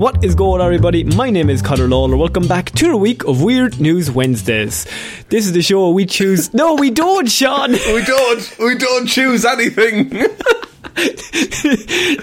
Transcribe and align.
What 0.00 0.24
is 0.24 0.34
going 0.34 0.62
on, 0.62 0.66
everybody? 0.66 1.04
My 1.04 1.28
name 1.28 1.50
is 1.50 1.60
Conor 1.60 1.86
Lawler. 1.86 2.16
Welcome 2.16 2.48
back 2.48 2.70
to 2.70 2.90
a 2.90 2.96
week 2.96 3.24
of 3.24 3.42
Weird 3.42 3.78
News 3.82 4.10
Wednesdays. 4.10 4.86
This 5.28 5.44
is 5.44 5.52
the 5.52 5.60
show 5.60 5.84
where 5.84 5.92
we 5.92 6.06
choose. 6.06 6.54
No, 6.54 6.74
we 6.74 6.88
don't, 6.90 7.30
Sean. 7.30 7.72
We 7.72 8.02
don't. 8.02 8.58
We 8.58 8.78
don't 8.78 9.06
choose 9.06 9.44
anything. 9.44 10.08
this 10.94 11.64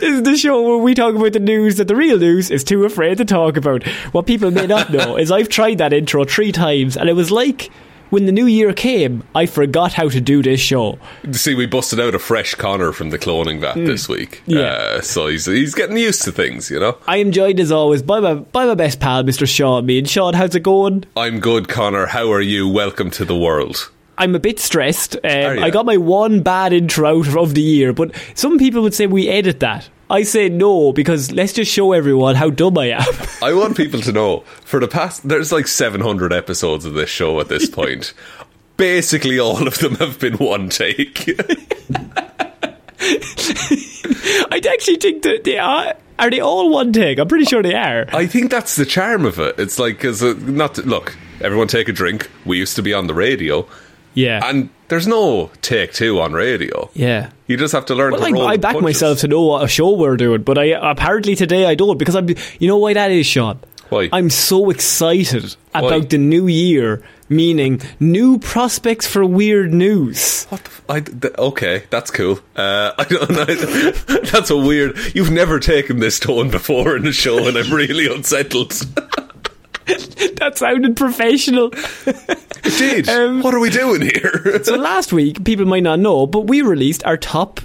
is 0.02 0.24
the 0.24 0.36
show 0.36 0.60
where 0.64 0.78
we 0.78 0.96
talk 0.96 1.14
about 1.14 1.34
the 1.34 1.40
news 1.40 1.78
that 1.78 1.88
the 1.88 1.96
real 1.96 2.18
news 2.18 2.50
is 2.50 2.64
too 2.64 2.84
afraid 2.84 3.20
to 3.20 3.26
talk 3.26 3.58
about. 3.58 3.84
What 4.12 4.26
people 4.26 4.50
may 4.50 4.66
not 4.66 4.92
know 4.92 5.16
is 5.16 5.30
I've 5.32 5.48
tried 5.48 5.78
that 5.78 5.94
intro 5.94 6.26
three 6.26 6.52
times, 6.52 6.98
and 6.98 7.08
it 7.08 7.14
was 7.14 7.30
like 7.30 7.70
when 8.10 8.26
the 8.26 8.32
new 8.32 8.46
year 8.46 8.74
came, 8.74 9.24
I 9.36 9.46
forgot 9.46 9.94
how 9.94 10.10
to 10.10 10.22
do 10.22 10.42
this 10.42 10.60
show. 10.60 11.00
See, 11.32 11.56
we 11.56 11.66
busted 11.66 12.00
out 12.00 12.16
a 12.16 12.20
fresh 12.20 12.56
Conor 12.56 12.92
from 12.92 13.10
the 13.10 13.20
cloning 13.20 13.60
vat 13.62 13.76
this 13.76 14.08
week. 14.08 14.42
Yeah. 14.46 14.62
Uh, 14.62 15.02
so 15.02 15.28
he's 15.28 15.46
he's 15.46 15.76
getting 15.76 15.98
used 15.98 16.24
to 16.24 16.32
things, 16.32 16.70
you 16.70 16.80
know. 16.80 16.98
I 17.08 17.18
am 17.18 17.32
joined 17.32 17.60
as 17.60 17.72
always 17.72 18.02
by 18.02 18.20
my 18.20 18.36
by 18.36 18.66
my 18.66 18.76
best 18.76 19.00
pal, 19.00 19.24
Mr. 19.24 19.48
Sean 19.48 19.86
Meighan. 19.86 20.08
Sean, 20.08 20.34
how's 20.34 20.56
it 20.56 20.64
going? 20.64 21.06
I'm 21.16 21.40
good, 21.40 21.68
Conor. 21.68 22.08
How 22.08 22.32
are 22.32 22.42
you? 22.42 22.68
Welcome 22.68 23.12
to 23.12 23.26
the 23.26 23.36
world. 23.36 23.92
I'm 24.18 24.34
a 24.34 24.40
bit 24.40 24.60
stressed. 24.60 25.16
Um, 25.16 25.60
I 25.60 25.70
got 25.70 25.86
my 25.86 25.98
one 25.98 26.42
bad 26.42 26.74
intro 26.74 27.20
out 27.20 27.38
of 27.38 27.54
the 27.54 27.62
year, 27.62 27.94
but 27.94 28.16
some 28.34 28.58
people 28.58 28.82
would 28.82 28.96
say 28.96 29.06
we 29.06 29.30
edit 29.30 29.60
that. 29.60 29.90
I 30.10 30.24
say 30.24 30.48
no 30.50 30.94
because 30.94 31.32
let's 31.32 31.54
just 31.54 31.72
show 31.72 31.92
everyone 31.92 32.36
how 32.36 32.50
dumb 32.50 32.78
I 32.78 32.88
am. 32.92 33.04
I 33.42 33.54
want 33.54 33.76
people 33.76 34.00
to 34.02 34.12
know 34.12 34.42
for 34.64 34.80
the 34.80 34.88
past 34.88 35.28
there's 35.28 35.52
like 35.52 35.68
700 35.68 36.32
episodes 36.32 36.86
of 36.86 36.94
this 36.94 37.10
show 37.10 37.40
at 37.40 37.50
this 37.50 37.70
point. 37.80 38.14
Basically, 38.78 39.40
all 39.40 39.68
of 39.68 39.80
them 39.80 39.96
have 39.96 40.20
been 40.20 40.36
one 40.36 40.70
take. 40.70 41.28
I 43.00 44.62
actually 44.72 44.98
think 44.98 45.24
that 45.24 45.44
they 45.44 45.58
are. 45.58 45.96
Are 46.20 46.30
they 46.30 46.40
all 46.40 46.70
one 46.72 46.94
take? 46.94 47.20
I'm 47.20 47.28
pretty 47.28 47.46
sure 47.46 47.62
they 47.62 47.74
are. 47.76 48.06
I 48.14 48.28
think 48.28 48.50
that's 48.52 48.76
the 48.76 48.86
charm 48.86 49.26
of 49.26 49.40
it. 49.40 49.56
It's 49.60 49.78
like, 49.78 50.00
cause, 50.00 50.24
uh, 50.24 50.34
not 50.40 50.76
to, 50.76 50.82
look, 50.84 51.16
everyone 51.42 51.68
take 51.68 51.90
a 51.90 51.92
drink. 51.92 52.30
We 52.46 52.58
used 52.58 52.76
to 52.76 52.82
be 52.82 52.94
on 52.94 53.08
the 53.08 53.14
radio, 53.14 53.68
Yeah. 54.18 54.42
and 54.44 54.70
there's 54.88 55.06
no 55.08 55.52
take 55.62 55.94
two 55.94 56.20
on 56.20 56.34
radio. 56.34 56.90
yeah. 56.94 57.30
You 57.48 57.56
just 57.56 57.72
have 57.74 57.86
to 57.86 57.96
learn 57.96 58.12
Well, 58.12 58.22
to 58.22 58.28
I, 58.28 58.32
roll 58.32 58.48
I 58.48 58.58
back 58.58 58.74
punches. 58.74 58.84
myself 58.84 59.20
to 59.20 59.28
know 59.30 59.42
what 59.44 59.64
a 59.64 59.68
show 59.70 59.92
we're 59.96 60.18
doing, 60.18 60.42
but 60.44 60.58
I 60.58 60.66
apparently 60.92 61.36
today 61.36 61.66
I 61.66 61.76
don't 61.76 61.98
because 61.98 62.16
I'm. 62.16 62.28
You 62.60 62.68
know 62.68 62.78
why 62.78 62.94
that 62.94 63.10
is, 63.12 63.26
Sean? 63.26 63.60
Why? 63.90 64.10
I'm 64.12 64.30
so 64.30 64.70
excited 64.70 65.56
about 65.74 66.10
the 66.10 66.18
new 66.18 66.48
year, 66.48 67.02
meaning 67.30 67.80
new 68.02 68.38
prospects 68.40 69.08
for 69.08 69.24
weird 69.24 69.74
news. 69.74 70.44
What 70.50 70.62
the 70.66 70.70
f- 70.70 70.82
I, 70.90 71.00
th- 71.00 71.34
okay, 71.38 71.84
that's 71.90 72.12
cool. 72.12 72.40
Uh, 72.54 72.92
I 72.98 73.04
don't 73.06 73.30
know. 73.30 73.46
That's 74.32 74.50
a 74.50 74.58
weird. 74.58 74.98
You've 75.16 75.32
never 75.32 75.60
taken 75.62 76.00
this 76.00 76.20
tone 76.20 76.50
before 76.52 76.98
in 76.98 77.08
a 77.08 77.14
show, 77.14 77.48
and 77.48 77.56
I'm 77.58 77.72
really 77.74 78.14
unsettled. 78.14 78.74
That 80.38 80.58
sounded 80.58 80.96
professional. 80.98 81.70
It 81.74 82.78
did. 82.78 83.10
Um, 83.10 83.42
what 83.42 83.54
are 83.54 83.60
we 83.60 83.70
doing 83.70 84.02
here? 84.02 84.60
So 84.64 84.76
last 84.76 85.14
week, 85.14 85.44
people 85.44 85.66
might 85.66 85.84
not 85.84 86.00
know, 86.00 86.28
but 86.28 86.42
we 86.42 86.62
released 86.62 87.04
our 87.06 87.18
top. 87.18 87.62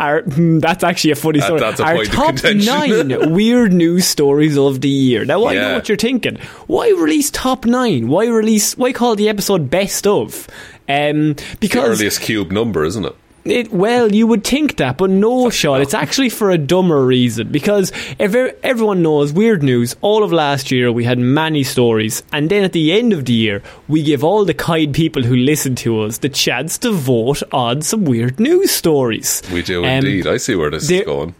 Our 0.00 0.22
hmm, 0.22 0.58
that's 0.60 0.82
actually 0.82 1.10
a 1.10 1.16
funny 1.16 1.38
That- 1.40 1.46
story. 1.46 1.60
that's 1.60 1.80
a 1.80 1.84
our 1.84 2.04
top 2.04 2.42
nine 2.44 3.32
weird 3.34 3.72
news 3.74 4.06
stories 4.06 4.56
of 4.56 4.80
the 4.80 4.88
year. 4.88 5.24
Now 5.26 5.46
I 5.46 5.54
know 5.54 5.74
what 5.74 5.88
you're 5.88 5.98
thinking. 5.98 6.38
Why 6.66 6.88
release 6.90 7.30
top 7.30 7.66
nine? 7.66 8.08
Why 8.08 8.26
release? 8.26 8.76
Why 8.76 8.92
call 8.92 9.16
the 9.16 9.28
episode 9.28 9.68
best 9.70 10.06
of? 10.06 10.48
Um, 10.88 11.34
the 11.34 11.56
because 11.60 12.00
earliest 12.00 12.20
cube 12.22 12.50
number, 12.52 12.84
isn't 12.84 13.04
it? 13.04 13.14
It, 13.50 13.72
well, 13.72 14.12
you 14.12 14.26
would 14.26 14.44
think 14.44 14.76
that, 14.76 14.98
but 14.98 15.10
no, 15.10 15.50
Sean. 15.50 15.80
It's 15.80 15.94
actually 15.94 16.28
for 16.30 16.50
a 16.50 16.58
dumber 16.58 17.04
reason. 17.04 17.50
Because 17.50 17.92
if 18.18 18.34
everyone 18.62 19.02
knows 19.02 19.32
weird 19.32 19.62
news, 19.62 19.96
all 20.00 20.22
of 20.22 20.32
last 20.32 20.70
year 20.70 20.90
we 20.92 21.04
had 21.04 21.18
many 21.18 21.62
stories, 21.64 22.22
and 22.32 22.50
then 22.50 22.64
at 22.64 22.72
the 22.72 22.92
end 22.92 23.12
of 23.12 23.24
the 23.24 23.32
year 23.32 23.62
we 23.88 24.02
give 24.02 24.22
all 24.24 24.44
the 24.44 24.54
kind 24.54 24.94
people 24.94 25.22
who 25.22 25.36
listen 25.36 25.74
to 25.76 26.02
us 26.02 26.18
the 26.18 26.28
chance 26.28 26.78
to 26.78 26.90
vote 26.92 27.42
on 27.52 27.82
some 27.82 28.04
weird 28.04 28.38
news 28.40 28.70
stories. 28.70 29.42
We 29.52 29.62
do 29.62 29.84
Um, 29.84 29.90
indeed. 29.90 30.26
I 30.26 30.36
see 30.38 30.54
where 30.54 30.70
this 30.70 30.90
is 30.90 31.02
going. 31.04 31.34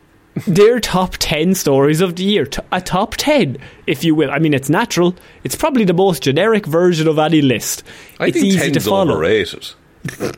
Their 0.47 0.81
top 0.81 1.17
10 1.19 1.55
stories 1.55 2.03
of 2.03 2.17
the 2.17 2.23
year. 2.25 2.45
T- 2.45 2.61
a 2.71 2.79
top 2.83 3.15
10, 3.17 3.57
if 3.87 4.05
you 4.05 4.15
will. 4.15 4.31
I 4.31 4.39
mean, 4.39 4.53
it's 4.53 4.69
natural. 4.69 5.15
It's 5.45 5.55
probably 5.57 5.85
the 5.87 5.95
most 5.95 6.23
generic 6.23 6.67
version 6.67 7.09
of 7.09 7.19
any 7.19 7.41
list. 7.41 7.83
I 8.21 8.27
it's 8.27 8.35
think 8.35 8.45
easy 8.49 8.59
to 8.59 8.71
ten's 8.73 8.87
follow. 8.87 9.15
overrated. 9.15 9.71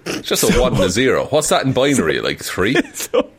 It's 0.07 0.29
just 0.29 0.43
a 0.45 0.61
one 0.61 0.75
and 0.75 0.83
a 0.85 0.91
zero. 0.91 1.27
What's 1.27 1.49
that 1.49 1.65
in 1.65 1.73
binary? 1.73 2.21
Like 2.21 2.43
three? 2.43 2.75
so, 2.95 3.31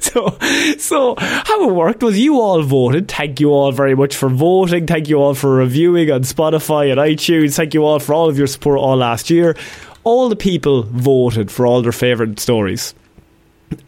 so, 0.00 0.38
so 0.78 1.14
how 1.18 1.68
it 1.68 1.72
worked 1.72 2.02
was 2.02 2.18
you 2.18 2.40
all 2.40 2.62
voted. 2.62 3.08
Thank 3.08 3.40
you 3.40 3.50
all 3.50 3.72
very 3.72 3.94
much 3.94 4.16
for 4.16 4.28
voting. 4.28 4.86
Thank 4.86 5.08
you 5.08 5.16
all 5.16 5.34
for 5.34 5.56
reviewing 5.56 6.10
on 6.10 6.22
Spotify 6.22 6.90
and 6.90 7.00
iTunes. 7.00 7.56
Thank 7.56 7.74
you 7.74 7.84
all 7.84 7.98
for 7.98 8.14
all 8.14 8.28
of 8.28 8.38
your 8.38 8.46
support 8.46 8.78
all 8.78 8.96
last 8.96 9.30
year. 9.30 9.56
All 10.04 10.28
the 10.28 10.36
people 10.36 10.82
voted 10.84 11.50
for 11.50 11.66
all 11.66 11.82
their 11.82 11.92
favourite 11.92 12.38
stories. 12.38 12.94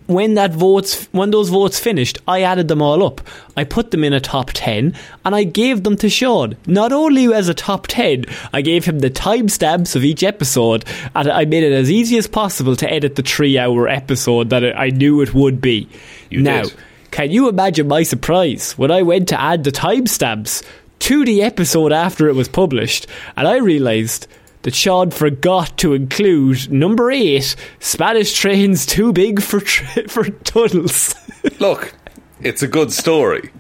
When 0.07 0.35
that 0.35 0.53
votes, 0.53 1.09
when 1.13 1.31
those 1.31 1.49
votes 1.49 1.79
finished, 1.79 2.19
I 2.27 2.43
added 2.43 2.69
them 2.69 2.83
all 2.83 3.05
up. 3.05 3.21
I 3.57 3.65
put 3.65 3.91
them 3.91 4.05
in 4.05 4.13
a 4.13 4.21
top 4.21 4.51
ten, 4.53 4.95
and 5.25 5.35
I 5.35 5.45
gave 5.45 5.83
them 5.83 5.97
to 5.99 6.09
Sean. 6.09 6.57
Not 6.67 6.93
only 6.93 7.33
as 7.33 7.49
a 7.49 7.55
top 7.55 7.87
ten, 7.87 8.25
I 8.53 8.63
gave 8.63 8.85
him 8.85 9.01
the 9.01 9.11
timestamps 9.11 9.97
of 9.97 10.05
each 10.05 10.23
episode, 10.23 10.85
and 11.15 11.29
I 11.29 11.45
made 11.45 11.65
it 11.65 11.73
as 11.73 11.91
easy 11.91 12.19
as 12.19 12.27
possible 12.27 12.77
to 12.77 12.91
edit 12.91 13.17
the 13.17 13.23
three-hour 13.23 13.89
episode 13.89 14.51
that 14.51 14.79
I 14.79 14.91
knew 14.91 15.21
it 15.21 15.35
would 15.35 15.61
be. 15.61 15.89
You 16.31 16.43
now, 16.43 16.63
did. 16.63 16.75
can 17.11 17.31
you 17.31 17.49
imagine 17.49 17.89
my 17.89 18.03
surprise 18.03 18.73
when 18.73 18.91
I 18.91 19.03
went 19.03 19.29
to 19.29 19.41
add 19.41 19.65
the 19.65 19.73
timestamps 19.73 20.65
to 20.99 21.25
the 21.25 21.43
episode 21.43 21.93
after 21.93 22.29
it 22.29 22.35
was 22.35 22.49
published, 22.49 23.07
and 23.37 23.47
I 23.47 23.59
realised 23.59 24.27
that 24.67 24.75
Sean 24.75 25.13
forgot 25.13 25.79
to 25.79 25.95
include 25.95 26.73
number 26.73 27.13
eight: 27.13 27.55
Spanish 27.79 28.35
trains 28.35 28.85
too 28.85 29.13
big 29.13 29.41
for 29.41 29.61
tra- 29.61 30.09
for 30.09 30.25
tunnels. 30.25 31.15
Look, 31.61 31.95
it's 32.41 32.63
a 32.63 32.67
good 32.67 32.93
story, 32.93 33.53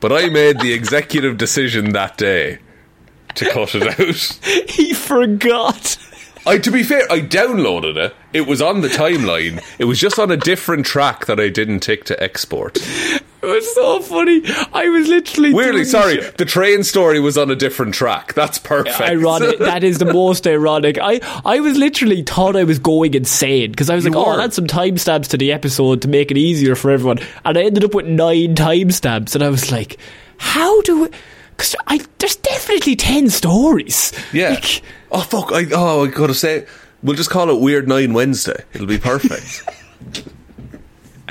but 0.00 0.12
I 0.12 0.28
made 0.28 0.60
the 0.60 0.74
executive 0.74 1.38
decision 1.38 1.94
that 1.94 2.18
day 2.18 2.58
to 3.36 3.50
cut 3.50 3.74
it 3.74 3.98
out. 3.98 4.68
he 4.70 4.92
forgot. 4.92 5.96
I, 6.46 6.58
to 6.58 6.70
be 6.70 6.82
fair, 6.82 7.10
I 7.10 7.20
downloaded 7.20 7.96
it. 7.96 8.14
It 8.32 8.46
was 8.46 8.60
on 8.60 8.80
the 8.80 8.88
timeline. 8.88 9.62
It 9.78 9.84
was 9.84 9.98
just 9.98 10.18
on 10.18 10.30
a 10.30 10.36
different 10.36 10.84
track 10.86 11.26
that 11.26 11.40
I 11.40 11.48
didn't 11.48 11.80
tick 11.80 12.04
to 12.04 12.22
export. 12.22 12.76
It 12.76 13.22
was 13.42 13.74
so 13.74 14.00
funny. 14.00 14.42
I 14.72 14.88
was 14.88 15.06
literally 15.08 15.52
Weirdly, 15.54 15.84
sorry, 15.84 16.18
the 16.38 16.44
train 16.44 16.82
story 16.82 17.20
was 17.20 17.36
on 17.38 17.50
a 17.50 17.56
different 17.56 17.94
track. 17.94 18.32
That's 18.34 18.58
perfect. 18.58 19.00
Ironic. 19.00 19.58
that 19.58 19.84
is 19.84 19.98
the 19.98 20.12
most 20.12 20.46
ironic. 20.46 20.98
I, 21.00 21.20
I 21.44 21.60
was 21.60 21.76
literally 21.76 22.22
thought 22.22 22.56
I 22.56 22.64
was 22.64 22.78
going 22.78 23.14
insane 23.14 23.70
because 23.70 23.90
I 23.90 23.94
was 23.94 24.04
You 24.04 24.10
like, 24.12 24.26
oh. 24.26 24.30
I'll 24.30 24.40
add 24.40 24.54
some 24.54 24.66
timestamps 24.66 25.28
to 25.28 25.36
the 25.36 25.52
episode 25.52 26.02
to 26.02 26.08
make 26.08 26.30
it 26.30 26.38
easier 26.38 26.74
for 26.74 26.90
everyone. 26.90 27.18
And 27.44 27.56
I 27.58 27.62
ended 27.62 27.84
up 27.84 27.94
with 27.94 28.06
nine 28.06 28.54
timestamps, 28.54 29.34
and 29.34 29.44
I 29.44 29.48
was 29.50 29.70
like, 29.70 29.98
how 30.38 30.80
do? 30.82 31.08
Because 31.50 31.76
I 31.86 32.00
there's 32.18 32.36
definitely 32.36 32.96
ten 32.96 33.30
stories. 33.30 34.12
yeah. 34.32 34.50
Like, 34.50 34.82
oh 35.14 35.20
fuck! 35.20 35.52
I 35.52 35.64
oh 35.72 36.04
I 36.04 36.08
gotta 36.08 36.34
say, 36.34 36.66
we'll 37.02 37.16
just 37.16 37.30
call 37.30 37.48
it 37.50 37.60
Weird 37.60 37.88
Nine 37.88 38.12
Wednesday. 38.12 38.64
It'll 38.74 38.86
be 38.86 38.98
perfect. 38.98 39.62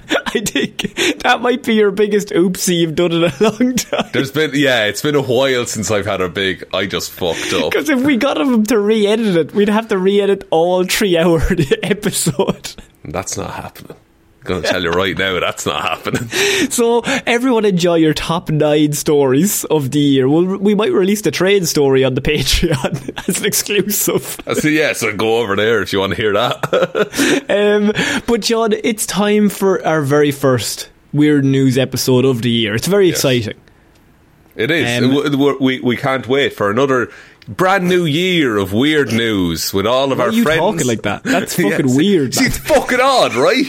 I 0.10 0.40
think 0.42 0.96
that 1.24 1.42
might 1.42 1.64
be 1.64 1.76
your 1.76 1.92
biggest 1.92 2.30
oopsie 2.30 2.80
you've 2.80 2.96
done 2.96 3.12
in 3.12 3.24
a 3.24 3.34
long 3.40 3.76
time. 3.76 4.10
There's 4.14 4.32
been 4.32 4.52
yeah, 4.54 4.86
it's 4.86 5.02
been 5.02 5.16
a 5.16 5.22
while 5.22 5.66
since 5.66 5.92
I've 5.92 6.06
had 6.06 6.22
a 6.22 6.30
big. 6.30 6.64
I 6.74 6.86
just 6.86 7.12
fucked 7.12 7.54
up. 7.54 7.72
Because 7.72 7.90
if 7.90 8.02
we 8.02 8.18
got 8.18 8.38
him 8.38 8.66
to 8.66 8.78
re-edit 8.80 9.36
it, 9.36 9.54
we'd 9.54 9.70
have 9.70 9.88
to 9.90 9.98
re-edit 9.98 10.48
all 10.50 10.84
three-hour 10.84 11.42
episode. 11.84 12.76
That's 13.06 13.38
not 13.38 13.52
happening. 13.52 13.98
Gonna 14.44 14.62
tell 14.62 14.84
you 14.84 14.90
right 14.92 15.18
now, 15.18 15.40
that's 15.40 15.66
not 15.66 15.82
happening. 15.82 16.30
So 16.70 17.02
everyone 17.26 17.66
enjoy 17.66 17.96
your 17.96 18.14
top 18.14 18.50
nine 18.50 18.94
stories 18.94 19.64
of 19.66 19.92
the 19.92 20.00
year. 20.00 20.28
We'll, 20.30 20.58
we 20.58 20.74
might 20.76 20.92
release 20.92 21.22
the 21.22 21.32
train 21.32 21.66
story 21.66 22.04
on 22.04 22.14
the 22.16 22.22
Patreon 22.32 23.28
as 23.30 23.40
an 23.40 23.46
exclusive. 23.46 24.40
I 24.48 24.54
say 24.54 24.72
yeah, 24.72 24.94
so 24.94 25.16
go 25.16 25.38
over 25.40 25.56
there 25.56 25.82
if 25.82 25.94
you 25.94 26.00
want 26.00 26.12
to 26.12 26.16
hear 26.16 26.34
that. 26.34 27.46
Um, 27.50 27.92
but 28.28 28.42
John, 28.42 28.74
it's 28.74 29.06
time 29.06 29.50
for 29.50 29.86
our 29.86 30.02
very 30.02 30.32
first 30.32 30.90
weird 31.12 31.46
news 31.46 31.78
episode 31.78 32.26
of 32.26 32.42
the 32.42 32.50
year. 32.50 32.74
It's 32.76 32.88
very 32.88 33.10
exciting. 33.10 33.60
It 34.56 34.70
is. 34.72 35.04
Um, 35.34 35.58
we 35.60 35.80
we 35.80 35.98
can't 35.98 36.28
wait 36.28 36.54
for 36.54 36.70
another 36.70 37.12
brand 37.48 37.90
new 37.90 38.06
year 38.06 38.58
of 38.58 38.72
weird 38.72 39.12
news 39.12 39.74
with 39.74 39.86
all 39.88 40.12
of 40.12 40.20
Why 40.20 40.26
our 40.26 40.30
are 40.30 40.34
you 40.34 40.44
friends. 40.44 40.60
talking 40.60 40.88
like 40.88 41.02
that? 41.02 41.24
That's 41.24 41.56
fucking 41.56 41.96
weird, 41.96 42.34
it's 42.38 42.58
fucking 42.60 43.00
odd, 43.02 43.34
right? 43.36 43.66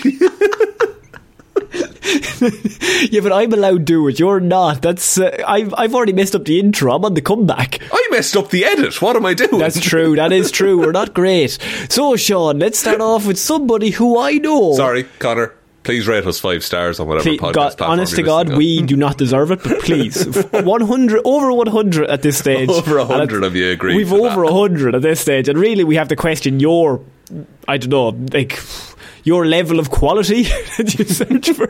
Yeah, 3.11 3.21
but 3.21 3.33
I'm 3.33 3.53
allowed 3.53 3.79
to 3.79 3.85
do 3.85 4.09
it. 4.09 4.19
You're 4.19 4.41
not. 4.41 4.83
That's 4.83 5.19
uh, 5.19 5.43
I've 5.47 5.75
I've 5.77 5.95
already 5.95 6.13
messed 6.13 6.35
up 6.35 6.45
the 6.45 6.59
intro. 6.59 6.95
I'm 6.95 7.05
on 7.05 7.15
the 7.15 7.21
comeback. 7.23 7.81
I 7.93 8.09
messed 8.11 8.37
up 8.37 8.51
the 8.51 8.65
edit. 8.65 9.01
What 9.03 9.17
am 9.17 9.27
I 9.27 9.35
doing? 9.35 9.59
That's 9.59 9.81
true. 9.81 10.17
That 10.17 10.33
is 10.33 10.51
true. 10.51 10.79
We're 10.79 10.93
not 10.93 11.15
great. 11.15 11.59
So, 11.89 12.17
Sean, 12.17 12.59
let's 12.59 12.79
start 12.79 13.01
off 13.01 13.27
with 13.27 13.39
somebody 13.39 13.91
who 13.91 14.19
I 14.19 14.33
know. 14.33 14.75
Sorry, 14.75 15.05
Conor. 15.19 15.55
Please 15.83 16.09
rate 16.09 16.25
us 16.27 16.41
five 16.41 16.65
stars 16.65 16.99
on 16.99 17.07
whatever 17.07 17.25
Please, 17.25 17.41
podcast 17.41 17.53
God, 17.53 17.77
platform 17.77 17.91
honest 17.91 18.17
to 18.17 18.23
God, 18.23 18.57
we 18.57 18.81
do 18.81 18.97
not 18.97 19.19
deserve 19.19 19.51
it, 19.51 19.63
but 19.63 19.81
please, 19.81 20.25
100 20.51 21.21
over 21.27 21.53
100 21.53 22.09
at 22.09 22.23
this 22.23 22.39
stage. 22.39 22.69
Over 22.75 22.99
100 23.05 23.45
of 23.45 23.55
you 23.55 23.71
agree 23.71 23.95
We've 23.95 24.11
over 24.11 24.45
100 24.45 24.95
at 24.95 25.03
this 25.03 25.21
stage, 25.21 25.47
and 25.47 25.59
really 25.59 25.85
we 25.85 25.97
have 25.97 26.09
to 26.09 26.17
question 26.17 26.59
your, 26.59 27.03
I 27.69 27.77
don't 27.77 27.91
know, 27.91 28.09
like 28.33 28.59
your 29.25 29.47
level 29.47 29.79
of 29.79 29.91
quality 29.91 30.43
that 30.79 30.95
you 30.99 31.05
search 31.05 31.51
for. 31.51 31.69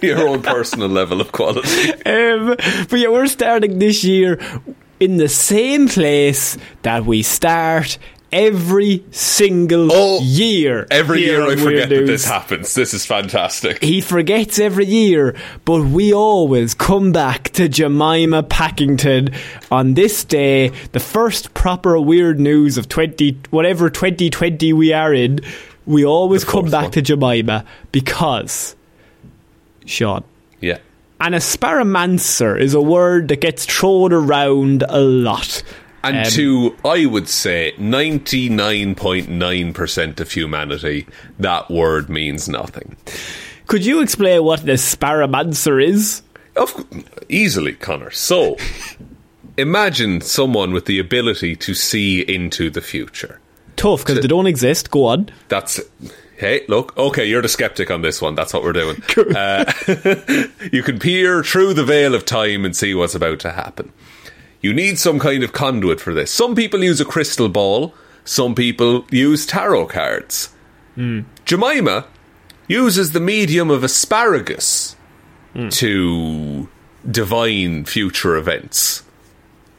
your 0.04 0.28
own 0.28 0.42
personal 0.42 0.88
level 0.88 1.20
of 1.20 1.32
quality. 1.32 1.92
Um, 2.04 2.56
but 2.88 2.98
yeah, 2.98 3.08
we're 3.08 3.26
starting 3.26 3.78
this 3.78 4.04
year 4.04 4.38
in 5.00 5.16
the 5.16 5.28
same 5.28 5.88
place 5.88 6.56
that 6.82 7.04
we 7.04 7.22
start 7.22 7.98
every 8.32 9.04
single 9.10 9.88
Oh, 9.92 10.20
year. 10.22 10.86
Every 10.90 11.20
here 11.20 11.40
year 11.42 11.50
I 11.50 11.56
forget 11.56 11.88
that 11.90 12.06
this 12.06 12.24
happens. 12.24 12.74
This 12.74 12.92
is 12.94 13.04
fantastic. 13.06 13.82
He 13.82 14.00
forgets 14.00 14.58
every 14.58 14.86
year, 14.86 15.36
but 15.64 15.82
we 15.84 16.12
always 16.12 16.74
come 16.74 17.12
back 17.12 17.50
to 17.50 17.68
Jemima 17.68 18.42
Packington 18.42 19.30
on 19.70 19.94
this 19.94 20.24
day, 20.24 20.68
the 20.92 21.00
first 21.00 21.54
proper 21.54 22.00
weird 22.00 22.40
news 22.40 22.78
of 22.78 22.88
20, 22.88 23.38
whatever 23.50 23.90
2020 23.90 24.72
we 24.72 24.92
are 24.92 25.12
in. 25.14 25.40
We 25.86 26.04
always 26.04 26.44
come 26.44 26.70
back 26.70 26.82
one. 26.84 26.90
to 26.92 27.02
Jemima 27.02 27.64
because, 27.92 28.74
Sean, 29.84 30.24
Yeah. 30.60 30.78
an 31.20 31.32
asparamancer 31.32 32.58
is 32.60 32.74
a 32.74 32.80
word 32.82 33.28
that 33.28 33.40
gets 33.40 33.64
thrown 33.66 34.12
around 34.12 34.84
a 34.88 35.00
lot. 35.00 35.62
And 36.02 36.18
Um, 36.18 36.24
to, 36.32 36.76
I 36.84 37.06
would 37.06 37.28
say, 37.28 37.72
99.9% 37.78 40.20
of 40.20 40.30
humanity, 40.32 41.06
that 41.38 41.70
word 41.70 42.08
means 42.08 42.48
nothing. 42.48 42.96
Could 43.66 43.84
you 43.84 44.00
explain 44.00 44.44
what 44.44 44.62
an 44.62 44.68
asparamancer 44.68 45.82
is? 45.84 46.22
Of 46.54 46.84
easily, 47.28 47.72
Conor. 47.72 48.10
So, 48.12 48.56
imagine 49.56 50.20
someone 50.20 50.72
with 50.72 50.84
the 50.86 50.98
ability 50.98 51.56
to 51.56 51.74
see 51.74 52.20
into 52.20 52.70
the 52.70 52.80
future. 52.80 53.40
Tough 53.76 54.00
because 54.00 54.20
they 54.20 54.28
don't 54.28 54.46
exist. 54.46 54.90
Go 54.90 55.04
on. 55.04 55.30
That's 55.48 55.80
hey, 56.36 56.64
look, 56.68 56.96
okay, 56.96 57.26
you're 57.26 57.42
the 57.42 57.48
skeptic 57.48 57.90
on 57.90 58.02
this 58.02 58.20
one. 58.20 58.34
That's 58.34 58.52
what 58.52 58.62
we're 58.62 58.72
doing. 58.72 59.02
Uh, 59.36 59.70
you 60.72 60.82
can 60.82 60.98
peer 60.98 61.42
through 61.42 61.74
the 61.74 61.84
veil 61.84 62.14
of 62.14 62.24
time 62.24 62.64
and 62.64 62.74
see 62.76 62.94
what's 62.94 63.14
about 63.14 63.38
to 63.40 63.52
happen. 63.52 63.92
You 64.60 64.72
need 64.72 64.98
some 64.98 65.18
kind 65.18 65.42
of 65.42 65.52
conduit 65.52 66.00
for 66.00 66.14
this. 66.14 66.30
Some 66.30 66.54
people 66.54 66.82
use 66.82 67.00
a 67.00 67.04
crystal 67.04 67.48
ball. 67.48 67.94
Some 68.24 68.54
people 68.54 69.04
use 69.10 69.46
tarot 69.46 69.86
cards. 69.86 70.50
Jemima 71.44 72.06
uses 72.66 73.12
the 73.12 73.20
medium 73.20 73.70
of 73.70 73.84
asparagus 73.84 74.96
to 75.70 76.68
divine 77.08 77.84
future 77.84 78.36
events. 78.36 79.02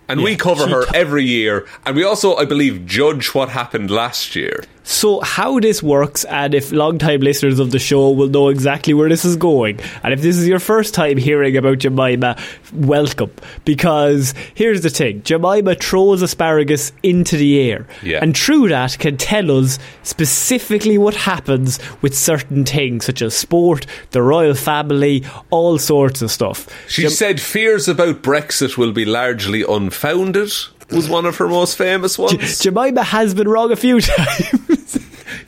And 0.07 0.23
we 0.23 0.35
cover 0.35 0.67
her 0.67 0.85
every 0.93 1.25
year. 1.25 1.67
And 1.85 1.95
we 1.95 2.03
also, 2.03 2.35
I 2.35 2.45
believe, 2.45 2.85
judge 2.85 3.33
what 3.33 3.49
happened 3.49 3.91
last 3.91 4.35
year. 4.35 4.63
So, 4.89 5.19
how 5.19 5.59
this 5.59 5.83
works, 5.83 6.23
and 6.23 6.55
if 6.55 6.71
long-time 6.71 7.19
listeners 7.19 7.59
of 7.59 7.71
the 7.71 7.77
show 7.77 8.09
will 8.11 8.29
know 8.29 8.47
exactly 8.47 8.93
where 8.93 9.09
this 9.09 9.25
is 9.25 9.35
going, 9.35 9.81
and 10.01 10.13
if 10.13 10.21
this 10.21 10.37
is 10.37 10.47
your 10.47 10.59
first 10.59 10.93
time 10.93 11.17
hearing 11.17 11.57
about 11.57 11.79
Jemima, 11.79 12.37
welcome. 12.73 13.31
Because 13.65 14.33
here's 14.55 14.79
the 14.83 14.89
thing 14.89 15.23
Jemima 15.23 15.75
throws 15.75 16.21
asparagus 16.21 16.93
into 17.03 17.35
the 17.35 17.59
air, 17.69 17.85
Yeah. 18.01 18.19
and 18.21 18.35
through 18.35 18.69
that 18.69 18.97
can 18.97 19.17
tell 19.17 19.51
us 19.59 19.77
specifically 20.03 20.97
what 20.97 21.15
happens 21.15 21.79
with 22.01 22.15
certain 22.17 22.63
things, 22.63 23.03
such 23.07 23.21
as 23.21 23.35
sport, 23.35 23.85
the 24.11 24.21
royal 24.21 24.55
family, 24.55 25.25
all 25.49 25.77
sorts 25.77 26.21
of 26.21 26.31
stuff. 26.31 26.65
She 26.87 27.01
Jem- 27.01 27.11
said 27.11 27.41
fears 27.41 27.89
about 27.89 28.21
Brexit 28.21 28.77
will 28.77 28.93
be 28.93 29.03
largely 29.03 29.63
unfounded, 29.67 30.49
was 30.91 31.09
one 31.09 31.25
of 31.25 31.35
her 31.37 31.47
most 31.47 31.77
famous 31.77 32.17
ones. 32.17 32.59
Jemima 32.59 33.03
has 33.03 33.33
been 33.33 33.47
wrong 33.47 33.71
a 33.71 33.75
few 33.75 33.99
times. 34.01 34.99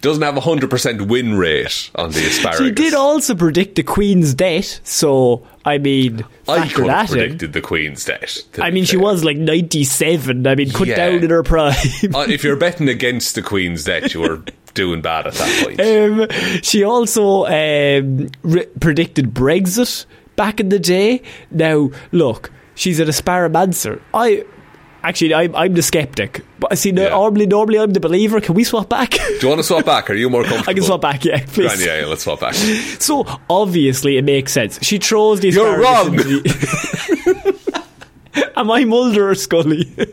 Doesn't 0.02 0.24
have 0.24 0.38
a 0.38 0.42
100% 0.42 1.08
win 1.10 1.38
rate 1.38 1.90
on 1.96 2.12
the 2.12 2.20
asparagus. 2.26 2.60
She 2.60 2.72
did 2.72 2.94
also 2.94 3.36
predict 3.36 3.76
the 3.76 3.84
Queen's 3.84 4.34
death, 4.34 4.80
so 4.88 5.46
I 5.66 5.78
mean, 5.78 6.24
I 6.48 6.70
could 6.70 6.88
have 6.88 7.10
that 7.10 7.18
in. 7.18 7.20
predicted 7.20 7.54
the 7.54 7.60
Queen's 7.62 8.06
death. 8.06 8.38
I 8.60 8.72
mean, 8.72 8.86
she 8.86 8.94
fair. 8.96 9.02
was 9.04 9.26
like 9.26 9.36
97. 9.38 10.48
I 10.48 10.56
mean, 10.56 10.70
cut 10.72 10.88
Yeah. 10.88 10.96
down 10.96 11.24
in 11.24 11.30
her 11.30 11.44
prime. 11.44 11.76
Uh, 12.14 12.26
if 12.30 12.44
you're 12.46 12.56
betting 12.56 12.88
against 12.88 13.36
the 13.36 13.42
Queen's 13.42 13.84
death, 13.84 14.14
you 14.14 14.22
were 14.22 14.42
doing 14.74 15.02
bad 15.02 15.28
at 15.28 15.34
that 15.34 15.66
point. 15.66 15.82
um, 15.82 16.62
she 16.62 16.84
also 16.84 17.46
um, 17.46 18.30
re- 18.42 18.68
predicted 18.80 19.34
Brexit 19.34 20.06
back 20.38 20.62
in 20.62 20.70
the 20.70 20.80
day. 20.80 21.22
Now, 21.52 21.90
look, 22.14 22.52
she's 22.76 23.00
an 23.02 23.08
asparamancer. 23.10 24.02
I. 24.14 24.46
Actually, 25.04 25.34
I'm, 25.34 25.56
I'm 25.56 25.74
the 25.74 25.82
skeptic. 25.82 26.44
But 26.60 26.74
I 26.74 26.76
see, 26.76 26.90
Yeah. 26.92 27.10
normally, 27.10 27.46
normally 27.48 27.80
I'm 27.80 27.92
the 27.92 28.00
believer. 28.02 28.42
Can 28.42 28.54
we 28.56 28.64
swap 28.66 28.90
back? 28.90 29.12
Do 29.12 29.38
you 29.42 29.48
want 29.48 29.60
to 29.60 29.64
swap 29.64 29.86
back? 29.86 30.10
Are 30.10 30.14
you 30.14 30.30
more 30.30 30.44
comfortable? 30.44 30.70
I 30.72 30.74
can 30.74 30.84
swap 30.84 31.02
back, 31.02 31.24
yeah, 31.24 31.40
please. 31.46 31.68
Grand, 31.68 31.80
yeah, 31.82 32.00
yeah, 32.02 32.06
let's 32.06 32.24
swap 32.24 32.40
back. 32.42 32.54
So 33.00 33.26
obviously 33.50 34.18
it 34.18 34.24
makes 34.26 34.52
sense. 34.52 34.78
She 34.82 34.98
throws 34.98 35.40
these. 35.40 35.56
You're 35.56 35.80
wrong. 35.82 36.16
the- 36.16 37.84
Am 38.60 38.70
I 38.72 38.84
Mulder 38.84 39.30
or 39.30 39.36
Scully? 39.36 39.86
um, 39.98 40.04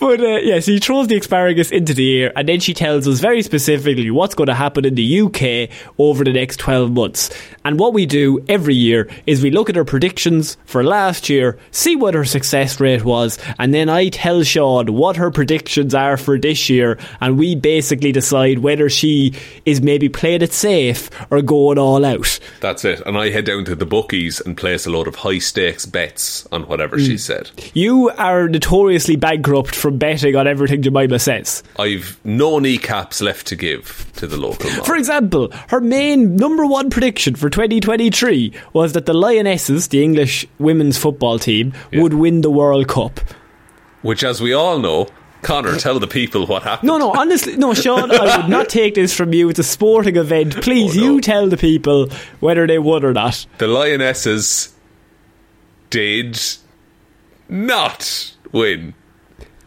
but 0.00 0.20
uh, 0.20 0.38
yeah, 0.42 0.58
so 0.58 0.72
he 0.72 0.80
throws 0.80 1.06
the 1.06 1.16
asparagus 1.16 1.70
into 1.70 1.94
the 1.94 2.22
air, 2.22 2.32
and 2.34 2.48
then 2.48 2.58
she 2.58 2.74
tells 2.74 3.06
us 3.06 3.20
very 3.20 3.40
specifically 3.40 4.10
what's 4.10 4.34
going 4.34 4.48
to 4.48 4.54
happen 4.54 4.84
in 4.84 4.96
the 4.96 5.20
UK 5.20 5.70
over 5.96 6.24
the 6.24 6.32
next 6.32 6.58
twelve 6.58 6.90
months. 6.90 7.30
And 7.64 7.78
what 7.78 7.94
we 7.94 8.04
do 8.04 8.44
every 8.48 8.74
year 8.74 9.08
is 9.26 9.44
we 9.44 9.52
look 9.52 9.70
at 9.70 9.76
her 9.76 9.84
predictions 9.84 10.56
for 10.64 10.82
last 10.82 11.28
year, 11.28 11.56
see 11.70 11.94
what 11.94 12.14
her 12.14 12.24
success 12.24 12.80
rate 12.80 13.04
was, 13.04 13.38
and 13.60 13.72
then 13.72 13.88
I 13.88 14.08
tell 14.08 14.42
Sean 14.42 14.92
what 14.94 15.14
her 15.18 15.30
predictions 15.30 15.94
are 15.94 16.16
for 16.16 16.36
this 16.36 16.68
year, 16.68 16.98
and 17.20 17.38
we 17.38 17.54
basically 17.54 18.10
decide 18.10 18.58
whether 18.58 18.90
she 18.90 19.34
is 19.64 19.80
maybe 19.80 20.08
playing 20.08 20.42
it 20.42 20.52
safe 20.52 21.10
or 21.30 21.42
going 21.42 21.78
all 21.78 22.04
out. 22.04 22.40
That's 22.60 22.84
it. 22.84 23.02
And 23.06 23.16
I 23.16 23.30
head 23.30 23.44
down 23.44 23.64
to 23.66 23.76
the 23.76 23.86
bookies 23.86 24.40
and 24.40 24.56
place 24.56 24.84
a 24.84 24.90
lot 24.90 25.06
of 25.06 25.14
high 25.14 25.38
stakes 25.38 25.86
bets 25.86 26.07
on 26.52 26.62
whatever 26.66 26.96
Mm. 26.96 27.06
she 27.06 27.18
said. 27.18 27.50
You 27.74 28.10
are 28.10 28.48
notoriously 28.48 29.16
bankrupt 29.16 29.74
from 29.74 29.98
betting 29.98 30.36
on 30.36 30.46
everything 30.46 30.82
Jemima 30.82 31.18
says. 31.18 31.62
I've 31.78 32.18
no 32.24 32.58
kneecaps 32.58 33.20
left 33.20 33.46
to 33.48 33.56
give 33.56 34.10
to 34.16 34.26
the 34.26 34.36
local 34.36 34.70
mob. 34.70 34.84
For 34.86 34.96
example, 34.96 35.50
her 35.68 35.80
main 35.80 36.36
number 36.36 36.66
one 36.66 36.90
prediction 36.90 37.34
for 37.34 37.50
2023 37.50 38.52
was 38.72 38.92
that 38.94 39.06
the 39.06 39.14
Lionesses, 39.14 39.88
the 39.88 40.02
English 40.02 40.46
women's 40.58 40.98
football 40.98 41.38
team, 41.38 41.72
would 41.92 42.14
win 42.14 42.40
the 42.40 42.50
World 42.50 42.88
Cup. 42.88 43.20
Which, 44.02 44.22
as 44.24 44.40
we 44.40 44.52
all 44.52 44.78
know, 44.78 45.08
Conor, 45.42 45.76
tell 45.76 45.98
the 46.00 46.06
people 46.08 46.46
what 46.46 46.64
happened. 46.64 46.86
No, 46.88 46.98
no, 46.98 47.12
honestly, 47.12 47.56
no, 47.56 47.72
Sean, 47.74 48.10
I 48.10 48.38
would 48.38 48.48
not 48.48 48.68
take 48.68 48.94
this 48.96 49.14
from 49.14 49.32
you. 49.32 49.48
It's 49.48 49.58
a 49.60 49.64
sporting 49.64 50.16
event. 50.16 50.56
Please, 50.62 50.96
Oh, 50.96 51.00
no. 51.00 51.06
you 51.14 51.20
tell 51.20 51.48
the 51.48 51.56
people 51.56 52.08
whether 52.40 52.66
they 52.66 52.78
won 52.78 53.04
or 53.04 53.12
not. 53.12 53.46
The 53.58 53.68
Lionesses 53.68 54.74
did 55.90 56.40
not 57.48 58.34
win. 58.52 58.94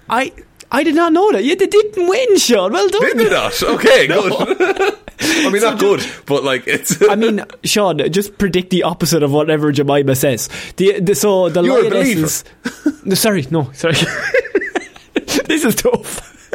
I. 0.09 0.31
I 0.73 0.83
did 0.85 0.95
not 0.95 1.11
know 1.11 1.29
that. 1.33 1.43
Yeah, 1.43 1.55
they 1.55 1.67
didn't 1.67 2.07
win, 2.07 2.37
Sean. 2.37 2.71
Well 2.71 2.87
done. 2.87 3.01
Did 3.01 3.17
they 3.17 3.29
not? 3.29 3.61
Okay, 3.61 4.07
good. 4.07 4.31
I 5.19 5.49
mean, 5.51 5.61
not 5.61 5.79
good, 5.79 6.01
but 6.25 6.43
like 6.45 6.65
it's. 6.65 7.01
I 7.09 7.15
mean, 7.15 7.43
Sean, 7.65 7.97
just 8.09 8.37
predict 8.37 8.69
the 8.69 8.83
opposite 8.83 9.21
of 9.21 9.31
whatever 9.33 9.71
Jemima 9.73 10.15
says. 10.15 10.49
The, 10.77 11.01
the 11.01 11.13
so 11.13 11.49
the 11.49 11.61
You're 11.61 11.89
lionesses. 11.89 12.45
No, 13.03 13.15
sorry, 13.15 13.45
no, 13.51 13.69
sorry. 13.73 13.95
this 15.45 15.65
is 15.65 15.75
tough. 15.75 16.49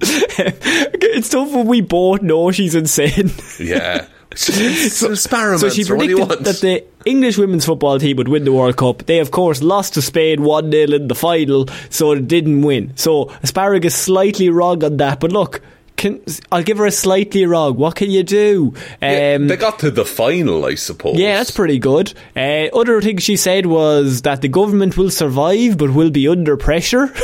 it's 0.00 1.28
tough 1.28 1.52
when 1.52 1.66
we 1.66 1.80
both 1.80 2.22
know 2.22 2.50
she's 2.50 2.74
insane. 2.74 3.30
yeah. 3.60 4.06
It's 4.32 5.02
an 5.02 5.12
experiment. 5.12 5.60
So 5.60 5.70
she 5.70 5.82
what 5.92 6.00
do 6.00 6.08
you 6.08 6.16
predicted 6.26 6.44
that 6.46 6.60
the 6.60 6.84
English 7.04 7.36
women's 7.36 7.64
football 7.66 7.98
team 7.98 8.16
would 8.18 8.28
win 8.28 8.44
the 8.44 8.52
World 8.52 8.76
Cup. 8.76 9.06
They, 9.06 9.18
of 9.18 9.30
course, 9.32 9.60
lost 9.62 9.94
to 9.94 10.02
Spain 10.02 10.42
1 10.42 10.70
0 10.70 10.92
in 10.92 11.08
the 11.08 11.14
final, 11.14 11.66
so 11.88 12.12
it 12.12 12.28
didn't 12.28 12.62
win. 12.62 12.92
So 12.96 13.30
Asparagus 13.42 13.94
slightly 13.94 14.48
wrong 14.48 14.84
on 14.84 14.98
that. 14.98 15.18
But 15.18 15.32
look, 15.32 15.60
can, 15.96 16.20
I'll 16.52 16.62
give 16.62 16.78
her 16.78 16.86
a 16.86 16.90
slightly 16.92 17.44
wrong. 17.44 17.76
What 17.76 17.96
can 17.96 18.10
you 18.10 18.22
do? 18.22 18.72
Yeah, 19.02 19.34
Um, 19.36 19.48
they 19.48 19.56
got 19.56 19.80
to 19.80 19.90
the 19.90 20.04
final, 20.04 20.64
I 20.64 20.76
suppose. 20.76 21.16
yeah, 21.18 21.38
that's 21.38 21.50
pretty 21.50 21.78
good. 21.80 22.14
Uh, 22.36 22.68
other 22.72 23.00
thing 23.02 23.18
she 23.18 23.36
said 23.36 23.66
was 23.66 24.22
that 24.22 24.42
the 24.42 24.48
government 24.48 24.96
will 24.96 25.10
survive 25.10 25.76
but 25.76 25.90
will 25.92 26.10
be 26.10 26.28
under 26.28 26.56
pressure. 26.56 27.12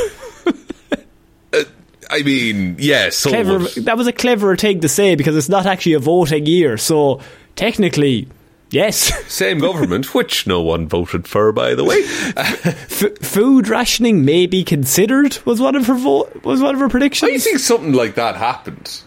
I 2.09 2.23
mean, 2.23 2.75
yeah, 2.79 3.09
clever. 3.09 3.59
That 3.81 3.97
was 3.97 4.07
a 4.07 4.13
cleverer 4.13 4.55
thing 4.55 4.79
to 4.81 4.89
say 4.89 5.15
because 5.15 5.35
it's 5.35 5.49
not 5.49 5.65
actually 5.65 5.93
a 5.93 5.99
voting 5.99 6.45
year. 6.45 6.77
So 6.77 7.19
technically, 7.55 8.27
yes. 8.69 9.11
Same 9.33 9.59
government, 9.59 10.13
which 10.15 10.47
no 10.47 10.61
one 10.61 10.87
voted 10.87 11.27
for, 11.27 11.51
by 11.51 11.75
the 11.75 11.83
way. 11.83 12.01
F- 12.35 13.17
food 13.19 13.67
rationing 13.67 14.23
may 14.25 14.47
be 14.47 14.63
considered 14.63 15.37
was 15.45 15.59
one 15.59 15.75
of 15.75 15.87
her 15.87 15.95
vo- 15.95 16.29
was 16.43 16.61
one 16.61 16.75
of 16.75 16.79
her 16.81 16.89
predictions. 16.89 17.31
I 17.31 17.37
think 17.37 17.59
something 17.59 17.93
like 17.93 18.15
that 18.15 18.35
happened. 18.35 19.01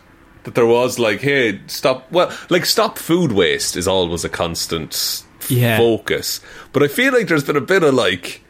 that 0.44 0.54
there 0.54 0.66
was 0.66 0.98
like, 0.98 1.20
hey, 1.20 1.60
stop. 1.66 2.10
Well, 2.12 2.34
like 2.48 2.64
stop 2.66 2.98
food 2.98 3.32
waste 3.32 3.76
is 3.76 3.86
always 3.88 4.24
a 4.24 4.28
constant 4.28 5.24
Yeah. 5.48 5.78
focus, 5.78 6.40
but 6.72 6.82
I 6.82 6.88
feel 6.88 7.12
like 7.12 7.28
there's 7.28 7.44
been 7.44 7.56
a 7.56 7.60
bit 7.62 7.82
of 7.82 7.94
like 7.94 8.42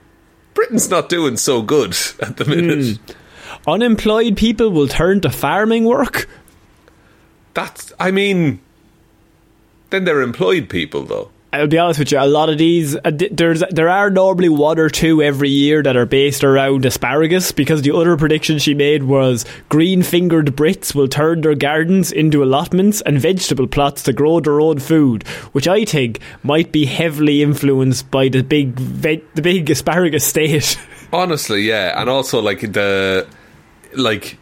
Britain's 0.55 0.91
not 0.91 1.09
doing 1.09 1.37
so 1.37 1.63
good 1.63 1.97
at 2.21 2.37
the 2.37 2.45
minute. 2.45 2.97
Hmm. 2.99 3.13
Unemployed 3.67 4.37
people 4.37 4.71
will 4.71 4.89
turn 4.89 5.21
to 5.23 5.31
farming 5.31 5.85
work. 5.85 6.29
That's, 7.55 7.93
I 7.99 8.11
mean, 8.11 8.61
then 9.91 10.05
they're 10.05 10.23
employed 10.23 10.69
people 10.69 11.03
though. 11.03 11.31
I'll 11.53 11.67
be 11.67 11.79
honest 11.79 11.99
with 11.99 12.13
you. 12.13 12.19
A 12.21 12.27
lot 12.27 12.49
of 12.49 12.59
these, 12.59 12.95
uh, 12.95 13.11
there's 13.33 13.65
there 13.71 13.89
are 13.89 14.09
normally 14.09 14.49
one 14.49 14.79
or 14.79 14.89
two 14.89 15.21
every 15.21 15.49
year 15.49 15.83
that 15.83 15.97
are 15.97 16.07
based 16.07 16.45
around 16.45 16.85
asparagus. 16.85 17.51
Because 17.51 17.83
the 17.83 17.95
other 17.95 18.17
prediction 18.17 18.61
she 18.61 18.73
made 18.73 19.03
was 19.03 19.45
green 19.69 20.05
fingered 20.05 20.55
Brits 20.55 20.95
will 20.95 21.09
turn 21.09 21.41
their 21.41 21.57
gardens 21.57 22.13
into 22.13 22.45
allotments 22.45 23.01
and 23.01 23.19
vegetable 23.19 23.67
plots 23.67 24.05
to 24.05 24.13
grow 24.13 24.39
their 24.39 24.61
own 24.61 24.79
food, 24.79 25.27
which 25.51 25.67
I 25.67 25.85
think 25.85 26.21
might 26.45 26.71
be 26.71 26.87
heavily 26.87 27.43
influenced 27.43 28.13
by 28.13 28.29
the 28.29 28.43
big 28.43 28.79
ve- 28.79 29.25
the 29.35 29.43
big 29.43 29.69
asparagus 29.71 30.25
state. 30.25 30.79
Honestly, 31.13 31.63
yeah, 31.63 32.01
and 32.01 32.09
also 32.09 32.41
like 32.41 32.61
the 32.61 33.27
like 33.95 34.39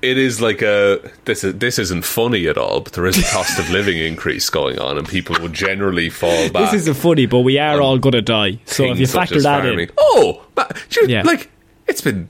it 0.00 0.16
is 0.16 0.40
like 0.40 0.62
a 0.62 1.00
this 1.24 1.42
is 1.44 1.54
this 1.58 1.78
isn't 1.78 2.04
funny 2.04 2.46
at 2.46 2.56
all, 2.56 2.80
but 2.80 2.92
there 2.92 3.06
is 3.06 3.18
a 3.18 3.22
cost 3.32 3.58
of 3.58 3.68
living 3.70 3.98
increase 3.98 4.48
going 4.50 4.78
on, 4.78 4.96
and 4.98 5.08
people 5.08 5.36
will 5.40 5.48
generally 5.48 6.08
fall 6.08 6.48
back. 6.50 6.70
this 6.70 6.82
isn't 6.82 6.94
funny, 6.94 7.26
but 7.26 7.40
we 7.40 7.58
are 7.58 7.80
all 7.80 7.98
gonna 7.98 8.22
die. 8.22 8.60
So 8.66 8.84
if 8.84 8.98
you 9.00 9.06
factor 9.06 9.40
that 9.40 9.62
farming. 9.64 9.80
in, 9.80 9.90
oh, 9.98 10.44
but, 10.54 10.76
you- 10.96 11.06
Yeah. 11.08 11.22
like 11.22 11.50
it's 11.86 12.00
been 12.00 12.28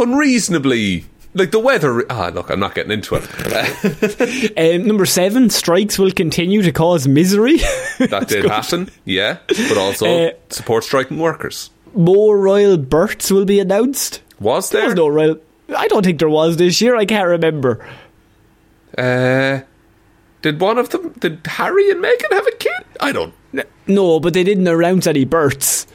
unreasonably 0.00 1.04
like 1.34 1.50
the 1.50 1.58
weather. 1.58 2.04
Ah, 2.10 2.30
look, 2.32 2.48
I'm 2.50 2.60
not 2.60 2.74
getting 2.74 2.92
into 2.92 3.16
it. 3.16 3.24
um, 4.80 4.86
number 4.86 5.04
seven, 5.06 5.50
strikes 5.50 5.98
will 5.98 6.12
continue 6.12 6.62
to 6.62 6.72
cause 6.72 7.06
misery. 7.08 7.56
that 7.98 8.26
did 8.28 8.44
happen, 8.44 8.90
yeah, 9.04 9.38
but 9.48 9.76
also 9.76 10.06
Uh, 10.06 10.30
support 10.48 10.84
striking 10.84 11.18
workers. 11.18 11.70
More 11.94 12.38
royal 12.38 12.76
births 12.76 13.30
will 13.30 13.44
be 13.44 13.60
announced. 13.60 14.20
Was 14.40 14.70
There 14.70 14.80
there? 14.80 14.90
was 14.90 14.96
no 14.96 15.08
royal. 15.08 15.36
I 15.76 15.88
don't 15.88 16.04
think 16.04 16.18
there 16.18 16.28
was 16.28 16.56
this 16.56 16.80
year. 16.80 16.96
I 16.96 17.04
can't 17.06 17.28
remember. 17.28 17.86
uh, 18.98 19.60
did 20.42 20.60
one 20.60 20.78
of 20.78 20.90
them? 20.90 21.10
Did 21.18 21.40
Harry 21.46 21.90
and 21.90 22.02
Meghan 22.04 22.32
have 22.32 22.46
a 22.46 22.56
kid? 22.56 22.84
I 23.00 23.12
don't. 23.12 23.32
No, 23.86 24.20
but 24.20 24.34
they 24.34 24.44
didn't 24.44 24.66
announce 24.66 25.06
any 25.06 25.24
births. 25.24 25.86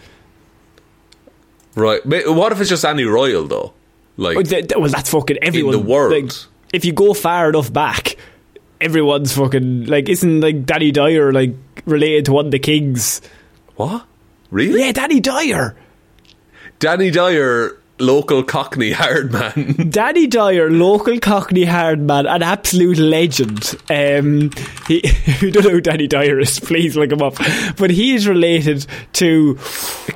Right. 1.76 2.02
What 2.06 2.52
if 2.52 2.60
it's 2.62 2.70
just 2.70 2.86
any 2.86 3.04
royal 3.04 3.48
though? 3.48 3.74
Like 4.18 4.36
Well, 4.36 4.46
th- 4.46 4.68
th- 4.68 4.92
that's 4.92 5.10
fucking 5.12 5.38
everyone. 5.42 5.76
in 5.76 5.82
the 5.82 5.86
world. 5.88 6.12
Like, 6.14 6.32
if 6.74 6.84
you 6.86 6.92
go 6.94 7.14
far 7.14 7.50
enough 7.50 7.72
back, 7.72 8.16
everyone's 8.82 9.34
fucking 9.36 9.86
like. 9.86 10.10
Isn't 10.10 10.42
like 10.42 10.66
Danny 10.66 10.92
Dyer 10.92 11.32
like 11.32 11.54
related 11.86 12.26
to 12.26 12.34
one 12.34 12.46
of 12.48 12.52
the 12.52 12.60
kings? 12.60 13.22
what? 13.76 14.06
Really? 14.52 14.82
Yeah, 14.82 14.92
Danny 14.92 15.20
Dyer. 15.20 15.76
Danny 16.80 17.12
Dyer, 17.12 17.79
local 18.00 18.44
Cockney 18.44 18.92
hard 18.92 19.32
man. 19.32 19.76
Danny 19.90 20.28
Dyer, 20.28 20.70
local 20.70 21.20
Cockney 21.20 21.66
hard 21.66 22.00
man, 22.02 22.26
an 22.26 22.42
absolute 22.44 22.98
legend. 22.98 23.76
Um, 23.90 24.52
he, 24.88 25.02
don't 25.52 25.64
know 25.64 25.70
who 25.72 25.82
Danny 25.82 26.08
Dyer 26.08 26.40
is, 26.40 26.60
please 26.60 26.96
look 26.96 27.12
him 27.12 27.22
up. 27.22 27.36
But 27.78 27.92
he 27.92 28.16
is 28.16 28.28
related 28.28 28.86
to 29.14 29.58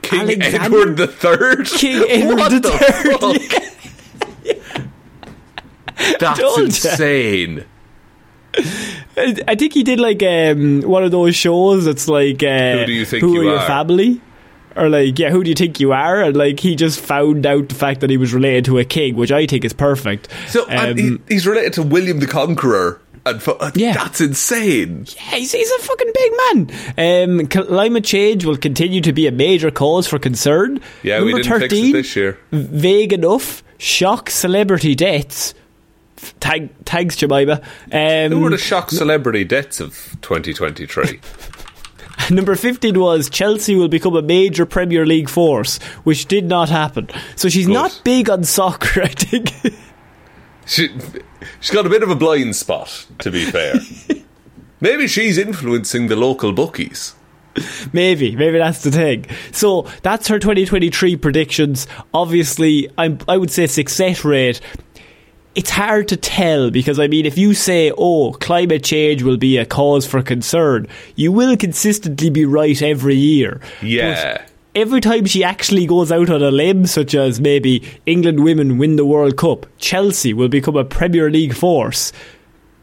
King 0.02 0.22
Alexander- 0.22 0.66
Edward 0.66 0.98
the 0.98 1.08
Third. 1.08 1.68
King 1.68 2.04
Edward 2.10 2.38
what 2.40 2.52
the 2.52 2.60
the 2.60 2.70
Third, 2.72 3.20
fuck? 3.20 3.64
That's 6.20 6.58
insane. 6.58 7.66
I 9.18 9.36
I 9.48 9.56
think 9.56 9.74
he 9.74 9.84
did 9.84 10.00
like 10.00 10.22
um, 10.24 10.82
one 10.82 11.04
of 11.04 11.12
those 11.12 11.36
shows 11.36 11.86
that's 11.86 12.08
like 12.08 12.44
uh, 12.44 12.78
Who 12.80 12.86
do 12.86 12.94
you 12.94 13.06
think 13.06 13.22
who 13.22 13.34
you 13.34 13.42
are 13.42 13.44
your 13.44 13.60
family? 13.62 14.22
Or 14.76 14.90
like, 14.90 15.20
yeah, 15.20 15.30
who 15.30 15.44
do 15.44 15.50
you 15.50 15.56
think 15.56 15.80
you 15.80 15.92
are? 15.94 16.22
And 16.24 16.36
like, 16.36 16.60
he 16.60 16.76
just 16.76 17.00
found 17.00 17.46
out 17.46 17.70
the 17.70 17.76
fact 17.76 18.00
that 18.02 18.10
he 18.10 18.18
was 18.18 18.34
related 18.34 18.66
to 18.66 18.80
a 18.80 18.86
king, 18.86 19.16
which 19.16 19.32
I 19.32 19.46
think 19.46 19.64
is 19.66 19.74
perfect. 19.74 20.28
So 20.48 20.66
Um, 20.70 20.98
he, 20.98 21.18
he's 21.30 21.46
related 21.46 21.74
to 21.74 21.84
William 21.84 22.20
the 22.20 22.28
Conqueror. 22.28 23.00
And 23.26 23.42
fu- 23.42 23.52
uh, 23.52 23.72
Yeah. 23.76 23.94
that's 23.94 24.20
insane. 24.20 25.06
Yeah, 25.16 25.38
he's, 25.38 25.52
he's 25.54 25.72
a 25.72 25.80
fucking 25.80 26.12
big 26.14 26.32
man. 26.98 27.30
Um, 27.40 27.48
climate 27.48 28.04
change 28.04 28.44
will 28.46 28.58
continue 28.58 29.00
to 29.02 29.14
be 29.14 29.28
a 29.28 29.32
major 29.32 29.72
cause 29.72 30.08
for 30.08 30.20
concern. 30.20 30.82
Yeah, 31.04 31.20
Number 31.20 31.36
we 31.36 31.42
didn't 31.44 31.60
13, 31.60 31.70
fix 31.70 31.90
it 31.90 31.94
this 31.94 32.16
year. 32.18 32.40
Vague 32.52 33.14
enough, 33.14 33.64
shock 33.78 34.30
celebrity 34.30 34.94
deaths. 34.96 35.54
Tag, 36.40 36.70
tags 36.86 37.16
Jemima. 37.16 37.62
Um, 37.92 38.32
Who 38.32 38.40
were 38.42 38.50
the 38.50 38.58
shock 38.58 38.92
celebrity 38.92 39.44
deaths 39.46 39.80
of 39.80 39.94
2023? 40.22 41.20
Number 42.32 42.56
15 42.56 43.00
was 43.00 43.30
Chelsea 43.30 43.76
will 43.76 43.88
become 43.88 44.16
a 44.16 44.22
major 44.22 44.66
Premier 44.66 45.06
League 45.06 45.30
force, 45.30 45.78
which 46.04 46.26
did 46.28 46.46
not 46.46 46.70
happen. 46.70 47.10
So 47.36 47.50
she's 47.50 47.68
Good. 47.68 47.74
not 47.74 48.02
big 48.04 48.30
on 48.30 48.44
soccer, 48.44 49.02
I 49.04 49.08
think. 49.08 49.52
she, 50.66 50.90
she's 51.60 51.72
got 51.72 51.86
a 51.86 51.90
bit 51.90 52.04
of 52.04 52.10
a 52.10 52.16
blind 52.16 52.56
spot, 52.56 53.06
to 53.20 53.32
be 53.32 53.46
fair. 53.46 53.76
Maybe 54.82 55.08
she's 55.08 55.38
influencing 55.38 56.08
the 56.08 56.16
local 56.16 56.52
bookies. 56.52 57.16
maybe, 57.94 58.36
maybe 58.36 58.58
that's 58.58 58.82
the 58.84 58.92
thing. 58.92 59.26
So 59.52 59.84
that's 60.02 60.28
her 60.28 60.40
2023 60.40 61.16
predictions. 61.18 61.88
Obviously, 62.14 62.90
I'm, 62.98 63.20
I 63.28 63.38
would 63.38 63.52
say 63.52 63.68
success 63.68 64.26
rate. 64.26 64.60
It's 65.56 65.70
hard 65.70 66.08
to 66.08 66.18
tell 66.18 66.72
because 66.72 67.00
I 67.00 67.08
mean, 67.08 67.26
if 67.26 67.38
you 67.38 67.54
say, 67.54 67.92
"Oh, 67.96 68.32
climate 68.40 68.84
change 68.84 69.22
will 69.22 69.38
be 69.38 69.58
a 69.58 69.66
cause 69.66 70.08
for 70.08 70.24
concern," 70.24 70.88
you 71.16 71.32
will 71.32 71.56
consistently 71.56 72.32
be 72.32 72.46
right 72.46 72.82
every 72.82 73.16
year. 73.16 73.62
Yeah. 73.82 74.38
But 74.38 74.50
every 74.76 75.02
time 75.02 75.26
she 75.26 75.44
actually 75.44 75.86
goes 75.86 76.12
out 76.12 76.30
on 76.30 76.42
a 76.42 76.50
limb, 76.50 76.88
such 76.88 77.14
as 77.14 77.40
maybe 77.40 77.84
England 78.06 78.44
women 78.44 78.78
win 78.78 78.96
the 78.96 79.06
World 79.06 79.38
Cup, 79.38 79.68
Chelsea 79.78 80.34
will 80.34 80.50
become 80.50 80.76
a 80.76 80.84
Premier 80.84 81.30
League 81.30 81.54
force. 81.54 82.12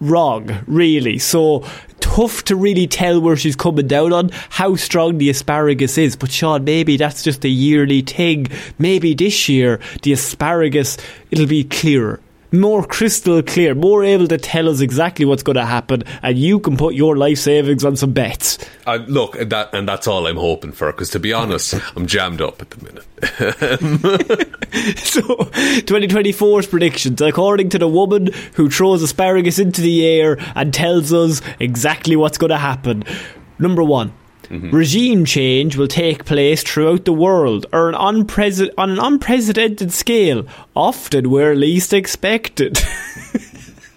Wrong, 0.00 0.64
really. 0.66 1.18
So 1.18 1.64
tough 2.00 2.44
to 2.44 2.56
really 2.56 2.86
tell 2.86 3.20
where 3.20 3.36
she's 3.36 3.56
coming 3.56 3.86
down 3.86 4.12
on 4.12 4.30
how 4.48 4.74
strong 4.76 5.18
the 5.18 5.28
asparagus 5.28 5.98
is. 5.98 6.16
But 6.16 6.30
Sean, 6.30 6.64
maybe 6.64 6.96
that's 6.96 7.22
just 7.22 7.44
a 7.44 7.48
yearly 7.48 8.00
thing. 8.02 8.46
Maybe 8.78 9.14
this 9.14 9.48
year 9.48 9.80
the 10.02 10.12
asparagus 10.12 10.96
it'll 11.30 11.46
be 11.46 11.64
clearer. 11.64 12.20
More 12.52 12.84
crystal 12.84 13.42
clear, 13.42 13.74
more 13.74 14.02
able 14.02 14.26
to 14.28 14.38
tell 14.38 14.68
us 14.68 14.80
exactly 14.80 15.24
what's 15.24 15.42
going 15.42 15.56
to 15.56 15.66
happen, 15.66 16.02
and 16.22 16.36
you 16.36 16.58
can 16.58 16.76
put 16.76 16.94
your 16.94 17.16
life 17.16 17.38
savings 17.38 17.84
on 17.84 17.96
some 17.96 18.12
bets. 18.12 18.58
I, 18.86 18.96
look, 18.96 19.36
and 19.36 19.50
that 19.52 19.72
and 19.72 19.88
that's 19.88 20.06
all 20.06 20.26
I'm 20.26 20.36
hoping 20.36 20.72
for. 20.72 20.90
Because 20.90 21.10
to 21.10 21.20
be 21.20 21.32
honest, 21.32 21.74
I'm 21.96 22.06
jammed 22.06 22.40
up 22.40 22.60
at 22.60 22.70
the 22.70 22.84
minute. 22.84 24.46
So, 24.70 25.22
2024's 25.22 26.68
predictions, 26.68 27.20
according 27.20 27.70
to 27.70 27.78
the 27.78 27.88
woman 27.88 28.28
who 28.54 28.70
throws 28.70 29.02
asparagus 29.02 29.58
into 29.58 29.80
the 29.80 30.06
air 30.06 30.36
and 30.54 30.72
tells 30.72 31.12
us 31.12 31.42
exactly 31.58 32.14
what's 32.14 32.38
going 32.38 32.50
to 32.50 32.58
happen. 32.58 33.02
Number 33.58 33.82
one. 33.82 34.12
Mm-hmm. 34.50 34.74
Regime 34.74 35.24
change 35.24 35.76
will 35.76 35.86
take 35.86 36.24
place 36.24 36.64
throughout 36.64 37.04
the 37.04 37.12
world 37.12 37.66
or 37.72 37.88
an 37.88 37.94
on 37.94 38.90
an 38.90 38.98
unprecedented 38.98 39.92
scale, 39.92 40.44
often 40.74 41.30
where 41.30 41.54
least 41.54 41.92
expected. 41.92 42.82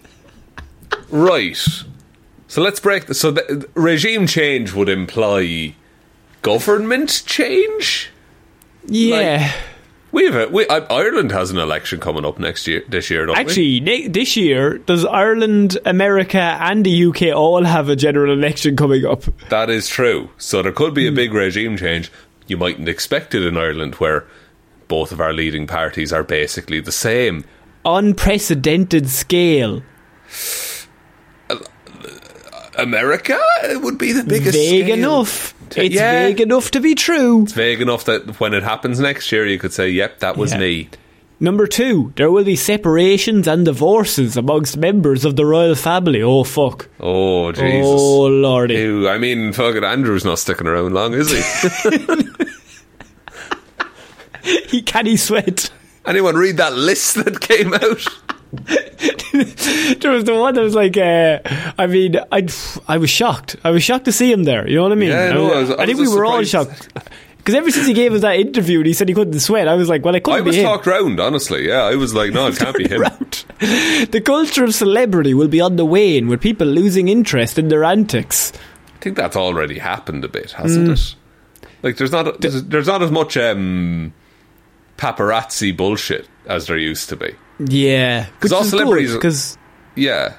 right. 1.10 1.56
So 2.46 2.62
let's 2.62 2.78
break. 2.78 3.06
The, 3.06 3.14
so 3.14 3.32
the, 3.32 3.68
regime 3.74 4.28
change 4.28 4.72
would 4.74 4.88
imply 4.88 5.74
government 6.42 7.24
change. 7.26 8.10
yeah. 8.86 9.52
We 10.14 10.26
have 10.26 10.34
a, 10.36 10.46
we, 10.46 10.64
uh, 10.68 10.86
Ireland 10.94 11.32
has 11.32 11.50
an 11.50 11.58
election 11.58 11.98
coming 11.98 12.24
up 12.24 12.38
next 12.38 12.68
year. 12.68 12.84
This 12.88 13.10
year, 13.10 13.26
don't? 13.26 13.36
Actually, 13.36 13.80
ne- 13.80 14.06
this 14.06 14.36
year, 14.36 14.78
does 14.78 15.04
Ireland, 15.04 15.76
America, 15.84 16.38
and 16.38 16.86
the 16.86 17.06
UK 17.06 17.34
all 17.34 17.64
have 17.64 17.88
a 17.88 17.96
general 17.96 18.32
election 18.32 18.76
coming 18.76 19.04
up? 19.04 19.24
That 19.48 19.70
is 19.70 19.88
true. 19.88 20.30
So 20.38 20.62
there 20.62 20.70
could 20.70 20.94
be 20.94 21.08
a 21.08 21.12
big 21.12 21.34
regime 21.34 21.76
change. 21.76 22.12
You 22.46 22.56
mightn't 22.56 22.88
expect 22.88 23.34
it 23.34 23.42
in 23.44 23.56
Ireland, 23.56 23.96
where 23.96 24.24
both 24.86 25.10
of 25.10 25.20
our 25.20 25.32
leading 25.32 25.66
parties 25.66 26.12
are 26.12 26.22
basically 26.22 26.78
the 26.78 26.92
same. 26.92 27.44
Unprecedented 27.84 29.10
scale. 29.10 29.82
America 32.78 33.40
would 33.82 33.98
be 33.98 34.12
the 34.12 34.22
biggest. 34.22 34.52
vague 34.56 34.84
scale. 34.84 34.96
enough. 34.96 35.54
It's 35.76 35.94
yeah. 35.94 36.26
vague 36.26 36.40
enough 36.40 36.70
to 36.72 36.80
be 36.80 36.94
true. 36.94 37.42
It's 37.42 37.52
vague 37.52 37.80
enough 37.80 38.04
that 38.04 38.40
when 38.40 38.54
it 38.54 38.62
happens 38.62 39.00
next 39.00 39.30
year, 39.32 39.46
you 39.46 39.58
could 39.58 39.72
say, 39.72 39.88
"Yep, 39.90 40.20
that 40.20 40.36
was 40.36 40.52
Yeah. 40.52 40.58
me." 40.58 40.88
Number 41.40 41.66
two, 41.66 42.12
there 42.16 42.30
will 42.30 42.44
be 42.44 42.56
separations 42.56 43.48
and 43.48 43.64
divorces 43.64 44.36
amongst 44.36 44.76
members 44.76 45.24
of 45.24 45.34
the 45.36 45.44
royal 45.44 45.74
family. 45.74 46.22
Oh 46.22 46.44
fuck! 46.44 46.88
Oh 47.00 47.50
Jesus! 47.52 47.86
Oh 47.86 48.26
lordy! 48.26 48.74
Ew, 48.74 49.08
I 49.08 49.18
mean, 49.18 49.52
fucking 49.52 49.84
Andrew's 49.84 50.24
not 50.24 50.38
sticking 50.38 50.66
around 50.68 50.94
long, 50.94 51.12
is 51.14 51.30
he? 51.30 51.42
He 54.68 54.82
can 54.82 55.06
he 55.06 55.16
sweat? 55.16 55.70
Anyone 56.06 56.36
read 56.36 56.58
that 56.58 56.74
list 56.74 57.14
that 57.24 57.40
came 57.40 57.72
out? 57.72 58.06
there 60.00 60.10
was 60.12 60.24
the 60.24 60.34
one 60.38 60.54
that 60.54 60.62
was 60.62 60.74
like, 60.74 60.96
uh, 60.96 61.40
I 61.78 61.86
mean, 61.86 62.16
I, 62.32 62.46
I 62.88 62.98
was 62.98 63.10
shocked. 63.10 63.56
I 63.64 63.70
was 63.70 63.82
shocked 63.82 64.04
to 64.06 64.12
see 64.12 64.30
him 64.32 64.44
there. 64.44 64.68
You 64.68 64.76
know 64.76 64.82
what 64.84 64.92
I 64.92 64.96
mean? 64.96 65.10
Yeah, 65.10 65.32
no, 65.32 65.52
I 65.52 65.60
was- 65.60 65.70
I 65.70 65.82
I 65.82 65.86
think 65.86 65.98
we 65.98 66.08
were 66.08 66.24
all 66.24 66.42
shocked. 66.44 66.88
Because 67.38 67.56
ever 67.56 67.70
since 67.70 67.86
he 67.86 67.92
gave 67.92 68.14
us 68.14 68.22
that 68.22 68.36
interview 68.36 68.78
and 68.78 68.86
he 68.86 68.94
said 68.94 69.06
he 69.06 69.14
couldn't 69.14 69.38
sweat, 69.40 69.68
I 69.68 69.74
was 69.74 69.86
like, 69.86 70.02
well, 70.02 70.16
I 70.16 70.20
couldn't 70.20 70.38
I 70.38 70.42
was 70.42 70.56
talked 70.56 70.86
round, 70.86 71.20
honestly. 71.20 71.68
Yeah, 71.68 71.82
I 71.82 71.94
was 71.94 72.14
like, 72.14 72.32
no, 72.32 72.46
it 72.48 72.56
can't 72.58 72.74
be 72.76 72.88
him. 72.88 73.02
Round. 73.02 73.44
The 74.10 74.22
culture 74.24 74.64
of 74.64 74.74
celebrity 74.74 75.34
will 75.34 75.48
be 75.48 75.60
on 75.60 75.76
the 75.76 75.84
wane 75.84 76.26
with 76.28 76.40
people 76.40 76.66
losing 76.66 77.08
interest 77.08 77.58
in 77.58 77.68
their 77.68 77.84
antics. 77.84 78.52
I 78.94 78.98
think 79.00 79.16
that's 79.16 79.36
already 79.36 79.78
happened 79.78 80.24
a 80.24 80.28
bit, 80.28 80.52
hasn't 80.52 80.88
it? 80.90 81.14
Like, 81.82 81.98
there's 81.98 82.12
not 82.12 82.40
there's, 82.40 82.64
there's 82.64 82.86
not 82.86 83.02
as 83.02 83.10
much 83.10 83.36
um, 83.36 84.14
paparazzi 84.96 85.76
bullshit 85.76 86.26
as 86.46 86.66
there 86.66 86.78
used 86.78 87.08
to 87.10 87.16
be. 87.16 87.34
Yeah, 87.58 88.26
'Cause 88.40 88.52
all 88.52 88.64
celebrities- 88.64 89.12
because 89.14 89.56
Yeah, 89.96 90.34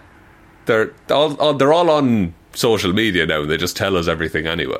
they're 0.65 0.91
all, 1.10 1.36
all 1.36 1.53
they're 1.53 1.74
all 1.74 1.89
on 1.89 2.34
social 2.53 2.93
media 2.93 3.25
now, 3.25 3.41
and 3.41 3.50
they 3.50 3.57
just 3.57 3.75
tell 3.77 3.95
us 3.98 4.07
everything 4.07 4.48
anyway. 4.48 4.77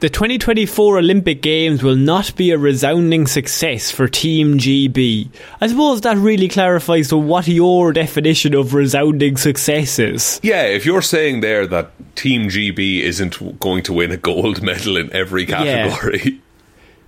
the 0.00 0.08
2024 0.10 0.98
Olympic 0.98 1.40
Games 1.42 1.80
will 1.80 1.94
not 1.94 2.34
be 2.34 2.50
a 2.50 2.58
resounding 2.58 3.24
success 3.28 3.92
for 3.92 4.08
Team 4.08 4.58
GB. 4.58 5.28
I 5.60 5.68
suppose 5.68 6.00
that 6.00 6.16
really 6.16 6.48
clarifies 6.48 7.10
to 7.10 7.16
what 7.16 7.46
your 7.46 7.92
definition 7.92 8.52
of 8.56 8.74
resounding 8.74 9.36
success 9.36 10.00
is. 10.00 10.40
Yeah, 10.42 10.64
if 10.64 10.84
you're 10.84 11.02
saying 11.02 11.40
there 11.40 11.68
that 11.68 11.92
Team 12.16 12.48
GB 12.48 13.00
isn't 13.02 13.60
going 13.60 13.84
to 13.84 13.92
win 13.92 14.10
a 14.10 14.16
gold 14.16 14.60
medal 14.60 14.96
in 14.96 15.08
every 15.12 15.46
category, 15.46 16.20
Yeah, 16.24 16.30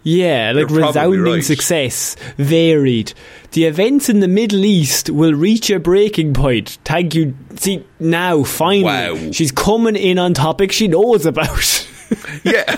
like 0.04 0.68
You're 0.70 0.86
resounding 0.86 1.22
right. 1.22 1.42
success, 1.44 2.14
varied. 2.36 3.12
The 3.52 3.64
events 3.64 4.08
in 4.08 4.20
the 4.20 4.28
Middle 4.28 4.64
East 4.64 5.08
will 5.10 5.32
reach 5.32 5.70
a 5.70 5.78
breaking 5.78 6.34
point. 6.34 6.78
Thank 6.84 7.14
you. 7.14 7.34
See, 7.56 7.84
now, 7.98 8.42
finally, 8.44 8.84
Wow. 8.84 9.32
she's 9.32 9.50
coming 9.52 9.96
in 9.96 10.18
on 10.18 10.34
topics 10.34 10.74
she 10.76 10.88
knows 10.88 11.24
about. 11.24 11.88
yeah. 12.44 12.76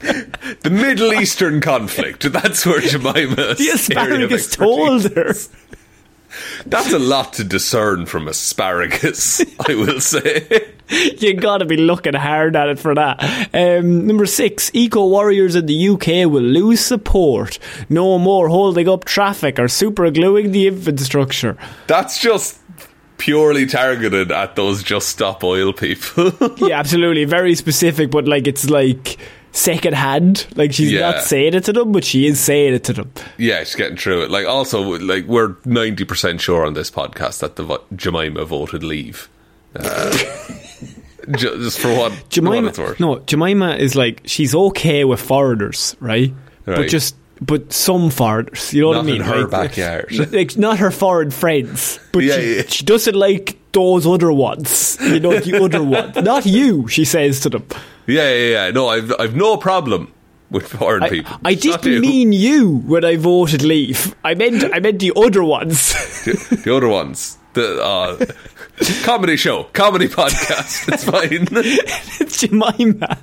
The 0.00 0.70
Middle 0.70 1.12
Eastern 1.12 1.60
conflict. 1.60 2.32
That's 2.32 2.64
where 2.64 2.80
Jemima. 2.80 3.54
the 3.54 3.70
asparagus 3.74 4.54
told 4.54 5.12
her. 5.14 5.32
That's 6.66 6.92
a 6.92 6.98
lot 6.98 7.32
to 7.34 7.44
discern 7.44 8.06
from 8.06 8.28
asparagus, 8.28 9.40
I 9.68 9.74
will 9.74 10.00
say. 10.00 10.72
you 11.18 11.34
gotta 11.34 11.64
be 11.64 11.76
looking 11.76 12.14
hard 12.14 12.56
at 12.56 12.68
it 12.68 12.78
for 12.78 12.94
that. 12.94 13.50
Um, 13.54 14.06
number 14.06 14.26
six, 14.26 14.70
eco 14.74 15.06
warriors 15.06 15.54
in 15.54 15.66
the 15.66 15.88
UK 15.90 16.06
will 16.30 16.42
lose 16.42 16.80
support. 16.80 17.58
No 17.88 18.18
more 18.18 18.48
holding 18.48 18.88
up 18.88 19.04
traffic 19.04 19.58
or 19.58 19.68
super 19.68 20.10
gluing 20.10 20.52
the 20.52 20.66
infrastructure. 20.68 21.56
That's 21.86 22.20
just 22.20 22.58
purely 23.18 23.66
targeted 23.66 24.30
at 24.30 24.54
those 24.56 24.82
just 24.82 25.08
stop 25.08 25.42
oil 25.42 25.72
people. 25.72 26.32
yeah, 26.68 26.78
absolutely. 26.78 27.24
Very 27.24 27.54
specific, 27.54 28.10
but 28.10 28.26
like 28.28 28.46
it's 28.46 28.70
like 28.70 29.18
second 29.50 29.94
hand. 29.94 30.46
Like 30.54 30.72
she's 30.72 30.92
Yeah. 30.92 31.00
not 31.10 31.22
saying 31.24 31.54
it 31.54 31.64
to 31.64 31.72
them, 31.72 31.90
but 31.92 32.04
she 32.04 32.26
is 32.26 32.38
saying 32.38 32.74
it 32.74 32.84
to 32.84 32.92
them. 32.92 33.12
yeah, 33.36 33.58
she's 33.60 33.74
getting 33.74 33.96
through 33.96 34.22
it. 34.22 34.30
Like, 34.30 34.46
also, 34.46 34.80
like, 34.98 35.24
we're 35.26 35.54
90% 35.66 36.38
sure 36.40 36.64
on 36.64 36.74
this 36.74 36.90
podcast 36.92 37.40
that 37.40 37.56
the 37.56 37.64
vo- 37.64 37.82
Jemima 37.96 38.44
voted 38.44 38.84
leave. 38.84 39.28
Uh, 39.74 40.16
just 41.36 41.78
for 41.78 41.88
what, 41.88 42.12
what 42.12 42.28
Jemima, 42.30 42.72
worth. 42.76 43.00
no, 43.00 43.18
Jemima 43.20 43.76
is 43.76 43.94
like 43.96 44.22
she's 44.24 44.54
okay 44.54 45.04
with 45.04 45.20
foreigners, 45.20 45.96
right? 46.00 46.32
But 46.64 46.88
just. 46.88 47.16
But 47.40 47.72
some 47.72 48.10
foreigners, 48.10 48.74
you 48.74 48.80
know 48.82 48.88
what 48.88 48.96
I 48.96 49.02
mean? 49.02 49.20
her 49.20 49.42
Like- 49.42 49.50
backyard. 49.76 50.32
like 50.32 50.56
not 50.58 50.78
her 50.78 50.90
foreign 50.90 51.30
friends, 51.30 52.00
but 52.10 52.24
Yeah, 52.24 52.34
she, 52.40 52.56
yeah. 52.56 52.62
she 52.66 52.84
doesn't 52.84 53.14
like 53.14 53.56
those 53.70 54.08
other 54.08 54.32
ones. 54.32 54.98
You 55.00 55.20
know, 55.20 55.38
the 55.38 55.62
other 55.62 55.80
ones, 55.84 56.16
not 56.24 56.46
you. 56.46 56.88
She 56.88 57.04
says 57.04 57.38
to 57.42 57.50
them. 57.50 57.64
Yeah, 58.08 58.28
yeah, 58.34 58.48
yeah. 58.66 58.70
No, 58.72 58.88
I've, 58.88 59.12
I've 59.20 59.36
no 59.36 59.56
problem 59.56 60.12
with 60.50 60.66
foreign 60.66 61.04
I, 61.04 61.10
people. 61.10 61.36
I 61.44 61.54
didn't 61.54 61.84
you. 61.92 62.00
mean 62.00 62.32
you 62.32 62.78
when 62.78 63.04
I 63.04 63.14
voted 63.14 63.62
leave. 63.62 64.16
I 64.24 64.34
meant 64.34 64.64
I 64.74 64.80
meant 64.80 64.98
the 64.98 65.12
other 65.14 65.44
ones. 65.44 65.92
the, 66.24 66.60
the 66.64 66.74
other 66.76 66.88
ones. 66.88 67.37
The 67.54 67.82
uh, 67.82 68.26
comedy 69.04 69.36
show, 69.36 69.64
comedy 69.72 70.08
podcast. 70.08 70.88
It's 70.92 71.04
fine. 71.04 71.48
it's 72.20 72.40
Jemima. 72.40 73.18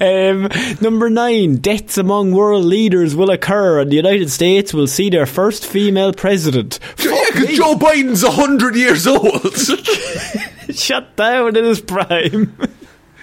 Um, 0.00 0.48
number 0.80 1.08
nine, 1.08 1.56
deaths 1.56 1.98
among 1.98 2.32
world 2.32 2.64
leaders 2.64 3.14
will 3.14 3.30
occur, 3.30 3.80
and 3.80 3.92
the 3.92 3.96
United 3.96 4.30
States 4.30 4.74
will 4.74 4.88
see 4.88 5.10
their 5.10 5.26
first 5.26 5.64
female 5.66 6.12
president. 6.12 6.80
yeah, 6.98 7.14
because. 7.32 7.56
Joe 7.56 7.76
Biden's 7.76 8.24
hundred 8.26 8.74
years 8.74 9.06
old. 9.06 9.54
shut 10.74 11.14
down 11.16 11.56
in 11.56 11.64
his 11.64 11.80
prime. 11.80 12.56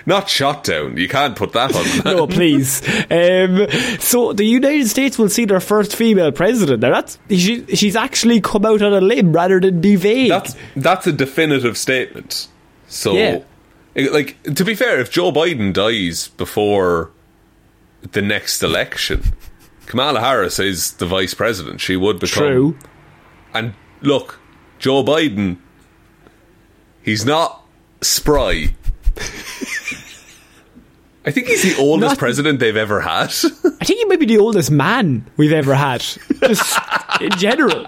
Not 0.06 0.28
shot 0.30 0.64
down. 0.66 0.98
You 0.98 1.08
can't 1.08 1.36
put 1.36 1.54
that 1.54 1.74
on. 1.76 1.84
that. 1.84 2.06
no, 2.06 2.28
please. 2.28 2.82
Um, 3.10 3.68
so 4.00 4.34
the 4.34 4.44
United 4.44 4.88
States 4.90 5.18
will 5.18 5.30
see 5.30 5.46
their 5.46 5.60
first 5.62 5.96
female 5.96 6.32
president. 6.32 6.82
Now 6.82 6.92
that's 6.92 7.18
she, 7.30 7.66
she's 7.76 7.96
actually 7.96 8.42
come 8.42 8.66
out 8.66 8.82
on 8.82 8.94
a 8.94 9.00
limb 9.02 9.32
rather 9.32 9.60
than 9.62 9.80
be 9.80 9.96
vague. 9.96 10.30
That's 10.30 10.56
that's 10.76 11.08
a 11.08 11.14
definitive 11.14 11.78
statement. 11.78 12.48
So, 12.88 13.14
Yeah. 13.14 13.40
like 13.96 14.42
to 14.44 14.66
be 14.66 14.76
fair, 14.76 15.00
if 15.00 15.10
Joe 15.10 15.32
Biden 15.32 15.72
dies 15.74 16.28
before 16.28 17.12
the 18.12 18.22
next 18.22 18.62
election, 18.62 19.24
Kamala 19.86 20.20
Harris 20.20 20.60
is 20.60 20.92
the 20.94 21.06
vice 21.06 21.34
president. 21.34 21.80
She 21.80 21.96
would 21.96 22.20
become. 22.20 22.44
true. 22.44 22.78
And 23.54 23.74
look, 24.02 24.40
Joe 24.80 25.04
Biden, 25.04 25.58
he's 27.02 27.26
not 27.26 27.64
spry. 28.02 28.76
I 31.26 31.32
think 31.32 31.48
he's 31.48 31.64
the 31.64 31.82
oldest 31.82 32.12
Not- 32.12 32.18
president 32.18 32.60
they've 32.60 32.76
ever 32.76 33.02
had. 33.02 33.28
I 33.82 33.86
think 33.86 34.00
he 34.00 34.06
might 34.06 34.20
be 34.20 34.26
the 34.26 34.40
oldest 34.40 34.70
man 34.72 35.26
we've 35.38 35.54
ever 35.54 35.74
had, 35.76 36.02
just 36.02 36.80
in 37.22 37.32
general. 37.38 37.86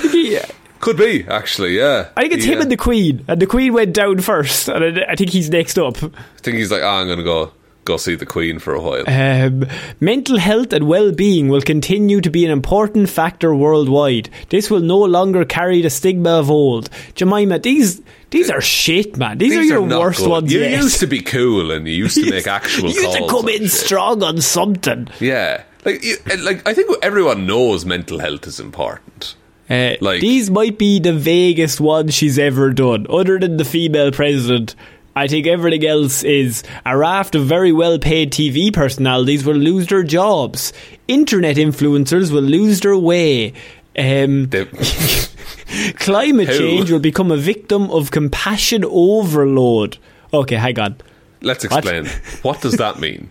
He- 0.00 0.38
Could 0.80 0.96
be, 0.98 1.24
actually, 1.26 1.78
yeah. 1.78 2.10
I 2.16 2.22
think 2.22 2.34
it's 2.34 2.44
He, 2.44 2.52
him 2.52 2.58
uh, 2.58 2.62
and 2.62 2.70
the 2.70 2.76
Queen, 2.76 3.24
and 3.28 3.40
the 3.40 3.46
Queen 3.46 3.72
went 3.72 3.94
down 3.94 4.18
first, 4.20 4.68
and 4.68 4.98
I, 5.00 5.12
I 5.12 5.14
think 5.16 5.30
he's 5.30 5.48
next 5.48 5.78
up. 5.78 5.96
I 6.02 6.10
think 6.42 6.58
he's 6.58 6.70
like, 6.70 6.82
oh, 6.82 6.88
I'm 6.88 7.06
going 7.06 7.18
to 7.18 7.24
go 7.24 7.52
go 7.84 7.96
see 7.96 8.14
the 8.14 8.26
Queen 8.26 8.58
for 8.58 8.74
a 8.74 8.80
while. 8.80 9.04
Um, 9.06 9.66
mental 10.00 10.38
health 10.38 10.72
and 10.72 10.86
well-being 10.88 11.48
will 11.48 11.60
continue 11.60 12.20
to 12.20 12.30
be 12.30 12.44
an 12.44 12.50
important 12.50 13.08
factor 13.08 13.54
worldwide. 13.54 14.30
This 14.50 14.70
will 14.70 14.80
no 14.80 14.98
longer 14.98 15.44
carry 15.44 15.82
the 15.82 15.90
stigma 15.90 16.30
of 16.38 16.50
old. 16.50 16.88
Jemima, 17.14 17.58
these 17.58 18.00
these 18.30 18.50
are 18.50 18.60
shit, 18.60 19.16
man. 19.16 19.38
These, 19.38 19.56
are 19.56 19.62
your 19.62 19.86
not 19.86 20.00
worst 20.00 20.18
good. 20.20 20.28
ones 20.30 20.52
You 20.52 20.60
yet. 20.60 20.82
used 20.82 21.00
to 21.00 21.06
be 21.06 21.20
cool 21.20 21.70
and 21.70 21.86
you 21.86 21.94
used 21.94 22.16
to 22.16 22.30
make 22.36 22.46
actual 22.46 22.90
You 22.90 23.02
used 23.02 23.16
to 23.16 23.26
come 23.28 23.48
in 23.48 23.62
shit. 23.62 23.70
strong 23.70 24.22
on 24.22 24.40
something. 24.40 25.08
Yeah. 25.20 25.62
Like, 25.84 26.02
you, 26.02 26.16
like 26.42 26.66
I 26.66 26.74
think 26.74 26.90
everyone 27.02 27.46
knows 27.46 27.84
mental 27.84 28.18
health 28.18 28.46
is 28.46 28.58
important. 28.58 29.36
Uh, 29.70 29.94
Like- 30.00 30.20
these 30.20 30.50
might 30.50 30.78
be 30.78 30.98
the 30.98 31.12
vaguest 31.12 31.80
ones 31.80 32.12
she's 32.14 32.38
ever 32.38 32.70
done, 32.72 33.06
other 33.08 33.38
than 33.38 33.56
the 33.56 33.64
female 33.64 34.10
president. 34.12 34.74
I 35.16 35.28
think 35.28 35.46
everything 35.46 35.86
else 35.86 36.24
is 36.24 36.64
a 36.84 36.96
raft 36.96 37.34
of 37.34 37.46
very 37.46 37.72
well 37.72 37.98
paid 37.98 38.32
TV 38.32 38.72
personalities 38.72 39.44
will 39.44 39.54
lose 39.56 39.86
their 39.86 40.02
jobs. 40.02 40.72
Internet 41.06 41.56
influencers 41.56 42.32
will 42.32 42.42
lose 42.42 42.80
their 42.80 42.96
way. 42.96 43.52
Um, 43.96 44.50
climate 45.96 46.48
Who? 46.48 46.58
change 46.58 46.90
will 46.90 46.98
become 46.98 47.30
a 47.30 47.36
victim 47.36 47.90
of 47.90 48.10
compassion 48.10 48.84
overload. 48.84 49.98
Okay, 50.32 50.56
hang 50.56 50.78
on. 50.80 50.96
let's 51.42 51.64
explain. 51.64 52.06
what 52.42 52.60
does 52.60 52.76
that 52.78 52.98
mean? 52.98 53.30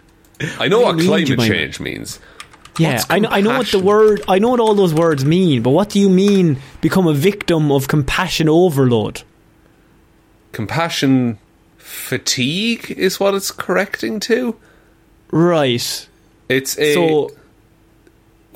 I 0.59 0.67
know 0.69 0.79
What 0.79 0.95
what, 0.95 0.95
mean, 0.97 1.07
climate 1.07 1.39
change 1.39 1.79
means. 1.81 2.19
Yeah, 2.79 3.03
I 3.09 3.19
know, 3.19 3.29
I 3.29 3.41
know 3.41 3.57
what 3.57 3.67
the 3.67 3.77
word, 3.79 4.23
I 4.27 4.39
know 4.39 4.49
what 4.49 4.59
all 4.59 4.73
those 4.73 4.93
words 4.93 5.23
mean, 5.23 5.61
but 5.61 5.71
what 5.71 5.89
do 5.89 5.99
you 5.99 6.09
mean 6.09 6.57
become 6.81 7.05
a 7.07 7.13
victim 7.13 7.71
of 7.71 7.87
compassion 7.87 8.49
overload? 8.49 9.21
Compassion 10.53 11.37
fatigue 11.93 12.91
is 12.91 13.19
what 13.19 13.33
it's 13.35 13.51
correcting 13.51 14.19
to. 14.21 14.55
Right. 15.31 16.07
It's 16.49 16.77
a 16.77 16.93
So, 16.93 17.31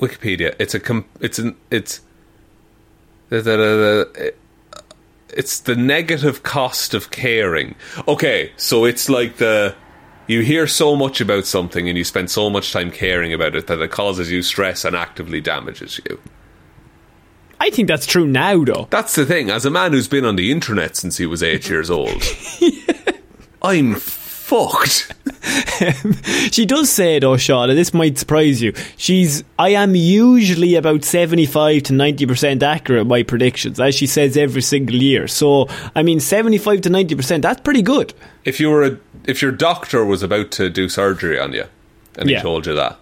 Wikipedia. 0.00 0.54
It's 0.58 0.74
a 0.74 0.80
com- 0.80 1.04
it's 1.20 1.38
an 1.38 1.56
it's 1.70 2.00
da- 3.30 3.40
da- 3.42 3.56
da- 4.04 4.30
it's 5.34 5.60
the 5.60 5.76
negative 5.76 6.42
cost 6.42 6.94
of 6.94 7.10
caring. 7.10 7.74
Okay, 8.06 8.52
so 8.56 8.84
it's 8.84 9.08
like 9.08 9.36
the 9.36 9.74
you 10.26 10.40
hear 10.42 10.66
so 10.66 10.94
much 10.94 11.20
about 11.20 11.46
something 11.46 11.88
and 11.88 11.96
you 11.96 12.04
spend 12.04 12.30
so 12.30 12.50
much 12.50 12.72
time 12.72 12.90
caring 12.90 13.32
about 13.32 13.54
it 13.54 13.66
that 13.66 13.80
it 13.80 13.90
causes 13.90 14.30
you 14.30 14.42
stress 14.42 14.84
and 14.84 14.94
actively 14.94 15.40
damages 15.40 16.00
you. 16.08 16.20
I 17.60 17.70
think 17.70 17.88
that's 17.88 18.06
true 18.06 18.26
now, 18.26 18.62
though. 18.62 18.86
That's 18.90 19.16
the 19.16 19.26
thing. 19.26 19.50
As 19.50 19.64
a 19.64 19.70
man 19.70 19.92
who's 19.92 20.06
been 20.06 20.24
on 20.24 20.36
the 20.36 20.52
internet 20.52 20.96
since 20.96 21.16
he 21.16 21.26
was 21.26 21.42
eight 21.42 21.68
years 21.68 21.90
old, 21.90 22.22
I'm 23.62 23.94
fucked. 23.96 25.12
she 26.52 26.64
does 26.64 26.90
say 26.90 27.18
though, 27.18 27.36
Sean, 27.36 27.70
and 27.70 27.78
this 27.78 27.92
might 27.92 28.16
surprise 28.18 28.62
you. 28.62 28.72
She's 28.96 29.44
I 29.58 29.70
am 29.70 29.94
usually 29.94 30.74
about 30.76 31.04
seventy 31.04 31.46
five 31.46 31.82
to 31.84 31.92
ninety 31.92 32.26
percent 32.26 32.62
accurate 32.62 33.02
in 33.02 33.08
my 33.08 33.22
predictions, 33.22 33.78
as 33.80 33.94
she 33.94 34.06
says 34.06 34.36
every 34.36 34.62
single 34.62 34.96
year. 34.96 35.28
So 35.28 35.68
I 35.94 36.02
mean 36.02 36.20
seventy 36.20 36.58
five 36.58 36.80
to 36.82 36.90
ninety 36.90 37.14
percent, 37.14 37.42
that's 37.42 37.60
pretty 37.60 37.82
good. 37.82 38.14
If 38.44 38.58
you 38.60 38.70
were 38.70 38.84
a, 38.84 38.98
if 39.26 39.42
your 39.42 39.52
doctor 39.52 40.04
was 40.04 40.22
about 40.22 40.50
to 40.52 40.70
do 40.70 40.88
surgery 40.88 41.38
on 41.38 41.52
you, 41.52 41.64
and 42.16 42.30
Yeah. 42.30 42.38
he 42.38 42.42
told 42.42 42.66
you 42.66 42.74
that, 42.74 42.98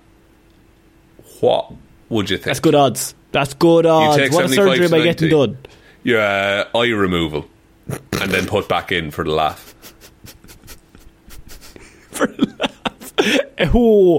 what 1.41 1.73
would 2.09 2.31
you 2.31 2.37
think? 2.39 2.47
That's 2.47 2.61
good 2.61 2.75
odds. 2.75 3.15
That's 3.33 3.55
good 3.55 3.87
odds. 3.87 4.17
What 4.33 4.49
75 4.49 4.55
surgery 4.55 4.87
am 4.87 4.95
I 4.95 5.03
getting 5.03 5.29
done? 5.29 5.59
Yeah, 6.03 6.65
uh, 6.75 6.79
eye 6.79 6.89
removal, 6.91 7.47
and 7.89 8.31
then 8.31 8.47
put 8.47 8.69
back 8.69 8.91
in 8.93 9.11
for 9.11 9.25
the 9.25 9.33
laugh. 9.33 9.75
Oh, 13.59 14.19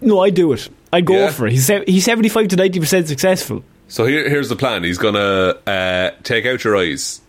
no, 0.00 0.20
I 0.20 0.30
do 0.30 0.52
it. 0.52 0.68
I 0.92 1.00
go 1.00 1.14
Yeah. 1.14 1.30
for 1.30 1.46
it. 1.46 1.52
He's 1.52 1.66
he's 1.86 2.04
seventy 2.04 2.28
five 2.28 2.48
to 2.48 2.56
ninety 2.56 2.80
percent 2.80 3.08
successful. 3.08 3.62
So 3.88 4.06
here, 4.06 4.28
here's 4.28 4.48
the 4.48 4.56
plan. 4.56 4.82
He's 4.84 4.98
gonna 4.98 5.54
uh, 5.66 6.10
take 6.22 6.46
out 6.46 6.64
your 6.64 6.76
eyes, 6.76 7.20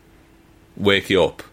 wake 0.78 1.10
you 1.10 1.24
up. 1.24 1.44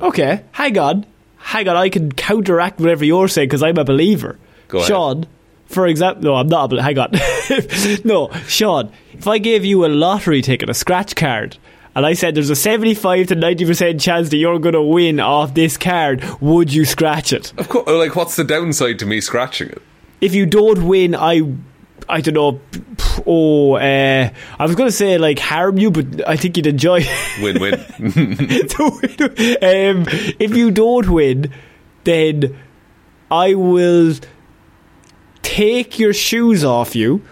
Okay, 0.00 0.42
hang 0.52 0.78
on, 0.78 1.04
hang 1.36 1.68
on. 1.68 1.76
I 1.76 1.88
can 1.90 2.10
counteract 2.12 2.80
whatever 2.80 3.04
you're 3.04 3.28
saying 3.28 3.48
because 3.48 3.62
I'm 3.62 3.76
a 3.78 3.84
believer. 3.84 4.38
Go 4.68 4.78
ahead. 4.78 4.88
Sean, 4.88 5.26
for 5.66 5.86
example, 5.86 6.22
no, 6.24 6.34
I'm 6.36 6.48
not. 6.48 6.72
Hang 6.72 6.98
on, 6.98 7.10
no, 8.04 8.30
Sean. 8.48 8.90
If 9.12 9.28
I 9.28 9.38
gave 9.38 9.64
you 9.64 9.84
a 9.84 9.88
lottery 9.88 10.40
ticket, 10.42 10.70
a 10.70 10.74
scratch 10.74 11.14
card, 11.14 11.58
and 11.94 12.06
I 12.06 12.14
said 12.14 12.34
there's 12.34 12.50
a 12.50 12.56
seventy-five 12.56 13.28
to 13.28 13.34
ninety 13.34 13.64
percent 13.64 14.00
chance 14.00 14.30
that 14.30 14.36
you're 14.36 14.58
going 14.58 14.74
to 14.74 14.82
win 14.82 15.20
off 15.20 15.54
this 15.54 15.76
card, 15.76 16.24
would 16.40 16.72
you 16.72 16.84
scratch 16.84 17.32
it? 17.32 17.52
Of 17.58 17.68
course, 17.68 17.86
like 17.86 18.16
what's 18.16 18.36
the 18.36 18.44
downside 18.44 18.98
to 19.00 19.06
me 19.06 19.20
scratching 19.20 19.68
it? 19.68 19.82
If 20.20 20.34
you 20.34 20.46
don't 20.46 20.86
win, 20.86 21.14
I. 21.14 21.42
I 22.08 22.20
don't 22.20 22.34
know. 22.34 22.60
Oh, 23.26 23.74
uh, 23.74 24.28
I 24.58 24.66
was 24.66 24.74
going 24.74 24.88
to 24.88 24.94
say 24.94 25.18
like 25.18 25.38
harm 25.38 25.78
you, 25.78 25.90
but 25.92 26.28
I 26.28 26.36
think 26.36 26.56
you'd 26.56 26.66
enjoy. 26.66 27.00
it. 27.04 27.42
Win 27.42 27.60
win. 27.60 27.74
um, 29.62 30.04
if 30.40 30.54
you 30.54 30.72
don't 30.72 31.08
win, 31.08 31.52
then 32.02 32.58
I 33.30 33.54
will 33.54 34.14
take 35.42 35.98
your 35.98 36.12
shoes 36.12 36.64
off 36.64 36.96
you, 36.96 37.22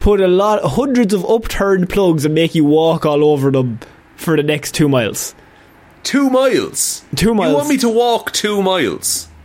put 0.00 0.20
a 0.20 0.28
lot, 0.28 0.62
hundreds 0.62 1.14
of 1.14 1.24
upturned 1.24 1.88
plugs, 1.88 2.24
and 2.24 2.34
make 2.34 2.54
you 2.54 2.64
walk 2.64 3.06
all 3.06 3.24
over 3.24 3.52
them 3.52 3.78
for 4.16 4.36
the 4.36 4.42
next 4.42 4.72
two 4.74 4.88
miles. 4.88 5.34
two 6.02 6.28
miles. 6.30 7.04
Two 7.14 7.34
miles. 7.34 7.50
You 7.50 7.56
want 7.56 7.68
me 7.68 7.76
to 7.78 7.88
walk 7.88 8.32
two 8.32 8.62
miles? 8.62 9.28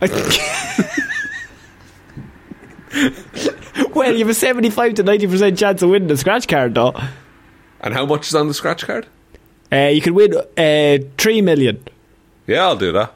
well, 3.94 4.12
you 4.12 4.18
have 4.18 4.28
a 4.28 4.34
seventy-five 4.34 4.94
to 4.94 5.02
ninety 5.02 5.26
percent 5.26 5.58
chance 5.58 5.82
of 5.82 5.90
winning 5.90 6.08
the 6.08 6.16
scratch 6.16 6.48
card, 6.48 6.74
though. 6.74 6.94
And 7.80 7.94
how 7.94 8.06
much 8.06 8.28
is 8.28 8.34
on 8.34 8.48
the 8.48 8.54
scratch 8.54 8.84
card? 8.86 9.06
Uh, 9.72 9.88
you 9.92 10.00
could 10.00 10.12
win 10.12 10.34
uh, 10.36 10.98
three 11.18 11.40
million. 11.42 11.82
Yeah, 12.46 12.64
I'll 12.64 12.76
do 12.76 12.92
that. 12.92 13.14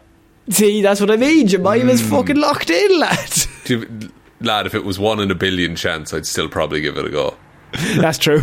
See, 0.48 0.80
that's 0.82 1.00
what 1.00 1.10
I 1.10 1.16
mean. 1.16 1.48
Jemima's 1.48 2.00
Hmm. 2.02 2.10
fucking 2.10 2.36
locked 2.36 2.70
in, 2.70 2.98
lad. 3.00 3.34
You- 3.66 4.10
lad, 4.40 4.66
if 4.66 4.74
it 4.74 4.84
was 4.84 4.98
one 4.98 5.18
in 5.20 5.30
a 5.30 5.34
billion 5.34 5.74
chance, 5.76 6.14
I'd 6.14 6.26
still 6.26 6.48
probably 6.48 6.80
give 6.80 6.96
it 6.96 7.04
a 7.04 7.10
go. 7.10 7.36
that's 7.96 8.18
true. 8.18 8.42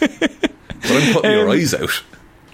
But 0.00 0.90
I'm 0.90 1.12
putting 1.14 1.30
your 1.30 1.44
Um, 1.48 1.50
eyes 1.56 1.72
out. 1.74 2.02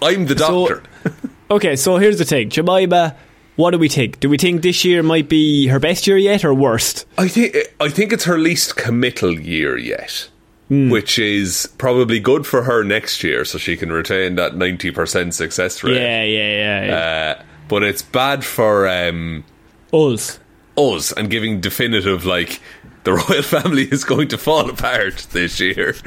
I'm 0.01 0.25
the 0.25 0.37
so- 0.37 0.67
doctor. 0.67 0.83
Okay, 1.51 1.75
so 1.75 1.97
here's 1.97 2.17
the 2.17 2.23
thing, 2.23 2.49
Jemima. 2.49 3.13
What 3.57 3.71
do 3.71 3.77
we 3.77 3.89
think? 3.89 4.21
Do 4.21 4.29
we 4.29 4.37
think 4.37 4.61
this 4.61 4.85
year 4.85 5.03
might 5.03 5.27
be 5.27 5.67
her 5.67 5.79
best 5.81 6.07
year 6.07 6.17
yet, 6.17 6.45
or 6.45 6.53
worst? 6.53 7.05
I 7.17 7.27
think 7.27 7.57
I 7.81 7.89
think 7.89 8.13
it's 8.13 8.23
her 8.23 8.37
least 8.37 8.77
committal 8.77 9.37
year 9.37 9.77
yet, 9.77 10.29
Hmm. 10.69 10.89
which 10.89 11.19
is 11.19 11.67
probably 11.77 12.21
good 12.21 12.47
for 12.47 12.63
her 12.63 12.85
next 12.85 13.21
year, 13.21 13.43
so 13.43 13.57
she 13.57 13.75
can 13.75 13.91
retain 13.91 14.35
that 14.35 14.55
ninety 14.55 14.91
percent 14.91 15.33
success 15.35 15.83
rate. 15.83 15.97
Yeah, 15.97 16.23
yeah, 16.23 16.55
yeah. 16.55 16.85
yeah. 16.85 17.35
Uh, 17.39 17.43
but 17.67 17.83
it's 17.83 18.01
bad 18.01 18.45
for 18.45 18.87
um, 18.87 19.43
Us. 19.91 20.39
us 20.77 21.11
and 21.11 21.29
giving 21.29 21.59
definitive 21.59 22.23
like 22.25 22.61
the 23.03 23.13
royal 23.13 23.41
family 23.41 23.83
is 23.83 24.03
going 24.03 24.27
to 24.29 24.37
fall 24.37 24.69
apart 24.69 25.27
this 25.31 25.59
year. 25.59 25.95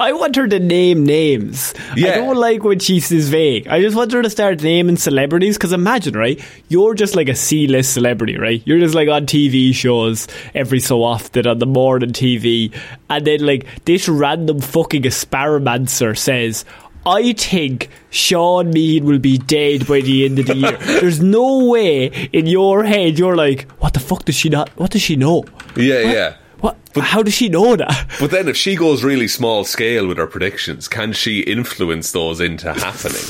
I 0.00 0.12
want 0.12 0.36
her 0.36 0.48
to 0.48 0.58
name 0.58 1.04
names. 1.04 1.74
Yeah. 1.94 2.12
I 2.12 2.16
don't 2.16 2.36
like 2.36 2.64
when 2.64 2.78
she 2.78 3.00
says 3.00 3.28
vague. 3.28 3.68
I 3.68 3.80
just 3.80 3.96
want 3.96 4.12
her 4.12 4.22
to 4.22 4.30
start 4.30 4.62
naming 4.62 4.96
celebrities. 4.96 5.56
Because 5.56 5.72
imagine, 5.72 6.14
right? 6.16 6.42
You're 6.68 6.94
just 6.94 7.14
like 7.14 7.28
a 7.28 7.34
C-list 7.34 7.92
celebrity, 7.92 8.38
right? 8.38 8.62
You're 8.64 8.78
just 8.78 8.94
like 8.94 9.08
on 9.08 9.26
TV 9.26 9.74
shows 9.74 10.26
every 10.54 10.80
so 10.80 11.02
often 11.02 11.46
on 11.46 11.58
the 11.58 11.66
morning 11.66 12.10
TV, 12.10 12.74
and 13.10 13.26
then 13.26 13.40
like 13.40 13.84
this 13.84 14.08
random 14.08 14.60
fucking 14.60 15.02
asparamancer 15.02 16.16
says. 16.16 16.64
I 17.06 17.32
think 17.34 17.88
Sean 18.10 18.70
Mead 18.70 19.04
will 19.04 19.18
be 19.20 19.38
dead 19.38 19.86
by 19.86 20.00
the 20.00 20.24
end 20.24 20.38
of 20.40 20.46
the 20.46 20.56
year. 20.56 20.76
There's 21.00 21.22
no 21.22 21.66
way 21.66 22.06
in 22.32 22.46
your 22.46 22.82
head 22.84 23.18
you're 23.18 23.36
like, 23.36 23.70
what 23.80 23.94
the 23.94 24.00
fuck 24.00 24.24
does 24.24 24.34
she 24.34 24.48
not? 24.48 24.70
What 24.70 24.90
does 24.90 25.02
she 25.02 25.16
know? 25.16 25.44
yeah, 25.76 26.02
What? 26.04 26.14
yeah. 26.14 26.36
What? 26.60 26.76
How 26.96 27.22
does 27.22 27.34
she 27.34 27.48
know 27.48 27.76
that? 27.76 28.10
But 28.18 28.30
then, 28.30 28.48
if 28.48 28.56
she 28.56 28.74
goes 28.76 29.04
really 29.04 29.28
small 29.28 29.64
scale 29.64 30.06
with 30.06 30.16
her 30.18 30.26
predictions, 30.26 30.88
can 30.88 31.12
she 31.12 31.40
influence 31.40 32.12
those 32.12 32.40
into 32.40 32.72
happening? 32.72 33.22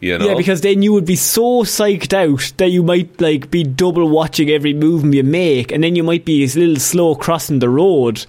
You 0.00 0.18
know, 0.18 0.26
Yeah, 0.28 0.34
because 0.34 0.60
then 0.62 0.82
you 0.82 0.92
would 0.92 1.04
be 1.06 1.14
so 1.16 1.62
psyched 1.62 2.12
out 2.12 2.52
that 2.58 2.70
you 2.70 2.82
might 2.82 3.20
like 3.20 3.50
be 3.50 3.62
double 3.62 4.08
watching 4.08 4.50
every 4.50 4.74
movement 4.74 5.14
you 5.14 5.22
make, 5.22 5.70
and 5.72 5.82
then 5.82 5.94
you 5.96 6.02
might 6.02 6.24
be 6.24 6.44
a 6.44 6.46
little 6.48 6.76
slow 6.80 7.14
crossing 7.14 7.60
the 7.60 7.68
road, 7.68 8.26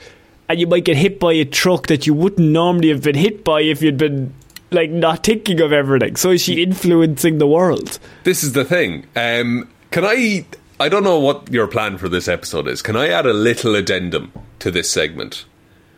and 0.49 0.59
you 0.59 0.67
might 0.67 0.85
get 0.85 0.97
hit 0.97 1.19
by 1.19 1.33
a 1.33 1.45
truck 1.45 1.87
that 1.87 2.05
you 2.07 2.13
wouldn't 2.13 2.47
normally 2.49 2.89
have 2.89 3.01
been 3.03 3.15
hit 3.15 3.43
by 3.43 3.61
if 3.61 3.81
you'd 3.81 3.97
been 3.97 4.33
like 4.71 4.89
not 4.89 5.23
thinking 5.23 5.61
of 5.61 5.71
everything. 5.71 6.15
So 6.15 6.31
is 6.31 6.41
she 6.41 6.61
influencing 6.63 7.37
the 7.37 7.47
world? 7.47 7.99
this 8.23 8.43
is 8.43 8.53
the 8.53 8.65
thing. 8.65 9.05
Um, 9.15 9.69
can 9.91 10.03
I? 10.05 10.45
I 10.79 10.89
don't 10.89 11.03
know 11.03 11.19
what 11.19 11.51
your 11.51 11.67
plan 11.67 11.97
for 11.97 12.09
this 12.09 12.27
episode 12.27 12.67
is. 12.67 12.81
Can 12.81 12.95
I 12.95 13.07
add 13.09 13.25
a 13.25 13.33
little 13.33 13.75
addendum 13.75 14.31
to 14.59 14.71
this 14.71 14.89
segment, 14.89 15.45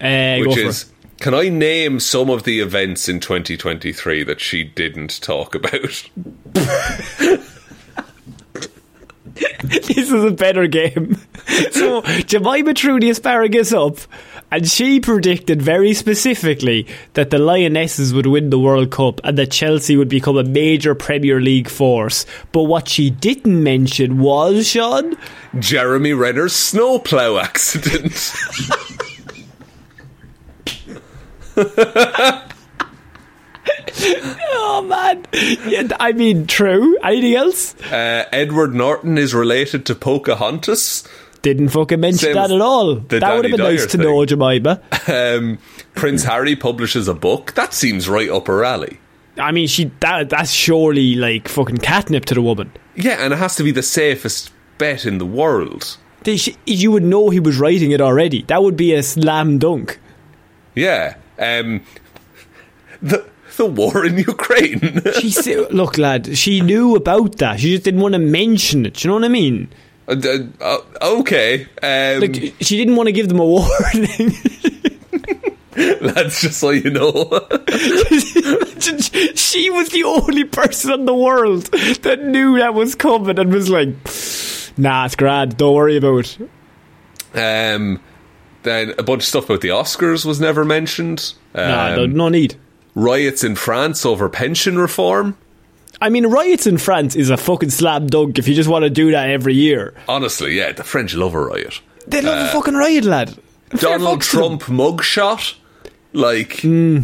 Uh, 0.01 0.37
which 0.39 0.57
is? 0.57 0.83
it. 0.83 0.89
Can 1.21 1.33
I 1.33 1.47
name 1.47 2.01
some 2.01 2.29
of 2.29 2.43
the 2.43 2.59
events 2.59 3.07
in 3.07 3.21
2023 3.21 4.23
that 4.25 4.41
she 4.41 4.65
didn't 4.65 5.21
talk 5.21 5.55
about? 5.55 6.03
this 9.63 9.89
is 9.97 10.11
a 10.23 10.31
better 10.31 10.67
game. 10.67 11.17
so 11.71 12.01
Jemima 12.01 12.73
threw 12.73 12.99
the 12.99 13.09
asparagus 13.09 13.73
up, 13.73 13.97
and 14.55 14.65
she 14.65 15.01
predicted 15.01 15.61
very 15.61 15.93
specifically 15.93 16.87
that 17.11 17.29
the 17.29 17.37
Lionesses 17.37 18.13
would 18.13 18.25
win 18.25 18.51
the 18.51 18.57
World 18.57 18.89
Cup 18.89 19.19
and 19.25 19.37
that 19.37 19.51
Chelsea 19.51 19.97
would 19.97 20.07
become 20.07 20.37
a 20.37 20.45
major 20.45 20.95
Premier 20.95 21.41
League 21.41 21.67
force. 21.67 22.25
But 22.53 22.63
what 22.63 22.87
she 22.87 23.09
didn't 23.09 23.61
mention 23.61 24.17
was 24.17 24.65
Sean. 24.69 25.17
Jeremy 25.59 26.13
Renner's 26.13 26.55
snowplow 26.55 27.37
accident. 27.37 28.33
Oh 34.67 34.81
man, 34.81 35.25
yeah, 35.67 35.87
I 35.99 36.11
mean, 36.11 36.47
true. 36.47 36.97
Anything 37.03 37.35
else? 37.35 37.75
uh, 37.83 38.25
Edward 38.31 38.73
Norton 38.75 39.17
is 39.17 39.33
related 39.33 39.85
to 39.85 39.95
Pocahontas. 39.95 41.07
Didn't 41.45 41.69
fucking 41.69 41.99
mention 41.99 42.19
Same 42.19 42.33
that 42.33 42.49
at 42.49 42.59
all. 42.59 42.95
That 42.95 43.35
would 43.35 43.45
have 43.45 43.51
been 43.55 43.59
nice 43.59 43.81
Dyer 43.81 43.89
to 43.89 43.97
thing. 43.99 44.01
know, 44.01 44.25
Jemima. 44.25 44.81
Um, 45.07 45.59
Prince 45.93 46.23
Harry 46.23 46.55
publishes 46.55 47.07
a 47.07 47.13
book. 47.13 47.53
That 47.53 47.71
seems 47.71 48.09
right 48.09 48.31
up 48.31 48.47
her 48.47 48.65
alley. 48.65 48.99
I 49.37 49.51
mean, 49.51 49.67
she 49.67 49.91
that 49.99 50.31
that's 50.31 50.49
surely 50.49 51.13
like 51.13 51.47
fucking 51.47 51.77
catnip 51.77 52.25
to 52.25 52.33
the 52.33 52.41
woman. 52.41 52.71
Yeah, 52.95 53.17
and 53.23 53.31
it 53.31 53.35
has 53.37 53.55
to 53.57 53.63
be 53.63 53.69
the 53.69 53.83
safest 53.83 54.51
bet 54.79 55.05
in 55.05 55.19
the 55.19 55.25
world. 55.27 55.97
They 56.23 56.37
sh- 56.37 56.57
you 56.65 56.89
would 56.89 57.03
know 57.03 57.29
he 57.29 57.39
was 57.39 57.59
writing 57.59 57.91
it 57.91 58.01
already. 58.01 58.41
That 58.47 58.63
would 58.63 58.75
be 58.75 58.95
a 58.95 59.03
slam 59.03 59.59
dunk. 59.59 59.99
Yeah. 60.73 61.17
Um, 61.37 61.83
the 63.03 63.23
the 63.57 63.67
war 63.67 64.03
in 64.03 64.17
Ukraine. 64.17 64.99
She 65.21 65.55
look, 65.69 65.99
lad. 65.99 66.35
She 66.35 66.61
knew 66.61 66.95
about 66.95 67.37
that. 67.37 67.59
She 67.59 67.69
just 67.69 67.83
didn't 67.83 68.01
want 68.01 68.13
to 68.13 68.19
mention 68.19 68.87
it. 68.87 69.03
You 69.03 69.09
know 69.09 69.13
what 69.13 69.25
I 69.25 69.27
mean? 69.27 69.69
Uh, 70.07 70.15
uh, 70.61 70.77
okay. 71.01 71.63
Um, 71.81 72.33
she 72.59 72.77
didn't 72.77 72.95
want 72.95 73.07
to 73.07 73.11
give 73.13 73.27
them 73.27 73.39
a 73.39 73.45
warning. 73.45 74.33
that's 75.75 76.41
just 76.41 76.59
so 76.59 76.69
you 76.69 76.89
know. 76.89 77.11
she 79.35 79.69
was 79.69 79.89
the 79.89 80.03
only 80.05 80.43
person 80.45 80.93
in 80.93 81.05
the 81.05 81.13
world 81.15 81.63
that 82.03 82.23
knew 82.23 82.57
that 82.59 82.73
was 82.73 82.95
coming 82.95 83.37
and 83.39 83.51
was 83.51 83.69
like, 83.69 83.89
"Nah, 84.77 85.05
it's 85.05 85.15
grand. 85.15 85.57
Don't 85.57 85.73
worry 85.75 85.97
about 85.97 86.37
it." 86.39 86.49
um, 87.33 87.99
then 88.63 88.93
a 88.97 89.03
bunch 89.03 89.23
of 89.23 89.27
stuff 89.27 89.45
about 89.45 89.61
the 89.61 89.69
Oscars 89.69 90.25
was 90.25 90.39
never 90.39 90.63
mentioned. 90.65 91.33
Um, 91.53 91.67
Nah, 91.67 91.95
no, 91.95 92.05
no 92.05 92.29
need. 92.29 92.55
Riots 92.95 93.43
in 93.43 93.55
France 93.55 94.05
over 94.05 94.29
pension 94.29 94.77
reform. 94.79 95.37
I 96.01 96.09
mean, 96.09 96.25
riots 96.27 96.67
in 96.67 96.77
France 96.77 97.15
is 97.15 97.29
a 97.29 97.37
fucking 97.37 97.69
slam 97.69 98.07
dunk 98.07 98.37
if 98.37 98.47
you 98.47 98.53
just 98.55 98.69
want 98.69 98.83
to 98.83 98.89
do 98.89 99.11
that 99.11 99.29
every 99.29 99.53
year. 99.55 99.93
Honestly, 100.07 100.55
yeah, 100.57 100.71
the 100.71 100.83
French 100.83 101.15
love 101.15 101.33
a 101.33 101.39
riot. 101.41 101.79
They 102.07 102.21
love 102.21 102.37
a 102.37 102.49
uh, 102.49 102.53
fucking 102.53 102.73
riot, 102.75 103.05
lad. 103.05 103.37
Donald 103.71 104.19
fucks 104.21 104.31
to 104.31 104.37
them. 104.37 104.59
Trump 104.59 104.63
mugshot. 104.63 105.55
Like, 106.13 106.59
hmm. 106.61 106.99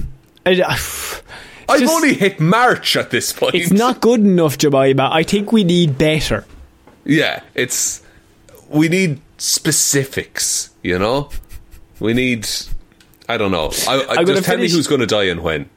I- 0.46 0.62
I- 0.66 0.78
I've 1.70 1.80
just- 1.80 1.94
only 1.94 2.14
hit 2.14 2.40
March 2.40 2.96
at 2.98 3.12
this 3.12 3.32
point. 3.32 3.56
It's 3.56 3.72
not 3.72 4.02
good 4.02 4.20
enough, 4.20 4.58
Jemima. 4.58 5.10
I 5.12 5.24
think 5.24 5.52
we 5.52 5.64
need 5.64 5.98
better. 5.98 6.46
Yeah, 7.06 7.42
it's. 7.56 8.02
We 8.70 8.90
need 8.90 9.22
specifics, 9.38 10.70
you 10.84 10.98
know? 11.00 11.30
We 12.00 12.14
need. 12.14 12.48
I 13.30 13.38
don't 13.38 13.52
know. 13.52 13.72
I, 13.88 14.06
I, 14.20 14.24
just 14.26 14.44
tell 14.44 14.56
finish- 14.56 14.72
me 14.72 14.76
who's 14.78 14.88
going 14.88 15.02
to 15.02 15.08
die 15.08 15.24
and 15.26 15.42
when. 15.42 15.70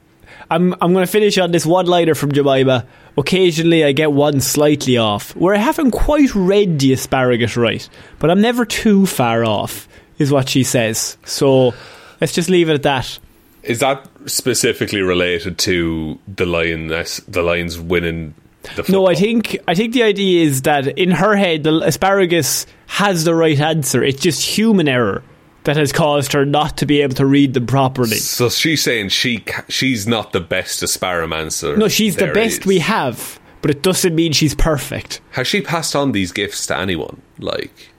I'm 0.49 0.73
I'm 0.81 0.93
going 0.93 1.05
to 1.05 1.11
finish 1.11 1.37
on 1.37 1.51
this 1.51 1.65
one 1.65 1.85
liner 1.87 2.15
from 2.15 2.31
Jemima. 2.31 2.85
Occasionally, 3.17 3.83
I 3.83 3.93
get 3.93 4.11
one 4.11 4.41
slightly 4.41 4.97
off, 4.97 5.35
where 5.35 5.55
I 5.55 5.59
haven't 5.59 5.91
quite 5.91 6.33
read 6.35 6.79
the 6.79 6.93
asparagus 6.93 7.55
right, 7.55 7.87
but 8.19 8.29
I'm 8.29 8.41
never 8.41 8.65
too 8.65 9.05
far 9.05 9.45
off, 9.45 9.87
is 10.17 10.31
what 10.31 10.49
she 10.49 10.63
says. 10.63 11.17
So 11.25 11.73
let's 12.19 12.33
just 12.33 12.49
leave 12.49 12.69
it 12.69 12.73
at 12.73 12.83
that. 12.83 13.19
Is 13.63 13.79
that 13.79 14.07
specifically 14.25 15.01
related 15.01 15.57
to 15.59 16.19
the 16.27 16.45
Lions, 16.45 17.17
the 17.27 17.41
Lions 17.41 17.79
winning 17.79 18.35
the 18.63 18.83
football? 18.83 19.03
No, 19.03 19.07
I 19.07 19.15
think 19.15 19.57
I 19.67 19.73
think 19.73 19.93
the 19.93 20.03
idea 20.03 20.45
is 20.45 20.63
that 20.63 20.87
in 20.87 21.11
her 21.11 21.35
head, 21.35 21.63
the 21.63 21.79
asparagus 21.79 22.67
has 22.87 23.23
the 23.23 23.33
right 23.33 23.59
answer. 23.59 24.03
It's 24.03 24.21
just 24.21 24.43
human 24.43 24.87
error 24.87 25.23
that 25.65 25.75
has 25.77 25.91
caused 25.91 26.33
her 26.33 26.45
not 26.45 26.77
to 26.77 26.85
be 26.85 27.01
able 27.01 27.15
to 27.15 27.25
read 27.25 27.53
them 27.53 27.67
properly. 27.67 28.17
So 28.17 28.49
she's 28.49 28.81
saying 28.81 29.09
she 29.09 29.43
she's 29.67 30.07
not 30.07 30.31
the 30.31 30.39
best 30.41 30.81
asparamancer. 30.81 31.77
No, 31.77 31.87
she's 31.87 32.15
the 32.15 32.27
best 32.31 32.61
is. 32.61 32.65
we 32.65 32.79
have, 32.79 33.39
but 33.61 33.69
it 33.71 33.81
doesn't 33.83 34.15
mean 34.15 34.31
she's 34.31 34.55
perfect. 34.55 35.21
Has 35.31 35.47
she 35.47 35.61
passed 35.61 35.95
on 35.95 36.11
these 36.13 36.31
gifts 36.31 36.65
to 36.67 36.77
anyone? 36.77 37.21
Like, 37.39 37.91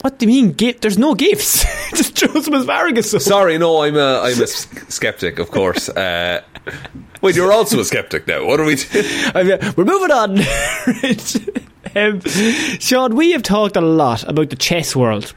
What 0.00 0.18
do 0.18 0.26
you 0.26 0.32
mean 0.32 0.52
gift? 0.52 0.80
There's 0.82 0.98
no 0.98 1.14
gifts. 1.14 1.64
Just 1.94 2.18
throw 2.18 2.40
some 2.40 2.54
asparagus. 2.54 3.10
sorry, 3.24 3.56
no, 3.58 3.82
I'm 3.82 3.96
a 3.96 4.20
I'm 4.20 4.38
a 4.40 4.42
s- 4.44 4.66
skeptic, 4.88 5.38
of 5.38 5.50
course. 5.50 5.88
Uh, 5.90 6.40
wait, 7.20 7.36
you're 7.36 7.52
also 7.52 7.78
a 7.80 7.84
skeptic 7.84 8.26
now. 8.26 8.44
What 8.46 8.58
are 8.58 8.64
we? 8.64 8.76
doing? 8.76 9.04
Mean, 9.46 9.58
we're 9.76 9.84
moving 9.84 10.10
on. 10.10 10.38
Um, 11.94 12.20
Sean, 12.80 13.14
we 13.16 13.32
have 13.32 13.42
talked 13.42 13.76
a 13.76 13.80
lot 13.82 14.22
about 14.26 14.48
the 14.48 14.56
chess 14.56 14.96
world. 14.96 15.34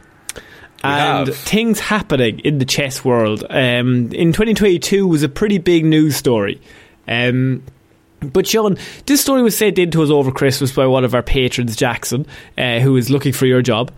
And 0.85 1.27
have. 1.27 1.35
things 1.37 1.79
happening 1.79 2.39
in 2.39 2.57
the 2.59 2.65
chess 2.65 3.03
world. 3.03 3.43
Um, 3.49 4.11
in 4.13 4.31
2022 4.33 5.07
was 5.07 5.23
a 5.23 5.29
pretty 5.29 5.57
big 5.57 5.85
news 5.85 6.15
story. 6.15 6.61
Um, 7.07 7.63
but 8.21 8.47
Sean, 8.47 8.77
this 9.05 9.21
story 9.21 9.43
was 9.43 9.55
sent 9.57 9.77
in 9.77 9.91
to 9.91 10.01
us 10.01 10.09
over 10.09 10.31
Christmas 10.31 10.71
by 10.71 10.87
one 10.87 11.03
of 11.03 11.13
our 11.13 11.21
patrons, 11.21 11.75
Jackson, 11.75 12.25
uh, 12.57 12.79
who 12.79 12.95
is 12.97 13.09
looking 13.09 13.33
for 13.33 13.45
your 13.45 13.61
job. 13.61 13.91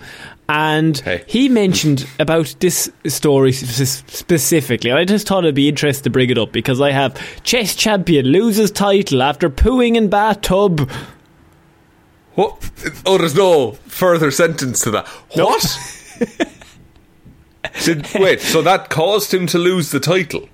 And 0.49 0.97
Hey. 0.99 1.23
he 1.27 1.49
mentioned 1.49 2.07
about 2.19 2.55
this 2.59 2.89
story 3.05 3.51
specifically. 3.51 4.91
I 4.91 5.03
just 5.05 5.27
thought 5.27 5.43
it'd 5.43 5.55
be 5.55 5.67
interesting 5.69 6.03
to 6.05 6.09
bring 6.09 6.29
it 6.29 6.37
up 6.37 6.51
because 6.51 6.79
I 6.81 6.91
have 6.91 7.17
chess 7.43 7.75
champion 7.75 8.25
loses 8.27 8.71
title 8.71 9.21
after 9.21 9.49
pooing 9.49 9.95
in 9.95 10.09
bathtub. 10.09 10.89
What? 12.35 12.69
Oh, 13.05 13.17
there's 13.17 13.35
no 13.35 13.71
further 13.87 14.31
sentence 14.31 14.81
to 14.81 14.91
that. 14.91 15.07
Nope. 15.35 15.59
Did, 17.83 18.07
wait, 18.15 18.41
so 18.41 18.61
that 18.61 18.89
caused 18.89 19.33
him 19.33 19.47
to 19.47 19.57
lose 19.57 19.91
the 19.91 19.99
title? 19.99 20.47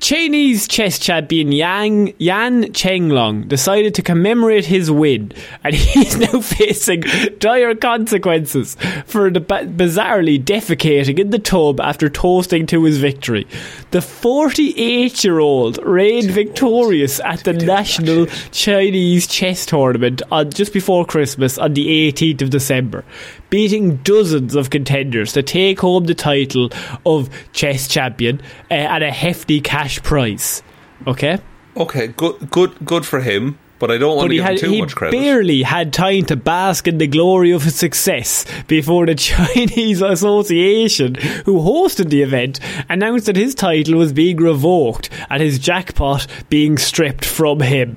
Chinese 0.00 0.66
chess 0.66 0.98
champion 0.98 1.52
Yang 1.52 2.14
Yan 2.16 2.64
Chenglong 2.72 3.46
decided 3.46 3.94
to 3.94 4.02
commemorate 4.02 4.64
his 4.64 4.90
win, 4.90 5.30
and 5.62 5.74
he's 5.76 6.16
now 6.16 6.40
facing 6.40 7.02
dire 7.38 7.74
consequences 7.74 8.76
for 9.04 9.30
the 9.30 9.40
ba- 9.40 9.66
bizarrely 9.66 10.42
defecating 10.42 11.18
in 11.18 11.30
the 11.30 11.38
tub 11.38 11.80
after 11.80 12.08
toasting 12.08 12.66
to 12.66 12.84
his 12.84 12.96
victory. 12.96 13.46
The 13.90 13.98
48-year-old 13.98 15.84
reigned 15.84 16.30
victorious 16.30 17.20
at 17.20 17.44
the 17.44 17.52
national 17.52 18.26
Chinese 18.52 19.26
chess 19.26 19.66
tournament 19.66 20.22
on 20.32 20.48
just 20.50 20.72
before 20.72 21.04
Christmas 21.04 21.58
on 21.58 21.74
the 21.74 22.10
18th 22.10 22.40
of 22.40 22.50
December, 22.50 23.04
beating 23.50 23.96
dozens 23.98 24.54
of 24.54 24.70
contenders 24.70 25.32
to 25.34 25.42
take 25.42 25.80
home 25.80 26.04
the 26.04 26.14
title 26.14 26.70
of 27.04 27.28
chess 27.52 27.86
champion 27.88 28.40
uh, 28.70 28.74
at 28.74 29.02
a 29.02 29.10
hefty 29.10 29.60
cash 29.60 30.02
prize. 30.02 30.62
Okay, 31.06 31.38
Okay, 31.76 32.08
good, 32.08 32.50
good, 32.50 32.74
good 32.84 33.06
for 33.06 33.20
him. 33.20 33.58
But 33.78 33.90
I 33.90 33.96
don't 33.96 34.14
want 34.16 34.28
but 34.28 34.34
to 34.36 34.42
he 34.42 34.56
give 34.56 34.62
him 34.62 34.70
too 34.72 34.78
much 34.80 34.94
credit. 34.94 35.18
barely 35.18 35.62
had 35.62 35.92
time 35.94 36.26
to 36.26 36.36
bask 36.36 36.86
in 36.86 36.98
the 36.98 37.06
glory 37.06 37.50
of 37.52 37.62
his 37.62 37.76
success 37.76 38.44
before 38.66 39.06
the 39.06 39.14
Chinese 39.30 40.02
Association, 40.02 41.14
who 41.46 41.60
hosted 41.60 42.10
the 42.10 42.20
event, 42.20 42.60
announced 42.90 43.24
that 43.24 43.36
his 43.36 43.54
title 43.54 43.94
was 43.96 44.12
being 44.12 44.36
revoked 44.36 45.08
and 45.30 45.42
his 45.42 45.58
jackpot 45.58 46.26
being 46.50 46.76
stripped 46.76 47.24
from 47.24 47.60
him. 47.60 47.96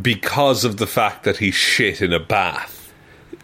because 0.00 0.64
of 0.64 0.78
the 0.78 0.86
fact 0.86 1.24
that 1.24 1.36
he 1.38 1.50
shit 1.50 2.00
in 2.00 2.12
a 2.14 2.20
bath. 2.20 2.81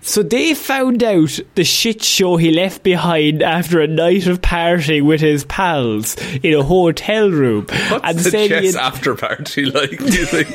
So 0.09 0.23
they 0.23 0.55
found 0.55 1.03
out 1.05 1.39
the 1.55 1.65
shit 1.65 2.03
show 2.03 2.37
he 2.39 2.51
left 2.51 2.83
behind 2.83 3.43
after 3.43 3.81
a 3.81 3.87
night 3.87 4.27
of 4.27 4.41
partying 4.41 5.05
with 5.05 5.21
his 5.21 5.45
pals 5.45 6.17
in 6.43 6.55
a 6.55 6.63
hotel 6.63 7.31
room, 7.31 7.67
What's 7.67 8.05
and 8.05 8.19
the 8.19 8.31
said 8.31 8.49
chess 8.49 8.75
had- 8.75 8.83
after 8.83 9.15
party 9.15 9.67
like? 9.67 9.99
Do 9.99 10.05
you 10.07 10.25
think? 10.25 10.49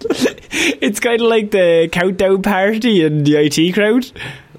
it's 0.80 1.00
kind 1.00 1.20
of 1.20 1.26
like 1.28 1.50
the 1.50 1.88
countdown 1.90 2.42
party 2.42 3.04
in 3.04 3.24
the 3.24 3.36
IT 3.36 3.72
crowd. 3.74 4.10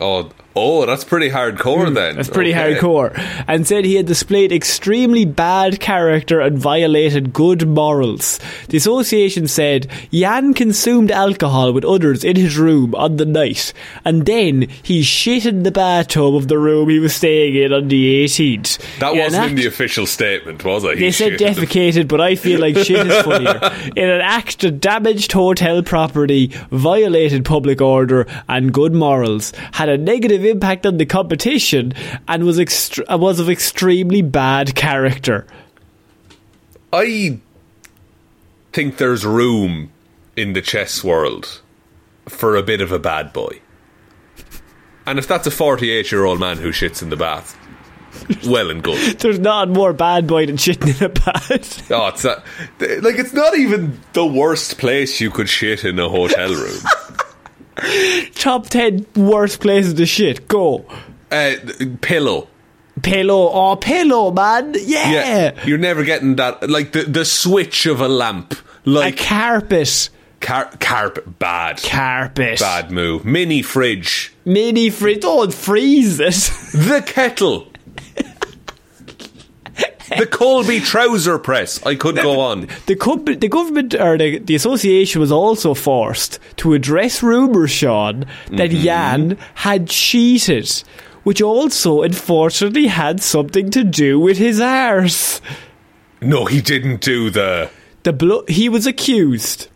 oh, 0.01 0.29
oh, 0.55 0.85
that's 0.85 1.03
pretty 1.03 1.29
hardcore. 1.29 1.93
then 1.93 2.11
Hmm, 2.13 2.17
That's 2.17 2.29
pretty 2.29 2.51
Okay. 2.55 2.75
hardcore. 2.75 3.43
And 3.47 3.67
said 3.67 3.85
he 3.85 3.95
had 3.95 4.05
displayed 4.05 4.51
extremely 4.51 5.25
bad 5.25 5.79
character 5.79 6.39
and 6.39 6.57
violated 6.57 7.33
good 7.33 7.67
morals. 7.67 8.39
The 8.69 8.77
association 8.77 9.47
said 9.47 9.87
Yan 10.11 10.53
consumed 10.53 11.11
alcohol 11.11 11.73
with 11.73 11.83
others 11.85 12.23
in 12.23 12.35
his 12.35 12.57
room 12.57 12.95
on 12.95 13.17
the 13.17 13.25
night, 13.25 13.73
and 14.05 14.25
then 14.25 14.67
he 14.83 15.01
shit 15.03 15.45
in 15.45 15.63
the 15.63 15.71
bathtub 15.71 16.35
of 16.35 16.47
the 16.47 16.57
room 16.57 16.89
he 16.89 16.99
was 16.99 17.13
staying 17.15 17.55
in 17.55 17.73
on 17.73 17.87
the 17.89 18.23
18th. 18.23 18.77
That 18.99 19.13
In 19.13 19.19
wasn't 19.19 19.49
in 19.51 19.55
the 19.55 19.65
official 19.67 20.05
statement, 20.05 20.63
was 20.63 20.83
it? 20.83 20.97
He 20.97 21.05
They 21.05 21.11
said 21.11 21.31
shit 21.39 21.41
in 21.41 21.53
the- 21.55 21.61
defecated, 21.67 22.07
but 22.07 22.21
I 22.21 22.35
feel 22.35 22.59
like 22.61 22.77
shit 22.77 23.05
is 23.07 23.21
funnier. 23.23 23.59
In 23.95 24.09
an 24.09 24.21
act 24.21 24.61
that 24.61 24.79
damaged 24.79 25.31
hotel 25.31 25.81
property, 25.83 26.51
violated 26.71 27.45
public 27.45 27.81
order 27.81 28.25
and 28.47 28.73
good 28.73 28.93
morals, 28.93 29.51
had 29.73 29.89
a 29.89 29.97
negative 29.97 30.44
impact 30.45 30.85
on 30.85 30.97
the 30.97 31.05
competition, 31.05 31.93
and 32.27 32.43
was 32.43 32.57
ext- 32.57 33.19
was 33.19 33.39
of 33.39 33.49
extremely 33.49 34.21
bad 34.21 34.75
character. 34.75 35.45
I 36.93 37.39
think 38.71 38.97
there's 38.97 39.25
room 39.25 39.91
in 40.35 40.53
the 40.53 40.61
chess 40.61 41.03
world 41.03 41.61
for 42.27 42.55
a 42.55 42.63
bit 42.63 42.81
of 42.81 42.91
a 42.91 42.99
bad 42.99 43.33
boy. 43.33 43.61
And 45.05 45.19
if 45.19 45.27
that's 45.27 45.45
a 45.45 45.51
48 45.51 46.11
year 46.11 46.23
old 46.25 46.39
man 46.39 46.57
who 46.57 46.69
shits 46.69 47.01
in 47.01 47.09
the 47.09 47.15
bath, 47.15 47.57
well 48.47 48.71
and 48.71 48.81
good. 48.81 49.19
There's 49.19 49.39
not 49.39 49.69
more 49.69 49.93
bad 49.93 50.25
boy 50.27 50.45
than 50.47 50.57
shitting 50.57 50.99
in 50.99 51.05
a 51.05 51.09
bath. 51.09 51.89
Oh, 51.91 52.07
it's 52.07 52.23
not, 52.23 52.43
like 52.79 53.19
it's 53.19 53.33
not 53.33 53.55
even 53.57 53.99
the 54.13 54.25
worst 54.25 54.77
place 54.77 55.21
you 55.21 55.29
could 55.29 55.47
shit 55.47 55.85
in 55.85 55.99
a 55.99 56.09
hotel 56.09 56.49
room. 56.53 56.79
Top 58.35 58.67
10 58.69 59.05
worst 59.15 59.59
places 59.59 59.93
to 59.95 60.05
shit. 60.05 60.47
Go. 60.47 60.85
uh, 61.31 61.53
pillow. 62.01 62.47
Pillow. 63.01 63.49
Oh, 63.51 63.75
pillow, 63.75 64.31
man. 64.31 64.73
Yeah. 64.79 65.11
Yeah, 65.11 65.65
you're 65.65 65.77
never 65.77 66.03
getting 66.05 66.37
that. 66.37 66.69
Like 66.69 66.93
the 66.93 67.03
the 67.03 67.25
switch 67.25 67.85
of 67.87 67.99
a 67.99 68.07
lamp, 68.07 68.53
A 68.85 68.89
like 68.89 69.17
carpet. 69.17 70.09
car- 70.39 70.71
carpet. 70.79 71.37
Bad, 71.37 71.83
Carpet. 71.83 72.59
bad 72.59 72.91
move. 72.91 73.25
Mini 73.25 73.61
fridge. 73.61 74.33
Mini 74.45 74.89
fridge. 74.89 75.19
Don't 75.21 75.53
freeze 75.53 76.19
it. 76.21 76.35
The 76.71 77.03
kettle. 77.05 77.67
The 80.17 80.27
Corby 80.27 80.79
trouser 80.79 81.37
press. 81.39 81.83
I 81.85 81.95
could 81.95 82.15
go 82.15 82.39
on. 82.39 82.67
The, 82.85 82.95
com- 82.95 83.25
the 83.25 83.47
government 83.47 83.93
or 83.95 84.17
the, 84.17 84.39
the 84.39 84.55
association 84.55 85.19
was 85.21 85.31
also 85.31 85.73
forced 85.73 86.39
to 86.57 86.73
address 86.73 87.23
rumours, 87.23 87.71
Sean, 87.71 88.25
that 88.51 88.69
Mm-hmm. 88.69 88.83
Yan 88.83 89.37
had 89.55 89.87
cheated, 89.89 90.69
which 91.23 91.41
also 91.41 92.01
unfortunately 92.03 92.87
had 92.87 93.21
something 93.23 93.69
to 93.71 93.83
do 93.83 94.19
with 94.19 94.37
his 94.37 94.59
arse. 94.61 95.41
No, 96.21 96.45
he 96.45 96.61
didn't 96.61 97.01
do 97.01 97.29
the. 97.29 97.69
The 98.03 98.13
blo- 98.13 98.45
he 98.47 98.69
was 98.69 98.85
accused 98.85 99.67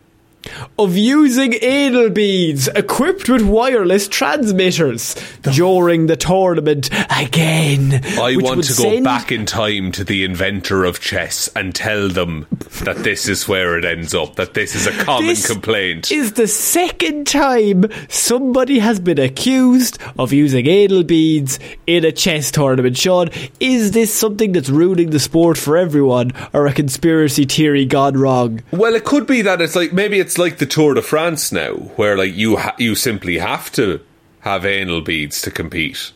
of 0.78 0.96
using 0.96 1.54
anal 1.62 2.10
beads 2.10 2.68
equipped 2.68 3.28
with 3.28 3.42
wireless 3.42 4.08
transmitters 4.08 5.14
during 5.42 6.06
the 6.06 6.16
tournament 6.16 6.90
again. 7.10 8.00
I 8.18 8.36
want 8.36 8.64
to 8.64 8.82
go 8.82 9.02
back 9.02 9.32
in 9.32 9.46
time 9.46 9.92
to 9.92 10.04
the 10.04 10.24
inventor 10.24 10.84
of 10.84 11.00
chess 11.00 11.48
and 11.54 11.74
tell 11.74 12.08
them 12.08 12.46
that 12.84 12.98
this 12.98 13.28
is 13.28 13.48
where 13.48 13.78
it 13.78 13.84
ends 13.84 14.14
up, 14.14 14.36
that 14.36 14.54
this 14.54 14.74
is 14.74 14.86
a 14.86 14.92
common 15.04 15.26
This 15.26 15.46
complaint. 15.46 16.10
Is 16.10 16.32
the 16.32 16.48
second 16.48 17.26
time 17.26 17.84
somebody 18.08 18.78
has 18.78 19.00
been 19.00 19.18
accused 19.18 19.98
of 20.18 20.32
using 20.32 20.66
anal 20.66 21.04
beads 21.04 21.58
in 21.86 22.04
a 22.04 22.12
chess 22.12 22.50
tournament. 22.50 22.96
Sean, 22.96 23.28
is 23.60 23.92
this 23.92 24.12
something 24.14 24.52
that's 24.52 24.68
ruining 24.68 25.10
the 25.10 25.20
sport 25.20 25.58
for 25.58 25.76
everyone, 25.76 26.32
or 26.52 26.66
a 26.66 26.72
conspiracy 26.72 27.44
theory 27.44 27.84
gone 27.84 28.16
wrong? 28.16 28.62
Well, 28.70 28.94
it 28.94 29.04
could 29.04 29.26
be 29.26 29.42
that 29.42 29.60
it's 29.60 29.76
like 29.76 29.92
maybe 29.92 30.18
it's 30.18 30.38
like 30.40 30.58
the 30.58 30.66
Tour 30.66 30.94
de 30.94 31.02
France 31.02 31.52
now, 31.52 31.74
where 31.94 32.16
like 32.16 32.34
you 32.34 32.56
ha- 32.56 32.74
you 32.78 32.96
simply 32.96 33.38
have 33.38 33.70
to 33.72 34.00
have 34.40 34.64
anal 34.64 35.02
beads 35.02 35.40
to 35.42 35.50
compete. 35.50 36.12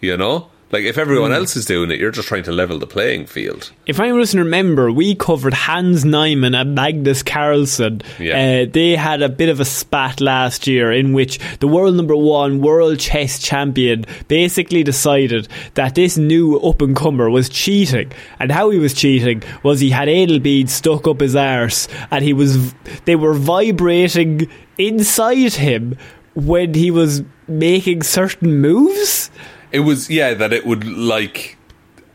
You 0.00 0.16
know, 0.16 0.50
like 0.70 0.84
if 0.84 0.98
everyone 0.98 1.32
else 1.32 1.56
is 1.56 1.64
doing 1.64 1.90
it, 1.90 1.98
you're 1.98 2.10
just 2.10 2.28
trying 2.28 2.42
to 2.42 2.52
level 2.52 2.78
the 2.78 2.86
playing 2.86 3.26
field. 3.26 3.72
If 3.86 4.00
I 4.00 4.08
doesn't 4.08 4.38
remember, 4.38 4.92
we 4.92 5.14
covered 5.14 5.54
Hans 5.54 6.04
Niemann 6.04 6.54
and 6.54 6.74
Magnus 6.74 7.22
Carlsen. 7.22 8.02
Yeah. 8.18 8.64
Uh, 8.66 8.70
they 8.70 8.94
had 8.94 9.22
a 9.22 9.28
bit 9.28 9.48
of 9.48 9.60
a 9.60 9.64
spat 9.64 10.20
last 10.20 10.66
year 10.66 10.92
in 10.92 11.12
which 11.12 11.38
the 11.60 11.68
world 11.68 11.96
number 11.96 12.16
one 12.16 12.60
world 12.60 12.98
chess 13.00 13.38
champion 13.38 14.04
basically 14.28 14.82
decided 14.82 15.48
that 15.74 15.94
this 15.94 16.18
new 16.18 16.58
up 16.58 16.82
and 16.82 16.94
comer 16.94 17.30
was 17.30 17.48
cheating. 17.48 18.12
And 18.38 18.52
how 18.52 18.70
he 18.70 18.78
was 18.78 18.92
cheating 18.92 19.42
was 19.62 19.80
he 19.80 19.90
had 19.90 20.08
anal 20.08 20.38
beads 20.38 20.72
stuck 20.72 21.08
up 21.08 21.20
his 21.20 21.34
arse 21.34 21.88
and 22.10 22.22
he 22.22 22.32
was 22.32 22.74
they 23.04 23.16
were 23.16 23.34
vibrating 23.34 24.50
inside 24.76 25.54
him 25.54 25.96
when 26.34 26.74
he 26.74 26.90
was 26.90 27.22
making 27.48 28.02
certain 28.02 28.60
moves. 28.60 29.30
It 29.72 29.80
was 29.80 30.08
yeah 30.10 30.34
that 30.34 30.52
it 30.52 30.66
would 30.66 30.86
like 30.86 31.56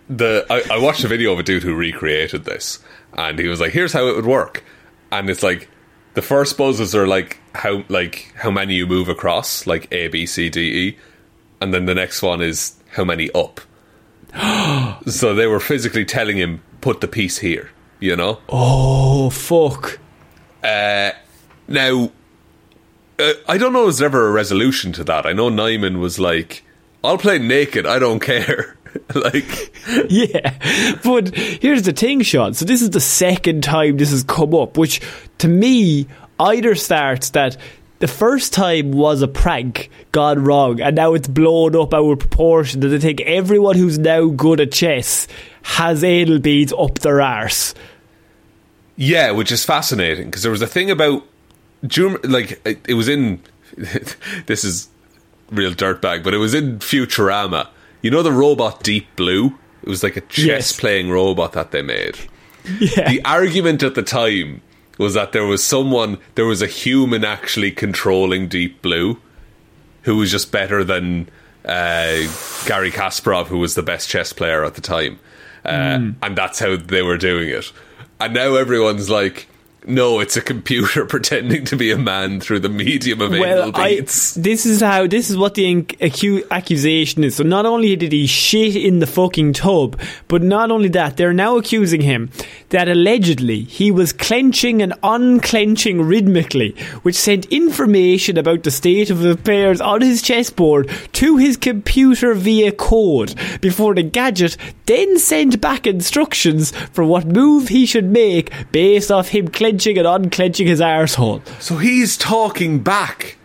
the 0.09 0.45
I, 0.49 0.75
I 0.75 0.79
watched 0.79 1.03
a 1.03 1.07
video 1.07 1.33
of 1.33 1.39
a 1.39 1.43
dude 1.43 1.63
who 1.63 1.75
recreated 1.75 2.45
this, 2.45 2.79
and 3.13 3.39
he 3.39 3.47
was 3.47 3.59
like, 3.59 3.73
"Here's 3.73 3.93
how 3.93 4.07
it 4.07 4.15
would 4.15 4.25
work," 4.25 4.63
and 5.11 5.29
it's 5.29 5.43
like 5.43 5.69
the 6.13 6.21
first 6.21 6.57
buzzes 6.57 6.95
are 6.95 7.07
like 7.07 7.39
how 7.55 7.83
like 7.89 8.33
how 8.35 8.51
many 8.51 8.75
you 8.75 8.87
move 8.87 9.09
across, 9.09 9.65
like 9.67 9.87
A 9.91 10.07
B 10.07 10.25
C 10.25 10.49
D 10.49 10.59
E, 10.61 10.97
and 11.61 11.73
then 11.73 11.85
the 11.85 11.95
next 11.95 12.21
one 12.21 12.41
is 12.41 12.75
how 12.91 13.03
many 13.03 13.29
up. 13.31 13.61
so 15.07 15.33
they 15.35 15.47
were 15.47 15.59
physically 15.59 16.05
telling 16.05 16.37
him 16.37 16.61
put 16.81 17.01
the 17.01 17.07
piece 17.07 17.37
here, 17.39 17.69
you 17.99 18.15
know. 18.15 18.39
Oh 18.49 19.29
fuck. 19.29 19.99
Uh, 20.63 21.11
Now, 21.67 22.11
uh, 23.19 23.33
I 23.47 23.57
don't 23.57 23.73
know. 23.73 23.87
Is 23.87 23.97
there 23.99 24.07
ever 24.07 24.27
a 24.27 24.31
resolution 24.31 24.91
to 24.93 25.03
that? 25.05 25.25
I 25.25 25.33
know 25.33 25.49
Niemann 25.49 25.99
was 25.99 26.19
like, 26.19 26.63
"I'll 27.03 27.17
play 27.17 27.39
naked. 27.39 27.85
I 27.85 27.99
don't 27.99 28.19
care." 28.19 28.77
like, 29.15 29.71
Yeah, 30.09 30.57
but 31.03 31.35
here's 31.35 31.83
the 31.83 31.93
thing, 31.93 32.21
Shaun. 32.21 32.53
So 32.53 32.65
this 32.65 32.81
is 32.81 32.91
the 32.91 32.99
second 32.99 33.63
time 33.63 33.97
this 33.97 34.11
has 34.11 34.23
come 34.23 34.53
up, 34.53 34.77
which 34.77 35.01
to 35.39 35.47
me 35.47 36.07
either 36.39 36.75
starts 36.75 37.31
that 37.31 37.57
the 37.99 38.07
first 38.07 38.53
time 38.53 38.91
was 38.91 39.21
a 39.21 39.27
prank 39.27 39.89
gone 40.11 40.43
wrong, 40.43 40.81
and 40.81 40.95
now 40.95 41.13
it's 41.13 41.27
blown 41.27 41.75
up 41.75 41.93
out 41.93 42.11
of 42.11 42.19
proportion. 42.19 42.81
That 42.81 42.93
I 42.93 42.99
think 42.99 43.21
everyone 43.21 43.77
who's 43.77 43.97
now 43.97 44.27
good 44.27 44.59
at 44.59 44.71
chess 44.71 45.27
has 45.61 46.03
anal 46.03 46.39
beads 46.39 46.73
up 46.73 46.99
their 46.99 47.21
arse. 47.21 47.73
Yeah, 48.95 49.31
which 49.31 49.51
is 49.51 49.63
fascinating 49.65 50.25
because 50.25 50.43
there 50.43 50.51
was 50.51 50.61
a 50.61 50.67
thing 50.67 50.91
about 50.91 51.23
like 52.23 52.61
it 52.65 52.93
was 52.93 53.07
in 53.07 53.41
this 54.45 54.63
is 54.63 54.87
real 55.53 55.73
dirtbag, 55.73 56.23
but 56.23 56.33
it 56.33 56.37
was 56.37 56.53
in 56.53 56.79
Futurama. 56.79 57.67
You 58.01 58.11
know 58.11 58.23
the 58.23 58.31
robot 58.31 58.83
Deep 58.83 59.07
Blue? 59.15 59.57
It 59.83 59.89
was 59.89 60.03
like 60.03 60.17
a 60.17 60.21
chess 60.21 60.45
Yes. 60.45 60.79
playing 60.79 61.09
robot 61.09 61.53
that 61.53 61.71
they 61.71 61.81
made. 61.81 62.17
Yeah, 62.79 63.09
The 63.09 63.21
argument 63.25 63.83
at 63.83 63.95
the 63.95 64.03
time 64.03 64.61
was 64.97 65.13
that 65.15 65.31
there 65.33 65.45
was 65.45 65.63
someone, 65.63 66.17
there 66.35 66.45
was 66.45 66.61
a 66.61 66.67
human 66.67 67.23
actually 67.25 67.71
controlling 67.71 68.47
Deep 68.47 68.81
Blue 68.81 69.19
who 70.03 70.17
was 70.17 70.31
just 70.31 70.51
better 70.51 70.83
than 70.83 71.29
uh, 71.65 72.19
Gary 72.65 72.91
Kasparov, 72.91 73.47
who 73.47 73.57
was 73.57 73.75
the 73.75 73.83
best 73.83 74.09
chess 74.09 74.33
player 74.33 74.63
at 74.65 74.75
the 74.75 74.81
time. 74.81 75.19
Uh, 75.65 76.11
And 76.21 76.35
that's 76.35 76.59
how 76.59 76.75
they 76.75 77.01
were 77.01 77.17
doing 77.17 77.49
it. 77.49 77.71
And 78.19 78.33
now 78.33 78.55
everyone's 78.55 79.09
like, 79.09 79.47
no, 79.85 80.19
it's 80.19 80.37
a 80.37 80.41
computer 80.41 81.05
pretending 81.07 81.65
to 81.65 81.75
be 81.75 81.91
a 81.91 81.97
man 81.97 82.39
through 82.39 82.59
the 82.59 82.69
medium 82.69 83.21
of 83.21 83.31
well, 83.31 83.69
anal 83.69 83.75
I, 83.75 83.95
beads. 83.95 84.35
this 84.35 84.65
is 84.65 84.81
how 84.81 85.07
this 85.07 85.29
is 85.29 85.37
what 85.37 85.55
the 85.55 85.63
inc- 85.63 86.49
accusation 86.51 87.23
is. 87.23 87.35
So 87.35 87.43
not 87.43 87.65
only 87.65 87.95
did 87.95 88.11
he 88.11 88.27
shit 88.27 88.75
in 88.75 88.99
the 88.99 89.07
fucking 89.07 89.53
tub, 89.53 89.99
but 90.27 90.41
not 90.41 90.71
only 90.71 90.89
that, 90.89 91.17
they're 91.17 91.33
now 91.33 91.57
accusing 91.57 92.01
him 92.01 92.29
that 92.73 92.89
allegedly 92.89 93.61
he 93.61 93.91
was 93.91 94.11
clenching 94.11 94.81
and 94.81 94.93
unclenching 95.03 96.01
rhythmically, 96.01 96.71
which 97.03 97.15
sent 97.15 97.45
information 97.45 98.35
about 98.35 98.63
the 98.63 98.71
state 98.71 99.11
of 99.11 99.23
affairs 99.23 99.79
on 99.79 100.01
his 100.01 100.23
chessboard 100.23 100.89
to 101.13 101.37
his 101.37 101.55
computer 101.55 102.33
via 102.33 102.71
code 102.71 103.35
before 103.61 103.93
the 103.93 104.01
gadget 104.01 104.57
then 104.87 105.19
sent 105.19 105.61
back 105.61 105.85
instructions 105.85 106.71
for 106.91 107.03
what 107.05 107.27
move 107.27 107.67
he 107.67 107.85
should 107.85 108.05
make 108.05 108.51
based 108.71 109.11
off 109.11 109.27
him 109.29 109.47
clenching 109.47 109.97
and 109.99 110.07
unclenching 110.07 110.65
his 110.65 110.79
arsehole. 110.81 111.45
So 111.61 111.77
he's 111.77 112.17
talking 112.17 112.79
back. 112.79 113.37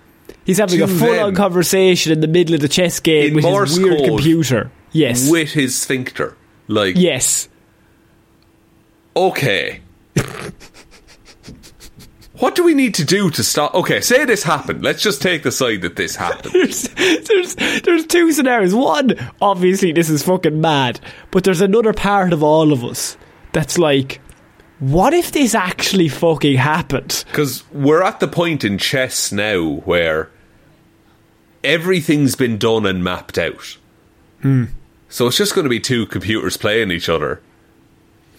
He's 0.47 0.57
having 0.57 0.81
a 0.81 0.89
full 0.89 1.21
on 1.21 1.35
conversation 1.35 2.13
in 2.13 2.21
the 2.21 2.29
middle 2.29 2.55
of 2.55 2.63
the 2.63 2.69
chess 2.69 2.99
game 2.99 3.29
In 3.29 3.35
with 3.35 3.45
Morse 3.45 3.71
his 3.77 3.81
weird 3.81 3.99
code. 3.99 4.09
computer. 4.09 4.71
Yes. 4.93 5.31
with 5.31 5.51
his 5.51 5.77
sphincter. 5.79 6.35
Like, 6.67 6.97
yes. 6.97 7.51
Okay. 9.27 9.81
what 12.39 12.55
do 12.55 12.65
we 12.65 12.75
need 12.75 12.95
to 12.95 13.05
do 13.05 13.31
to 13.31 13.43
stop? 13.43 13.75
Okay, 13.75 14.01
say 14.01 14.25
this 14.25 14.43
happened. 14.43 14.83
Let's 14.83 15.03
just 15.03 15.21
take 15.21 15.43
the 15.43 15.53
side 15.53 15.83
that 15.83 15.97
this 15.97 16.17
happened. 16.17 16.53
There's, 16.55 16.83
there's, 17.27 17.55
there's 17.83 18.07
two 18.07 18.33
scenarios. 18.33 18.75
One, 18.75 19.15
obviously, 19.41 19.93
this 19.93 20.09
is 20.09 20.23
fucking 20.23 20.61
mad. 20.61 21.01
But 21.31 21.45
there's 21.45 21.61
another 21.61 21.93
part 21.93 22.33
of 22.33 22.43
all 22.43 22.73
of 22.73 22.85
us 22.85 23.17
that's 23.53 23.79
like, 23.79 24.21
what 24.79 25.13
if 25.13 25.33
this 25.33 25.55
actually 25.55 26.09
fucking 26.09 26.57
happened? 26.57 27.25
Because 27.27 27.65
we're 27.73 28.03
at 28.03 28.21
the 28.21 28.29
point 28.29 28.65
in 28.65 28.79
chess 28.79 29.33
now 29.33 29.81
where 29.85 30.31
everything's 31.65 32.37
been 32.37 32.59
done 32.59 32.87
and 32.87 33.03
mapped 33.03 33.39
out. 33.39 33.77
Hmm. 34.43 34.67
So 35.09 35.27
it's 35.27 35.37
just 35.37 35.55
going 35.55 35.65
to 35.65 35.71
be 35.71 35.81
two 35.81 36.07
computers 36.07 36.57
playing 36.57 36.91
each 36.91 37.09
other. 37.09 37.41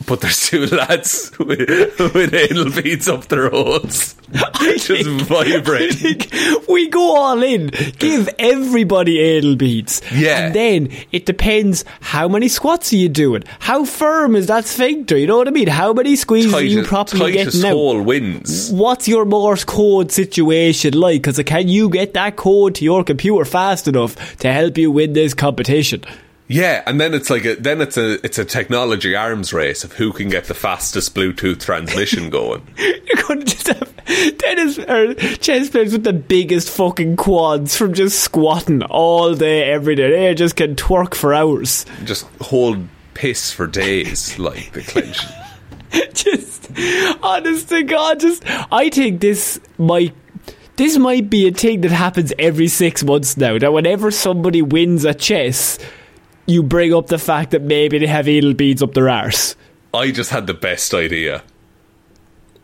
But 0.05 0.21
there's 0.21 0.45
two 0.49 0.65
lads 0.67 1.31
with, 1.37 1.99
with 2.13 2.33
anal 2.33 2.71
beads 2.71 3.07
up 3.07 3.27
their 3.27 3.49
holes. 3.49 4.15
just 4.77 5.09
vibrating. 5.27 6.21
we 6.69 6.87
go 6.89 7.15
all 7.15 7.41
in. 7.41 7.67
Give 7.97 8.29
everybody 8.37 9.19
anal 9.19 9.55
beads. 9.55 10.01
Yeah. 10.13 10.45
And 10.45 10.55
then 10.55 10.89
it 11.11 11.25
depends 11.25 11.83
how 12.01 12.27
many 12.27 12.47
squats 12.47 12.93
are 12.93 12.97
you 12.97 13.09
doing? 13.09 13.43
How 13.59 13.85
firm 13.85 14.35
is 14.35 14.47
that 14.47 14.65
sphincter? 14.65 15.17
You 15.17 15.27
know 15.27 15.37
what 15.37 15.47
I 15.47 15.51
mean? 15.51 15.67
How 15.67 15.93
many 15.93 16.15
squeezes 16.15 16.53
are 16.53 16.61
you 16.61 16.83
properly 16.83 17.31
getting 17.31 17.65
out? 17.65 17.71
hole 17.71 18.01
wins. 18.01 18.71
What's 18.71 19.07
your 19.07 19.25
Morse 19.25 19.63
code 19.63 20.11
situation 20.11 20.93
like? 20.93 21.21
Because 21.21 21.41
can 21.43 21.67
you 21.67 21.89
get 21.89 22.13
that 22.13 22.35
code 22.35 22.75
to 22.75 22.83
your 22.83 23.03
computer 23.03 23.45
fast 23.45 23.87
enough 23.87 24.37
to 24.37 24.51
help 24.51 24.77
you 24.77 24.91
win 24.91 25.13
this 25.13 25.33
competition? 25.33 26.03
Yeah, 26.51 26.81
and 26.87 26.99
then 26.99 27.13
it's 27.13 27.29
like 27.29 27.45
a, 27.45 27.55
then 27.55 27.79
it's 27.79 27.95
a 27.95 28.25
it's 28.25 28.39
a 28.39 28.43
technology 28.43 29.15
arms 29.15 29.53
race 29.53 29.83
of 29.83 29.93
who 29.93 30.11
can 30.11 30.29
get 30.29 30.45
the 30.45 30.55
fastest 30.55 31.13
Bluetooth 31.13 31.59
transmission 31.59 32.29
going. 32.31 32.65
You're 32.75 33.23
going 33.27 33.41
to 33.41 33.45
just 33.45 33.67
have 33.67 34.37
tennis 34.39 34.79
or 34.79 35.13
chess 35.13 35.69
players 35.69 35.93
with 35.93 36.03
the 36.03 36.11
biggest 36.11 36.71
fucking 36.71 37.17
quads 37.17 37.77
from 37.77 37.93
just 37.93 38.21
squatting 38.21 38.81
all 38.81 39.35
day, 39.35 39.69
every 39.69 39.93
day. 39.93 40.09
They 40.09 40.33
just 40.33 40.55
can 40.55 40.75
twerk 40.75 41.13
for 41.13 41.35
hours. 41.35 41.85
Just 42.03 42.25
hold 42.41 42.87
piss 43.13 43.51
for 43.51 43.67
days, 43.67 44.39
like 44.39 44.71
the 44.71 44.81
clinch. 44.81 45.19
just 46.13 46.71
honest 47.21 47.69
to 47.69 47.83
God, 47.83 48.21
just 48.21 48.43
I 48.71 48.89
think 48.89 49.21
this 49.21 49.59
might 49.77 50.15
this 50.77 50.97
might 50.97 51.29
be 51.29 51.47
a 51.47 51.51
thing 51.51 51.81
that 51.81 51.91
happens 51.91 52.33
every 52.39 52.69
six 52.69 53.03
months 53.03 53.37
now. 53.37 53.59
That 53.59 53.71
whenever 53.71 54.09
somebody 54.09 54.63
wins 54.63 55.05
a 55.05 55.13
chess, 55.13 55.77
you 56.49 56.63
bring 56.63 56.93
up 56.93 57.07
the 57.07 57.17
fact 57.17 57.51
that 57.51 57.61
maybe 57.61 57.99
they 57.99 58.07
have 58.07 58.27
anal 58.27 58.53
beads 58.53 58.81
up 58.83 58.93
their 58.93 59.09
arse. 59.09 59.55
I 59.93 60.11
just 60.11 60.29
had 60.31 60.47
the 60.47 60.53
best 60.53 60.93
idea. 60.93 61.43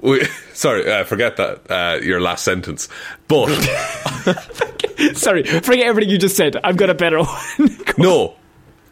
We, 0.02 0.26
sorry, 0.54 0.92
uh, 0.92 1.04
forget 1.04 1.38
that 1.38 1.70
uh, 1.72 2.00
your 2.02 2.20
last 2.22 2.44
sentence. 2.44 2.88
But 3.28 3.48
Sorry, 5.14 5.44
forget 5.44 5.86
everything 5.88 6.10
you 6.10 6.18
just 6.18 6.36
said. 6.38 6.56
I've 6.64 6.78
got 6.78 6.90
a 6.90 6.94
better 6.94 7.20
one. 7.24 7.78
no, 7.98 8.36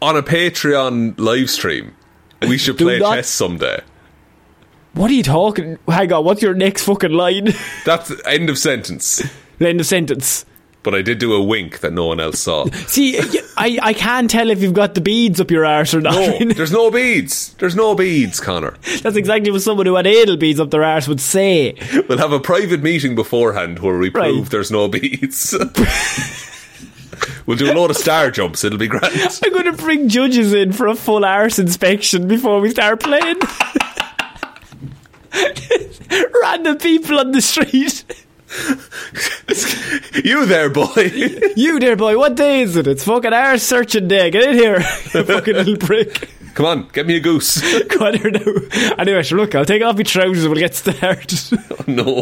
on 0.01 0.17
a 0.17 0.23
Patreon 0.23 1.17
live 1.17 1.49
stream, 1.49 1.95
we 2.41 2.57
should 2.57 2.77
play 2.77 2.99
not- 2.99 3.15
chess 3.15 3.29
someday. 3.29 3.81
What 4.93 5.09
are 5.09 5.13
you 5.13 5.23
talking? 5.23 5.79
Hang 5.87 6.13
on, 6.13 6.23
what's 6.23 6.41
your 6.43 6.53
next 6.53 6.83
fucking 6.83 7.11
line? 7.13 7.49
That's 7.83 8.11
end 8.27 8.49
of 8.51 8.59
sentence. 8.59 9.23
End 9.59 9.79
of 9.79 9.87
sentence. 9.87 10.45
But 10.83 10.93
I 10.93 11.01
did 11.01 11.17
do 11.17 11.33
a 11.33 11.41
wink 11.41 11.79
that 11.79 11.93
no 11.93 12.05
one 12.07 12.19
else 12.19 12.39
saw. 12.39 12.65
See, 12.87 13.17
uh, 13.17 13.23
I, 13.55 13.79
I 13.81 13.93
can't 13.93 14.29
tell 14.29 14.49
if 14.49 14.61
you've 14.61 14.73
got 14.73 14.95
the 14.95 15.01
beads 15.01 15.39
up 15.39 15.49
your 15.49 15.65
arse 15.65 15.93
or 15.93 16.01
not. 16.01 16.13
No, 16.41 16.47
there's 16.53 16.73
no 16.73 16.91
beads. 16.91 17.53
There's 17.53 17.75
no 17.75 17.95
beads, 17.95 18.39
Conor. 18.41 18.75
That's 19.01 19.15
exactly 19.15 19.49
what 19.51 19.61
someone 19.61 19.85
who 19.85 19.95
had 19.95 20.05
anal 20.05 20.35
beads 20.35 20.59
up 20.59 20.71
their 20.71 20.83
arse 20.83 21.07
would 21.07 21.21
say. 21.21 21.75
We'll 22.09 22.17
have 22.17 22.33
a 22.33 22.39
private 22.39 22.83
meeting 22.83 23.15
beforehand 23.15 23.79
where 23.79 23.97
we 23.97 24.09
prove 24.09 24.23
Right. 24.41 24.49
there's 24.51 24.71
no 24.71 24.89
beads. 24.89 25.53
we'll 27.45 27.57
do 27.57 27.71
a 27.71 27.75
lot 27.79 27.89
of 27.89 27.95
star 27.95 28.29
jumps. 28.29 28.65
It'll 28.65 28.77
be 28.77 28.87
great. 28.87 29.03
I'm 29.43 29.53
going 29.53 29.65
to 29.65 29.71
bring 29.73 30.09
judges 30.09 30.53
in 30.53 30.73
for 30.73 30.87
a 30.87 30.95
full 30.95 31.23
arse 31.23 31.59
inspection 31.59 32.27
before 32.27 32.59
we 32.59 32.69
start 32.71 33.01
playing. 33.01 33.39
Random 36.41 36.77
people 36.77 37.19
on 37.19 37.31
the 37.31 37.41
street. 37.41 38.03
You 40.23 40.45
there, 40.45 40.69
boy. 40.69 40.87
You 41.55 41.79
there, 41.79 41.95
boy, 41.95 42.17
what 42.17 42.35
day 42.35 42.61
is 42.61 42.75
it? 42.75 42.87
It's 42.87 43.03
fucking 43.03 43.33
arse 43.33 43.63
searching 43.63 44.07
day. 44.07 44.29
Get 44.31 44.43
in 44.49 44.55
here, 44.55 44.77
you 45.13 45.23
fucking 45.23 45.55
little 45.55 45.77
prick. 45.77 46.29
Come 46.53 46.65
on, 46.67 46.87
get 46.93 47.07
me 47.07 47.15
a 47.17 47.19
goose. 47.19 47.61
Go 47.87 48.05
on 48.05 48.13
here 48.15 48.29
now. 48.29 48.93
Anyway, 48.99 49.23
sure, 49.23 49.39
look, 49.39 49.55
I'll 49.55 49.65
take 49.65 49.81
off 49.81 49.97
my 49.97 50.03
trousers 50.03 50.43
and 50.45 50.53
we'll 50.53 50.61
get 50.61 50.75
started. 50.75 51.39
no. 51.87 52.21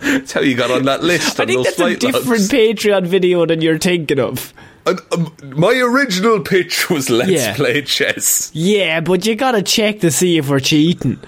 That's 0.00 0.32
how 0.32 0.40
you 0.42 0.54
got 0.56 0.70
on 0.70 0.84
that 0.84 1.02
list. 1.02 1.40
I 1.40 1.42
on 1.42 1.48
think 1.48 1.64
those 1.66 1.76
that's 1.76 1.80
a 1.80 1.96
different 1.96 2.28
logs. 2.28 2.48
Patreon 2.50 3.06
video 3.06 3.44
than 3.44 3.60
you're 3.60 3.78
thinking 3.78 4.20
of. 4.20 4.54
Um, 4.86 5.34
my 5.56 5.74
original 5.74 6.40
pitch 6.40 6.88
was 6.88 7.10
let's 7.10 7.30
Yeah. 7.30 7.54
play 7.56 7.82
chess. 7.82 8.50
Yeah, 8.54 9.00
but 9.00 9.26
you 9.26 9.34
gotta 9.34 9.62
check 9.62 10.00
to 10.00 10.10
see 10.12 10.38
if 10.38 10.48
we're 10.48 10.60
cheating. 10.60 11.18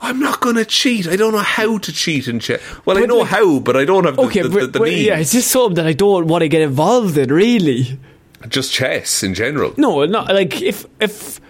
I'm 0.00 0.20
not 0.20 0.40
going 0.40 0.56
to 0.56 0.64
cheat. 0.64 1.08
I 1.08 1.16
don't 1.16 1.32
know 1.32 1.38
how 1.38 1.78
to 1.78 1.92
cheat 1.92 2.28
in 2.28 2.38
chess. 2.40 2.60
Well, 2.84 2.98
I 2.98 3.02
know 3.06 3.18
like- 3.18 3.28
how, 3.30 3.58
but 3.60 3.76
I 3.76 3.84
don't 3.84 4.04
have 4.04 4.16
the, 4.16 4.22
Okay, 4.22 4.42
the, 4.42 4.48
but, 4.48 4.60
the, 4.60 4.66
the 4.68 4.78
but 4.78 4.88
means. 4.88 5.02
yeah, 5.02 5.18
it's 5.18 5.32
just 5.32 5.50
something 5.50 5.74
that 5.74 5.86
I 5.86 5.92
don't 5.92 6.26
want 6.28 6.42
to 6.42 6.48
get 6.48 6.62
involved 6.62 7.16
in, 7.18 7.32
really. 7.32 7.98
Just 8.48 8.72
chess 8.72 9.22
in 9.24 9.34
general. 9.34 9.74
No, 9.76 10.04
not 10.04 10.28
like 10.28 10.62
if 10.62 10.86
if 11.00 11.40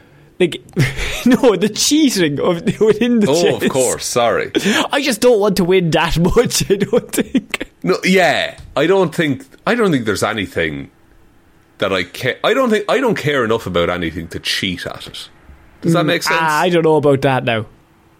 like 0.41 0.63
no 1.27 1.55
the 1.57 1.69
cheating 1.69 2.41
of 2.41 2.63
within 2.81 3.21
the 3.21 3.27
Oh, 3.29 3.43
chess. 3.43 3.63
of 3.63 3.71
course. 3.71 4.07
Sorry. 4.07 4.51
I 4.91 5.03
just 5.03 5.21
don't 5.21 5.39
want 5.39 5.59
to 5.59 5.65
win 5.65 5.91
that 5.91 6.19
much. 6.19 6.71
I 6.71 6.77
don't 6.77 7.13
think. 7.13 7.71
No, 7.83 7.99
yeah. 8.05 8.59
I 8.75 8.87
don't 8.87 9.15
think. 9.15 9.45
I 9.67 9.75
don't 9.75 9.91
think 9.93 10.07
there's 10.07 10.23
anything 10.23 10.91
that 11.77 11.93
I 11.93 12.05
care. 12.05 12.39
I 12.43 12.55
don't 12.55 12.71
think. 12.71 12.87
I 12.89 13.01
don't 13.01 13.17
care 13.19 13.45
enough 13.45 13.67
about 13.67 13.91
anything 13.91 14.29
to 14.29 14.41
cheat 14.41 14.87
at 14.87 15.07
it. 15.07 15.29
Does 15.83 15.93
that 15.93 16.07
make 16.07 16.23
sense? 16.23 16.39
Ah, 16.41 16.61
I 16.63 16.71
don't 16.71 16.85
know 16.85 16.97
about 16.97 17.21
that 17.21 17.45
now. 17.45 17.67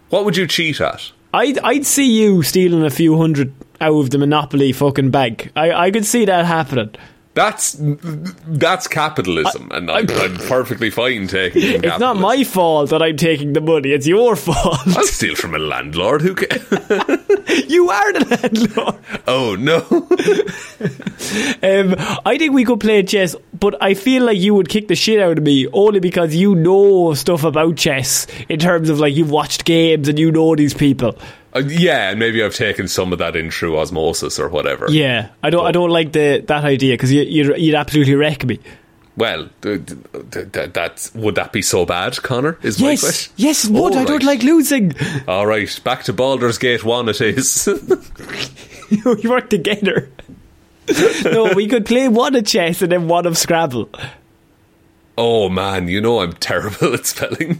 What 0.09 0.25
would 0.25 0.37
you 0.37 0.47
cheat 0.47 0.81
at? 0.81 1.11
I'd 1.33 1.59
I'd 1.59 1.85
see 1.85 2.11
you 2.11 2.41
stealing 2.43 2.83
a 2.83 2.89
few 2.89 3.17
hundred 3.17 3.53
out 3.79 3.93
of 3.99 4.09
the 4.09 4.17
Monopoly 4.17 4.71
fucking 4.71 5.11
bank. 5.11 5.51
I 5.55 5.71
I 5.71 5.91
could 5.91 6.05
see 6.05 6.25
that 6.25 6.45
happening. 6.45 6.95
That's 7.35 7.77
that's 7.79 8.87
capitalism, 8.87 9.69
and 9.71 9.89
I'm, 9.89 10.09
I'm 10.09 10.35
perfectly 10.35 10.89
fine 10.89 11.27
taking. 11.27 11.61
in 11.75 11.83
It's 11.85 11.99
not 11.99 12.17
my 12.17 12.43
fault 12.43 12.89
that 12.89 13.01
I'm 13.01 13.15
taking 13.17 13.53
the 13.53 13.61
money. 13.61 13.91
It's 13.91 14.07
your 14.07 14.35
fault. 14.47 14.79
I'll 14.87 15.03
steal 15.05 15.35
from 15.35 15.53
a 15.55 15.59
landlord. 15.59 16.21
Who 16.21 16.35
cares? 16.35 16.63
you 17.67 17.89
are 17.89 18.13
the 18.13 18.37
landlord. 18.41 18.95
oh 19.27 19.55
no! 19.55 20.07
Um, 21.61 21.95
I 22.25 22.37
think 22.37 22.53
we 22.53 22.63
could 22.63 22.79
play 22.79 23.03
chess, 23.03 23.35
but 23.57 23.75
I 23.83 23.93
feel 23.93 24.23
like 24.23 24.37
you 24.37 24.53
would 24.55 24.69
kick 24.69 24.87
the 24.87 24.95
shit 24.95 25.19
out 25.19 25.37
of 25.37 25.43
me 25.43 25.67
only 25.67 25.99
because 25.99 26.33
you 26.33 26.55
know 26.55 27.13
stuff 27.13 27.43
about 27.43 27.75
chess 27.75 28.25
in 28.47 28.59
terms 28.59 28.89
of 28.89 28.99
like 28.99 29.13
you've 29.15 29.29
watched 29.29 29.65
games 29.65 30.07
and 30.07 30.17
you 30.17 30.31
know 30.31 30.55
these 30.55 30.73
people. 30.73 31.17
Uh, 31.53 31.59
yeah, 31.65 32.09
and 32.11 32.19
maybe 32.19 32.43
I've 32.43 32.55
taken 32.55 32.87
some 32.87 33.11
of 33.11 33.19
that 33.19 33.35
in 33.35 33.51
through 33.51 33.77
osmosis 33.77 34.39
or 34.39 34.49
whatever. 34.49 34.89
Yeah, 34.89 35.29
I 35.43 35.49
don't. 35.49 35.65
I 35.65 35.71
don't 35.71 35.89
like 35.89 36.13
the 36.13 36.43
that 36.47 36.63
idea 36.63 36.93
because 36.93 37.11
you, 37.11 37.21
you'd, 37.23 37.57
you'd 37.57 37.75
absolutely 37.75 38.15
wreck 38.15 38.45
me. 38.45 38.59
Well, 39.19 39.49
th- 39.61 39.85
th- 39.85 39.99
th- 40.31 40.51
th- 40.53 40.73
that 40.73 41.11
would 41.13 41.35
that 41.35 41.51
be 41.51 41.61
so 41.61 41.85
bad, 41.85 42.15
Conor? 42.23 42.57
Is 42.63 42.79
my 42.81 42.91
Yes, 42.91 43.01
question. 43.01 43.33
yes, 43.35 43.67
but 43.67 43.93
Oh, 43.93 43.99
I 43.99 44.05
don't 44.05 44.23
like 44.23 44.43
losing. 44.43 44.93
All 45.27 45.45
right, 45.45 45.79
back 45.83 46.03
to 46.05 46.13
Baldur's 46.13 46.57
Gate 46.57 46.85
One. 46.85 47.09
It 47.09 47.19
is. 47.19 47.67
we 49.05 49.27
work 49.29 49.49
together. 49.49 50.09
no, 51.25 51.53
we 51.53 51.67
could 51.67 51.85
play 51.85 52.07
one 52.07 52.33
of 52.35 52.45
chess 52.45 52.81
and 52.81 52.91
then 52.93 53.07
one 53.09 53.25
of 53.25 53.37
Scrabble. 53.37 53.89
oh 55.17 55.49
man, 55.49 55.89
you 55.89 55.99
know 56.01 56.21
I'm 56.21 56.33
terrible 56.33 56.93
at 56.93 57.05
spelling. 57.05 57.59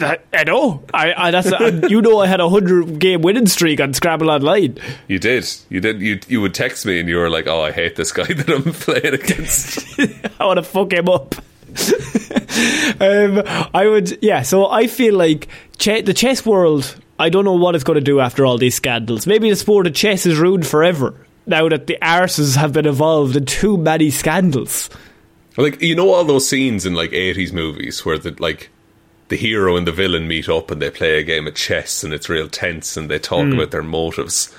I, 0.00 0.18
I 0.32 0.44
know. 0.44 0.82
I, 0.94 1.12
I 1.14 1.30
that's 1.30 1.50
a, 1.52 1.88
you 1.88 2.00
know 2.02 2.18
I 2.20 2.26
had 2.26 2.40
a 2.40 2.48
hundred 2.48 2.98
game 2.98 3.22
winning 3.22 3.46
streak 3.46 3.80
on 3.80 3.92
Scrabble 3.94 4.30
online. 4.30 4.78
you 5.08 5.18
did, 5.18 5.48
you 5.68 5.80
did. 5.80 6.00
You 6.00 6.20
you 6.28 6.40
would 6.40 6.54
text 6.54 6.86
me 6.86 7.00
and 7.00 7.08
you 7.08 7.16
were 7.16 7.30
like, 7.30 7.46
"Oh, 7.46 7.60
I 7.62 7.72
hate 7.72 7.96
this 7.96 8.12
guy 8.12 8.24
that 8.32 8.48
I'm 8.48 8.72
playing 8.72 9.14
against." 9.14 9.98
I 10.40 10.44
want 10.46 10.58
to 10.58 10.62
fuck 10.62 10.92
him 10.92 11.08
up. 11.08 11.34
um, 13.00 13.42
I 13.74 13.86
would, 13.88 14.22
yeah. 14.22 14.42
So 14.42 14.66
I 14.68 14.86
feel 14.86 15.14
like 15.14 15.48
che- 15.78 16.02
the 16.02 16.14
chess 16.14 16.44
world. 16.44 16.96
I 17.20 17.30
don't 17.30 17.44
know 17.44 17.54
what 17.54 17.74
it's 17.74 17.82
going 17.82 17.98
to 17.98 18.04
do 18.04 18.20
after 18.20 18.46
all 18.46 18.58
these 18.58 18.76
scandals. 18.76 19.26
Maybe 19.26 19.50
the 19.50 19.56
sport 19.56 19.88
of 19.88 19.94
chess 19.94 20.24
is 20.24 20.38
ruined 20.38 20.66
forever 20.66 21.14
now 21.46 21.68
that 21.68 21.88
the 21.88 21.98
arses 22.00 22.54
have 22.56 22.72
been 22.72 22.86
involved 22.86 23.34
in 23.34 23.44
too 23.44 23.76
many 23.76 24.10
scandals. 24.10 24.88
like 25.56 25.82
you 25.82 25.96
know 25.96 26.10
all 26.12 26.22
those 26.24 26.48
scenes 26.48 26.86
in 26.86 26.94
like 26.94 27.10
80s 27.10 27.52
movies 27.52 28.04
where 28.06 28.18
the 28.18 28.36
like 28.38 28.70
the 29.28 29.36
hero 29.36 29.76
and 29.76 29.86
the 29.86 29.92
villain 29.92 30.26
meet 30.26 30.48
up 30.48 30.70
and 30.70 30.80
they 30.80 30.90
play 30.90 31.18
a 31.18 31.22
game 31.22 31.46
of 31.46 31.54
chess 31.54 32.02
and 32.02 32.12
it's 32.12 32.28
real 32.28 32.48
tense 32.48 32.96
and 32.96 33.10
they 33.10 33.18
talk 33.18 33.44
hmm. 33.44 33.54
about 33.54 33.70
their 33.70 33.82
motives. 33.82 34.54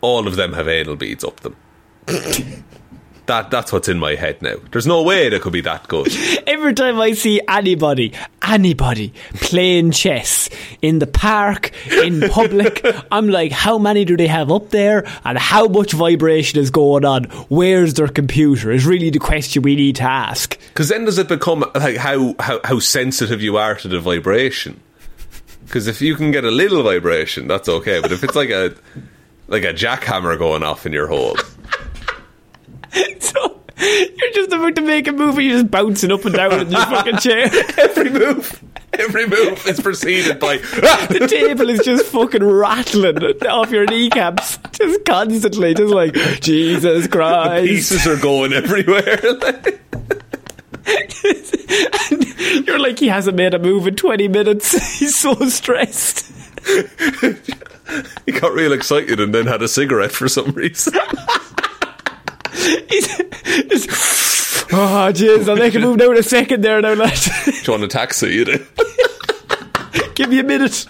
All 0.00 0.26
of 0.26 0.36
them 0.36 0.52
have 0.52 0.68
anal 0.68 0.96
beads 0.96 1.24
up 1.24 1.40
them. 1.40 1.56
that 3.26 3.50
that's 3.50 3.72
what's 3.72 3.88
in 3.88 3.98
my 3.98 4.14
head 4.14 4.40
now. 4.42 4.56
There's 4.70 4.86
no 4.86 5.02
way 5.02 5.28
they 5.28 5.38
could 5.38 5.52
be 5.52 5.62
that 5.62 5.88
good. 5.88 6.08
Every 6.46 6.74
time 6.74 7.00
I 7.00 7.12
see 7.12 7.40
anybody, 7.48 8.12
anybody 8.42 9.12
playing 9.34 9.92
chess 9.92 10.50
in 10.82 10.98
the 10.98 11.06
park, 11.06 11.72
in 11.90 12.20
public, 12.28 12.84
I'm 13.10 13.28
like, 13.28 13.52
how 13.52 13.78
many 13.78 14.04
do 14.04 14.16
they 14.16 14.26
have 14.26 14.50
up 14.50 14.70
there 14.70 15.06
and 15.24 15.38
how 15.38 15.68
much 15.68 15.92
vibration 15.92 16.58
is 16.58 16.70
going 16.70 17.04
on? 17.04 17.24
Where's 17.48 17.94
their 17.94 18.08
computer? 18.08 18.70
Is 18.70 18.84
really 18.84 19.10
the 19.10 19.18
question 19.18 19.62
we 19.62 19.76
need 19.76 19.96
to 19.96 20.04
ask. 20.04 20.58
Because 20.68 20.88
then 20.88 21.04
does 21.04 21.18
it 21.18 21.28
become 21.28 21.64
like 21.74 21.96
how, 21.96 22.34
how 22.38 22.60
how 22.64 22.78
sensitive 22.78 23.40
you 23.40 23.56
are 23.56 23.74
to 23.76 23.88
the 23.88 24.00
vibration? 24.00 24.80
Because 25.64 25.86
if 25.86 26.02
you 26.02 26.14
can 26.14 26.30
get 26.30 26.44
a 26.44 26.50
little 26.50 26.82
vibration, 26.82 27.48
that's 27.48 27.68
okay. 27.68 28.00
But 28.00 28.12
if 28.12 28.22
it's 28.22 28.34
like 28.34 28.50
a 28.50 28.74
like 29.48 29.64
a 29.64 29.72
jackhammer 29.72 30.38
going 30.38 30.62
off 30.62 30.86
in 30.86 30.92
your 30.92 31.06
hole, 31.06 31.36
So 33.20 33.60
you're 33.78 34.32
just 34.32 34.52
about 34.52 34.76
to 34.76 34.82
make 34.82 35.08
a 35.08 35.12
move 35.12 35.36
and 35.36 35.44
you're 35.46 35.58
just 35.58 35.70
bouncing 35.70 36.12
up 36.12 36.24
and 36.24 36.34
down 36.34 36.60
in 36.60 36.70
your 36.70 36.80
fucking 36.86 37.18
chair. 37.18 37.46
every 37.78 38.08
move, 38.10 38.62
every 38.92 39.26
move 39.26 39.66
is 39.66 39.80
preceded 39.80 40.38
by. 40.38 40.60
"Ah!" 40.82 41.06
The 41.10 41.26
table 41.26 41.68
is 41.70 41.80
just 41.80 42.06
fucking 42.06 42.44
rattling 42.44 43.18
off 43.46 43.70
your 43.72 43.86
kneecaps, 43.86 44.58
just 44.72 45.04
constantly, 45.04 45.74
just 45.74 45.92
like 45.92 46.14
Jesus 46.40 47.08
Christ. 47.08 47.62
The 47.64 47.68
Pieces 47.68 48.06
are 48.06 48.16
going 48.16 48.52
everywhere. 48.52 49.18
You're 52.66 52.78
like 52.78 52.98
he 53.00 53.08
hasn't 53.08 53.36
made 53.36 53.54
a 53.54 53.58
move 53.58 53.86
in 53.88 53.96
20 53.96 54.28
minutes. 54.28 54.72
He's 54.98 55.16
so 55.16 55.34
stressed. 55.48 56.30
he 58.26 58.32
got 58.32 58.52
real 58.52 58.72
excited 58.72 59.18
and 59.20 59.34
then 59.34 59.46
had 59.46 59.62
a 59.62 59.68
cigarette 59.68 60.12
for 60.12 60.28
some 60.28 60.52
reason. 60.52 60.94
He's 62.88 63.06
just, 63.68 63.88
oh, 64.72 65.10
jeez, 65.12 65.48
I'll 65.48 65.56
make 65.56 65.74
a 65.74 65.78
move 65.80 65.96
now 65.98 66.10
in 66.12 66.18
a 66.18 66.22
second 66.22 66.62
there 66.62 66.80
now, 66.80 66.94
lad. 66.94 67.18
Do 67.44 67.52
you 67.52 67.72
want 67.72 67.84
a 67.84 67.88
taxi? 67.88 68.28
You 68.34 68.44
do. 68.44 68.66
Give 70.14 70.28
me 70.30 70.38
a 70.40 70.44
minute. 70.44 70.86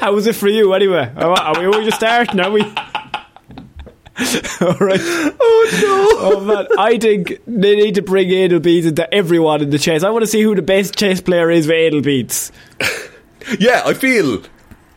How 0.00 0.12
was 0.12 0.26
it 0.26 0.34
for 0.34 0.48
you, 0.48 0.72
anyway? 0.74 1.12
Are 1.16 1.30
are 1.38 1.58
we 1.60 1.66
only 1.66 1.84
just 1.84 1.98
starting, 1.98 2.40
are 2.40 2.50
we? 2.50 2.62
All 4.60 4.76
right. 4.80 5.00
Oh 5.38 5.70
no! 5.82 6.06
Oh 6.28 6.40
man, 6.40 6.66
I 6.78 6.96
think 6.98 7.38
they 7.46 7.76
need 7.76 7.96
to 7.96 8.02
bring 8.02 8.30
anal 8.30 8.60
beads 8.60 8.86
into 8.86 9.12
everyone 9.12 9.60
in 9.62 9.70
the 9.70 9.78
chess. 9.78 10.02
I 10.02 10.10
want 10.10 10.22
to 10.22 10.26
see 10.26 10.40
who 10.42 10.54
the 10.54 10.62
best 10.62 10.96
chess 10.96 11.20
player 11.20 11.50
is 11.50 11.66
with 11.66 11.76
anal 11.76 12.00
beads. 12.00 12.50
Yeah, 13.58 13.82
I 13.84 13.92
feel 13.94 14.42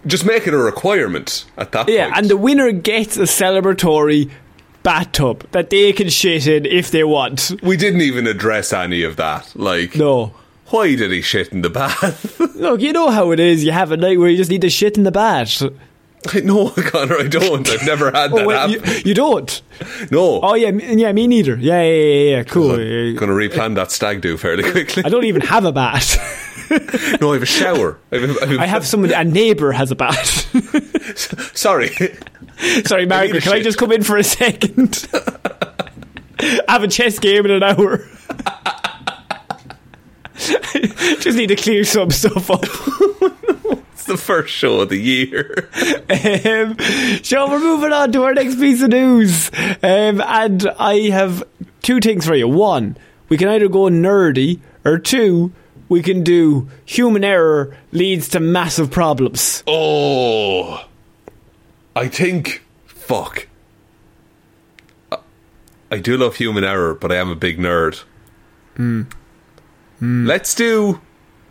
just 0.08 0.26
make 0.26 0.48
it 0.48 0.54
a 0.54 0.58
requirement 0.58 1.46
at 1.58 1.74
that 1.74 1.90
Yeah, 1.90 2.06
point. 2.06 2.18
and 2.18 2.30
the 2.30 2.38
winner 2.38 2.72
gets 2.72 3.18
a 3.18 3.22
celebratory 3.24 4.32
bathtub 4.94 5.46
that 5.52 5.70
they 5.70 5.94
can 5.94 6.10
shit 6.10 6.48
in 6.48 6.66
if 6.66 6.90
they 6.90 7.04
want. 7.04 7.52
we 7.62 7.78
didn't 7.78 8.02
even 8.02 8.26
address 8.26 8.74
any 8.74 9.04
of 9.04 9.18
that. 9.18 9.52
Like, 9.56 9.96
No. 9.96 10.34
why 10.70 10.96
did 10.96 11.12
he 11.12 11.22
shit 11.22 11.50
in 11.50 11.62
the 11.62 11.70
bath? 11.70 12.40
Look, 12.56 12.82
you 12.82 12.92
know 12.92 13.12
how 13.12 13.30
it 13.32 13.40
is. 13.40 13.64
You 13.64 13.72
have 13.72 13.92
a 13.92 13.98
night 13.98 14.18
where 14.18 14.30
you 14.30 14.38
just 14.38 14.50
need 14.50 14.62
to 14.62 14.70
shit 14.72 14.98
in 14.98 15.04
the 15.04 15.12
bath. 15.12 15.62
I 16.34 16.40
know, 16.40 16.70
Conor, 16.92 17.18
I 17.20 17.28
don't. 17.28 17.70
I've 17.70 17.86
never 17.86 18.06
had 18.12 18.32
that 18.32 18.42
Oh, 18.42 18.48
wait, 18.48 18.78
happen. 18.78 19.02
you 19.06 19.14
don't? 19.14 19.62
no. 20.12 20.42
Oh, 20.42 20.56
yeah, 20.56 20.72
me- 20.72 20.96
yeah, 20.96 21.12
me 21.14 21.28
neither. 21.28 21.56
Yeah, 21.56 21.82
yeah, 21.84 21.94
yeah, 21.94 22.36
yeah, 22.38 22.44
cool. 22.44 22.72
I'm 22.72 23.16
going 23.16 23.30
to 23.30 23.38
replan 23.50 23.76
that 23.76 23.92
stag 23.92 24.22
do 24.22 24.38
fairly 24.38 24.64
quickly. 24.72 25.04
I 25.06 25.10
don't 25.10 25.26
even 25.26 25.42
have 25.44 25.66
a 25.66 25.72
bat. 25.72 26.18
no, 27.22 27.30
I 27.32 27.34
have 27.36 27.44
a 27.44 27.46
shower. 27.46 27.98
I 28.12 28.18
have, 28.18 28.38
I 28.42 28.46
have, 28.48 28.60
I 28.60 28.66
have 28.66 28.86
someone. 28.88 29.12
A 29.14 29.24
neighbour 29.24 29.72
has 29.72 29.92
a 29.92 29.96
bat. 29.96 30.16
sorry. 31.56 31.92
Sorry, 32.86 33.06
Margaret. 33.06 33.44
Can 33.44 33.54
I 33.54 33.62
just 33.62 33.78
come 33.78 33.92
in 33.92 34.04
for 34.04 34.18
a 34.18 34.24
second? 34.24 35.08
I 35.14 36.64
have 36.68 36.84
a 36.84 36.88
chess 36.88 37.20
game 37.20 37.46
in 37.46 37.52
an 37.52 37.64
hour. 37.64 37.98
just 41.20 41.38
need 41.38 41.48
to 41.48 41.56
clear 41.56 41.84
some 41.84 42.12
stuff 42.12 42.50
up. 42.52 42.66
It's 43.94 44.06
the 44.06 44.16
first 44.16 44.54
show 44.54 44.80
of 44.80 44.88
the 44.88 44.98
year. 44.98 45.70
Um, 46.10 46.78
so 47.22 47.50
we're 47.50 47.60
moving 47.60 47.92
on 47.92 48.14
to 48.14 48.24
our 48.24 48.34
next 48.34 48.56
piece 48.56 48.82
of 48.82 48.88
news. 48.92 49.52
Um, 49.84 50.22
and 50.22 50.66
I 50.80 51.10
have 51.10 51.44
two 51.82 52.00
things 52.00 52.26
for 52.26 52.34
you. 52.34 52.48
One, 52.48 52.96
we 53.28 53.36
can 53.38 53.50
either 53.50 53.68
go 53.68 53.90
nerdy, 53.90 54.62
or 54.86 55.00
two, 55.00 55.52
we 55.90 56.02
can 56.02 56.24
do 56.24 56.70
human 56.86 57.26
error 57.26 57.76
leads 57.92 58.30
to 58.30 58.40
massive 58.40 58.90
problems. 58.90 59.64
Oh, 59.68 60.88
I 61.96 62.08
think. 62.08 62.64
Fuck. 62.86 63.48
I- 65.12 65.18
I 65.92 65.98
do 65.98 66.16
love 66.18 66.36
human 66.36 66.64
error, 66.64 66.94
but 66.94 67.12
I 67.12 67.16
am 67.16 67.30
a 67.30 67.36
big 67.36 67.58
nerd. 67.60 68.04
Let's 70.02 70.56
do 70.56 71.02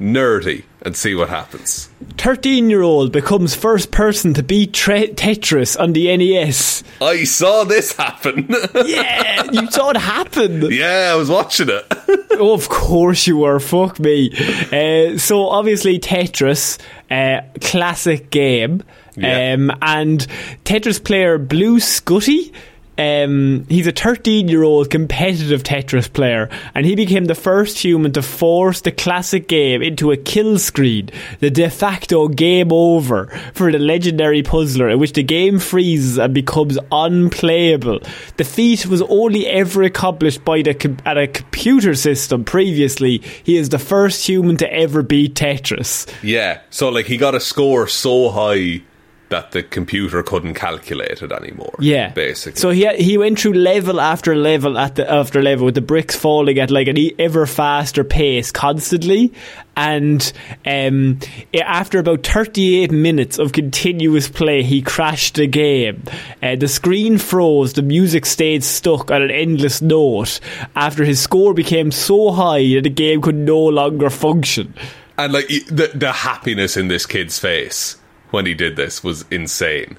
nerdy 0.00 0.62
and 0.82 0.96
see 0.96 1.14
what 1.14 1.28
happens. 1.28 1.90
13 2.18 2.70
year 2.70 2.82
old 2.82 3.10
becomes 3.12 3.54
first 3.56 3.90
person 3.90 4.32
to 4.34 4.42
beat 4.44 4.72
tre- 4.72 5.08
Tetris 5.12 5.78
on 5.78 5.92
the 5.92 6.16
NES. 6.16 6.84
I 7.02 7.24
saw 7.24 7.64
this 7.64 7.92
happen. 7.94 8.48
Yeah, 8.86 9.42
you 9.52 9.68
saw 9.70 9.90
it 9.90 9.96
happen. 9.96 10.70
yeah, 10.70 11.10
I 11.12 11.16
was 11.16 11.28
watching 11.28 11.68
it. 11.68 11.84
oh, 12.32 12.54
of 12.54 12.68
course 12.68 13.26
you 13.26 13.38
were. 13.38 13.58
Fuck 13.60 13.98
me. 13.98 14.30
Uh, 14.72 15.18
so 15.18 15.48
obviously 15.48 15.98
Tetris, 15.98 16.78
uh, 17.10 17.40
classic 17.60 18.30
game, 18.30 18.82
Yeah. 19.20 19.54
um, 19.54 19.70
and 19.82 20.26
Tetris 20.64 21.02
player 21.02 21.38
Blue 21.38 21.78
Scuti. 21.78 22.52
Um, 23.00 23.64
he's 23.68 23.86
a 23.86 23.92
13 23.92 24.48
year 24.48 24.64
old 24.64 24.90
competitive 24.90 25.62
Tetris 25.62 26.12
player, 26.12 26.48
and 26.74 26.84
he 26.84 26.96
became 26.96 27.26
the 27.26 27.34
first 27.36 27.78
human 27.78 28.10
to 28.14 28.22
force 28.22 28.80
the 28.80 28.90
classic 28.90 29.46
game 29.46 29.82
into 29.82 30.10
a 30.10 30.16
kill 30.16 30.58
screen, 30.58 31.08
the 31.38 31.48
de 31.48 31.70
facto 31.70 32.26
game 32.26 32.72
over 32.72 33.26
for 33.54 33.70
the 33.70 33.78
legendary 33.78 34.42
puzzler, 34.42 34.88
in 34.88 34.98
which 34.98 35.12
the 35.12 35.22
game 35.22 35.60
freezes 35.60 36.18
and 36.18 36.34
becomes 36.34 36.76
unplayable. 36.90 38.00
The 38.36 38.42
feat 38.42 38.86
was 38.86 39.02
only 39.02 39.46
ever 39.46 39.84
accomplished 39.84 40.44
by 40.44 40.62
the 40.62 40.74
com- 40.74 40.98
at 41.04 41.16
a 41.16 41.28
computer 41.28 41.94
system 41.94 42.42
previously. 42.42 43.18
He 43.44 43.58
is 43.58 43.68
the 43.68 43.78
first 43.78 44.26
human 44.26 44.56
to 44.56 44.72
ever 44.72 45.04
beat 45.04 45.36
Tetris. 45.36 46.12
yeah, 46.20 46.62
so 46.70 46.88
like 46.88 47.06
he 47.06 47.16
got 47.16 47.36
a 47.36 47.40
score 47.40 47.86
so 47.86 48.30
high 48.30 48.82
that 49.30 49.52
the 49.52 49.62
computer 49.62 50.22
couldn't 50.22 50.54
calculate 50.54 51.22
it 51.22 51.32
anymore. 51.32 51.74
Yeah, 51.78 52.10
basically. 52.10 52.58
So 52.60 52.70
he 52.70 52.88
he 52.96 53.18
went 53.18 53.38
through 53.38 53.54
level 53.54 54.00
after 54.00 54.34
level 54.34 54.78
at 54.78 54.94
the 54.94 55.10
after 55.10 55.42
level 55.42 55.66
with 55.66 55.74
the 55.74 55.80
bricks 55.80 56.16
falling 56.16 56.58
at 56.58 56.70
like 56.70 56.88
an 56.88 56.96
ever 57.18 57.46
faster 57.46 58.04
pace 58.04 58.50
constantly, 58.50 59.32
and 59.76 60.32
um, 60.66 61.18
after 61.62 61.98
about 61.98 62.26
thirty 62.26 62.78
eight 62.82 62.90
minutes 62.90 63.38
of 63.38 63.52
continuous 63.52 64.28
play, 64.28 64.62
he 64.62 64.80
crashed 64.82 65.34
the 65.34 65.46
game. 65.46 66.02
Uh, 66.42 66.56
the 66.56 66.68
screen 66.68 67.18
froze. 67.18 67.74
The 67.74 67.82
music 67.82 68.24
stayed 68.26 68.64
stuck 68.64 69.10
on 69.10 69.22
an 69.22 69.30
endless 69.30 69.82
note. 69.82 70.40
After 70.74 71.04
his 71.04 71.20
score 71.20 71.54
became 71.54 71.90
so 71.92 72.30
high 72.30 72.74
that 72.74 72.84
the 72.84 72.90
game 72.90 73.20
could 73.20 73.34
no 73.34 73.58
longer 73.58 74.10
function. 74.10 74.74
and 75.18 75.32
like 75.32 75.48
the 75.48 75.90
the 75.94 76.12
happiness 76.12 76.76
in 76.76 76.88
this 76.88 77.04
kid's 77.04 77.38
face 77.38 77.96
when 78.30 78.46
he 78.46 78.54
did 78.54 78.76
this 78.76 79.02
was 79.04 79.24
insane. 79.30 79.96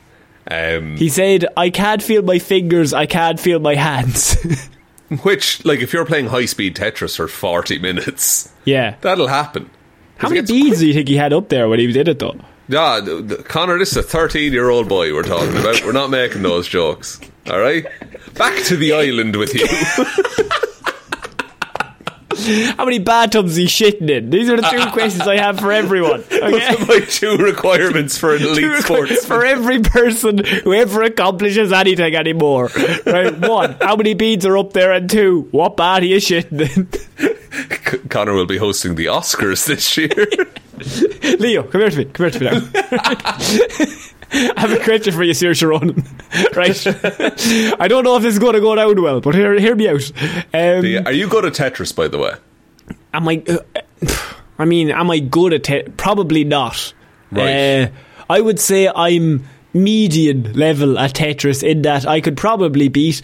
Um, 0.49 0.97
He 0.97 1.09
said, 1.09 1.45
"I 1.55 1.69
can't 1.69 2.01
feel 2.01 2.21
my 2.21 2.39
fingers. 2.39 2.93
I 2.93 3.05
can't 3.05 3.39
feel 3.39 3.59
my 3.59 3.75
hands." 3.75 4.37
which, 5.23 5.63
like, 5.65 5.79
if 5.79 5.93
you're 5.93 6.05
playing 6.05 6.27
high 6.27 6.45
speed 6.45 6.75
Tetris 6.75 7.15
for 7.15 7.27
forty 7.27 7.77
minutes, 7.79 8.51
yeah. 8.65 8.95
that'll 9.01 9.27
happen. 9.27 9.69
How 10.17 10.29
many 10.29 10.41
beads 10.41 10.79
do 10.79 10.87
you 10.87 10.93
think 10.93 11.07
he 11.07 11.15
had 11.15 11.31
up 11.33 11.49
there 11.49 11.69
when 11.69 11.79
he 11.79 11.91
did 11.91 12.07
it, 12.07 12.19
though? 12.19 12.35
Yeah, 12.67 12.99
Conor, 13.45 13.79
this 13.79 13.91
is 13.91 13.97
a 13.97 14.03
13 14.03 14.53
year 14.53 14.69
old 14.69 14.87
boy 14.87 15.11
we're 15.11 15.23
talking 15.23 15.57
about. 15.57 15.83
We're 15.83 15.91
not 15.91 16.11
making 16.11 16.43
those 16.43 16.67
jokes. 16.67 17.19
All 17.49 17.59
right? 17.59 17.83
Back 18.35 18.63
to 18.65 18.77
the 18.77 18.93
island 19.05 19.35
with 19.37 19.55
you. 19.55 19.65
How 22.77 22.85
many 22.85 22.99
bathtubs 22.99 23.51
is 23.51 23.57
he 23.57 23.65
shitting 23.65 24.09
in? 24.09 24.29
These 24.29 24.49
are 24.49 24.55
the 24.57 24.61
two 24.63 24.91
questions 24.91 25.27
I 25.27 25.37
have 25.37 25.59
for 25.59 25.71
everyone. 25.71 26.23
Those 26.29 26.41
Okay? 26.53 26.75
are 26.75 26.85
my 26.85 26.99
two 27.07 27.37
requirements 27.37 28.17
for 28.17 28.35
an 28.35 28.41
elite 28.43 28.55
Two 28.57 28.81
sports. 28.81 29.25
for 29.25 29.45
every 29.45 29.81
person 29.81 30.43
who 30.43 30.73
ever 30.73 31.03
accomplishes 31.03 31.71
anything 31.71 32.15
anymore. 32.15 32.69
Right? 33.05 33.37
One, 33.37 33.75
how 33.81 33.95
many 33.95 34.13
beads 34.13 34.45
are 34.45 34.57
up 34.57 34.73
there? 34.73 34.91
And 34.91 35.09
two, 35.09 35.47
what 35.51 35.77
bat 35.77 36.03
are 36.03 36.05
you 36.05 36.17
shitting 36.17 36.75
in? 36.75 36.87
Conor 38.09 38.33
will 38.33 38.45
be 38.45 38.57
hosting 38.57 38.95
the 38.95 39.05
Oscars 39.05 39.65
this 39.65 39.97
year. 39.97 41.35
Leo, 41.39 41.63
come 41.63 41.81
here 41.81 41.89
to 41.89 41.97
me. 41.97 42.05
Come 42.05 42.29
here 42.29 42.39
to 42.39 42.39
me 42.39 42.69
now. 42.91 43.89
I 44.31 44.53
have 44.57 44.71
a 44.71 44.83
question 44.83 45.13
for 45.13 45.23
you, 45.23 45.33
Sir 45.33 45.53
Sharon. 45.53 46.03
right? 46.55 46.87
I 47.79 47.87
don't 47.87 48.03
know 48.03 48.15
if 48.17 48.21
this 48.23 48.33
is 48.33 48.39
going 48.39 48.53
to 48.53 48.61
go 48.61 48.75
down 48.75 49.01
well, 49.01 49.21
but 49.21 49.33
hear, 49.35 49.59
hear 49.59 49.75
me 49.75 49.89
out. 49.89 50.11
Um, 50.53 50.85
Yeah, 50.85 51.01
Are 51.05 51.11
you 51.11 51.27
good 51.27 51.45
at 51.45 51.53
Tetris, 51.53 51.95
by 51.95 52.07
the 52.07 52.17
way? 52.17 52.33
am 53.13 53.27
I? 53.27 53.43
Uh, 53.47 54.17
I 54.59 54.65
mean, 54.65 54.91
am 54.91 55.09
I 55.09 55.19
good 55.19 55.53
at 55.53 55.69
it? 55.69 55.97
Probably 55.97 56.43
not. 56.43 56.93
Right. 57.31 57.83
Uh, 57.83 57.87
I 58.29 58.41
would 58.41 58.59
say 58.59 58.87
I'm 58.87 59.45
median 59.73 60.53
level 60.53 60.97
at 60.99 61.13
Tetris 61.13 61.63
in 61.63 61.83
that 61.83 62.05
I 62.07 62.21
could 62.21 62.35
probably 62.37 62.87
beat 62.89 63.21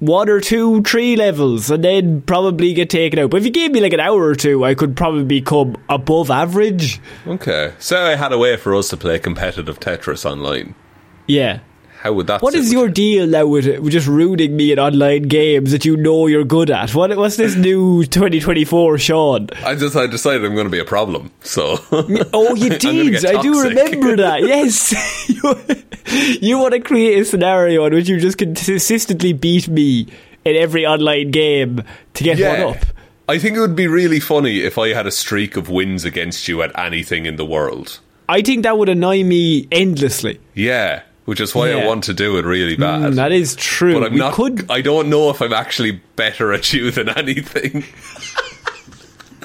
one 0.00 0.28
or 0.28 0.40
two, 0.40 0.82
three 0.82 1.14
levels, 1.14 1.70
and 1.70 1.84
then 1.84 2.22
probably 2.22 2.74
get 2.74 2.90
taken 2.90 3.18
out. 3.18 3.30
But 3.30 3.38
if 3.38 3.44
you 3.44 3.50
gave 3.50 3.70
me 3.70 3.80
like 3.80 3.92
an 3.92 4.00
hour 4.00 4.22
or 4.22 4.34
two, 4.34 4.64
I 4.64 4.74
could 4.74 4.96
probably 4.96 5.24
become 5.24 5.76
above 5.88 6.30
average. 6.30 7.00
Okay. 7.26 7.74
So 7.78 8.02
I 8.02 8.16
had 8.16 8.32
a 8.32 8.38
way 8.38 8.56
for 8.56 8.74
us 8.74 8.88
to 8.88 8.96
play 8.96 9.18
competitive 9.18 9.78
Tetris 9.78 10.24
online. 10.24 10.74
Yeah. 11.26 11.60
How 12.02 12.14
would 12.14 12.28
that 12.28 12.40
What 12.40 12.54
is 12.54 12.72
your 12.72 12.86
you? 12.86 12.92
deal 12.94 13.26
now 13.26 13.46
with, 13.46 13.66
just 13.90 14.06
ruining 14.06 14.56
me 14.56 14.72
in 14.72 14.78
online 14.78 15.24
games 15.24 15.70
that 15.72 15.84
you 15.84 15.98
know 15.98 16.26
you're 16.28 16.44
good 16.44 16.70
at? 16.70 16.94
What, 16.94 17.14
what's 17.18 17.36
this 17.36 17.56
new 17.56 18.04
2024, 18.06 18.96
Shaun? 18.96 19.48
I 19.66 19.74
just 19.74 19.94
I 19.94 20.06
decided 20.06 20.42
I'm 20.46 20.54
going 20.54 20.64
to 20.64 20.70
be 20.70 20.78
a 20.78 20.84
problem. 20.86 21.30
So 21.42 21.76
Oh, 21.92 22.54
you 22.54 22.70
did. 22.78 23.26
I 23.26 23.42
do 23.42 23.62
remember 23.64 24.16
that. 24.16 24.40
Yes. 24.50 24.94
you, 25.28 26.38
you 26.40 26.58
want 26.58 26.72
to 26.72 26.80
create 26.80 27.18
a 27.18 27.24
scenario 27.26 27.84
in 27.84 27.92
which 27.92 28.08
you 28.08 28.18
just 28.18 28.38
consistently 28.38 29.34
beat 29.34 29.68
me 29.68 30.06
in 30.46 30.56
every 30.56 30.86
online 30.86 31.30
game 31.30 31.82
to 32.14 32.24
get 32.24 32.38
one 32.40 32.76
up. 32.76 32.82
I 33.28 33.38
think 33.38 33.56
it 33.58 33.60
would 33.60 33.76
be 33.76 33.86
really 33.88 34.20
funny 34.20 34.60
if 34.60 34.78
I 34.78 34.94
had 34.94 35.06
a 35.06 35.10
streak 35.12 35.56
of 35.56 35.68
wins 35.68 36.04
against 36.06 36.48
you 36.48 36.62
at 36.62 36.76
anything 36.78 37.26
in 37.26 37.36
the 37.36 37.44
world. 37.44 38.00
I 38.26 38.40
think 38.40 38.62
that 38.62 38.78
would 38.78 38.88
annoy 38.88 39.22
me 39.22 39.68
endlessly. 39.70 40.40
Yeah, 40.54 41.02
which 41.30 41.38
is 41.40 41.54
why 41.54 41.70
I 41.70 41.86
want 41.86 42.02
to 42.04 42.12
do 42.12 42.38
it 42.38 42.44
really 42.44 42.74
bad. 42.74 43.12
Mm, 43.12 43.14
that 43.14 43.30
is 43.30 43.54
true. 43.54 43.94
but 43.94 44.02
I'm 44.08 44.14
we 44.14 44.18
not. 44.18 44.34
could. 44.34 44.68
I 44.68 44.80
don't 44.80 45.08
know 45.08 45.30
if 45.30 45.40
I'm 45.40 45.52
actually 45.52 45.92
better 46.16 46.52
at 46.52 46.72
you 46.72 46.90
than 46.90 47.08
anything. 47.08 47.84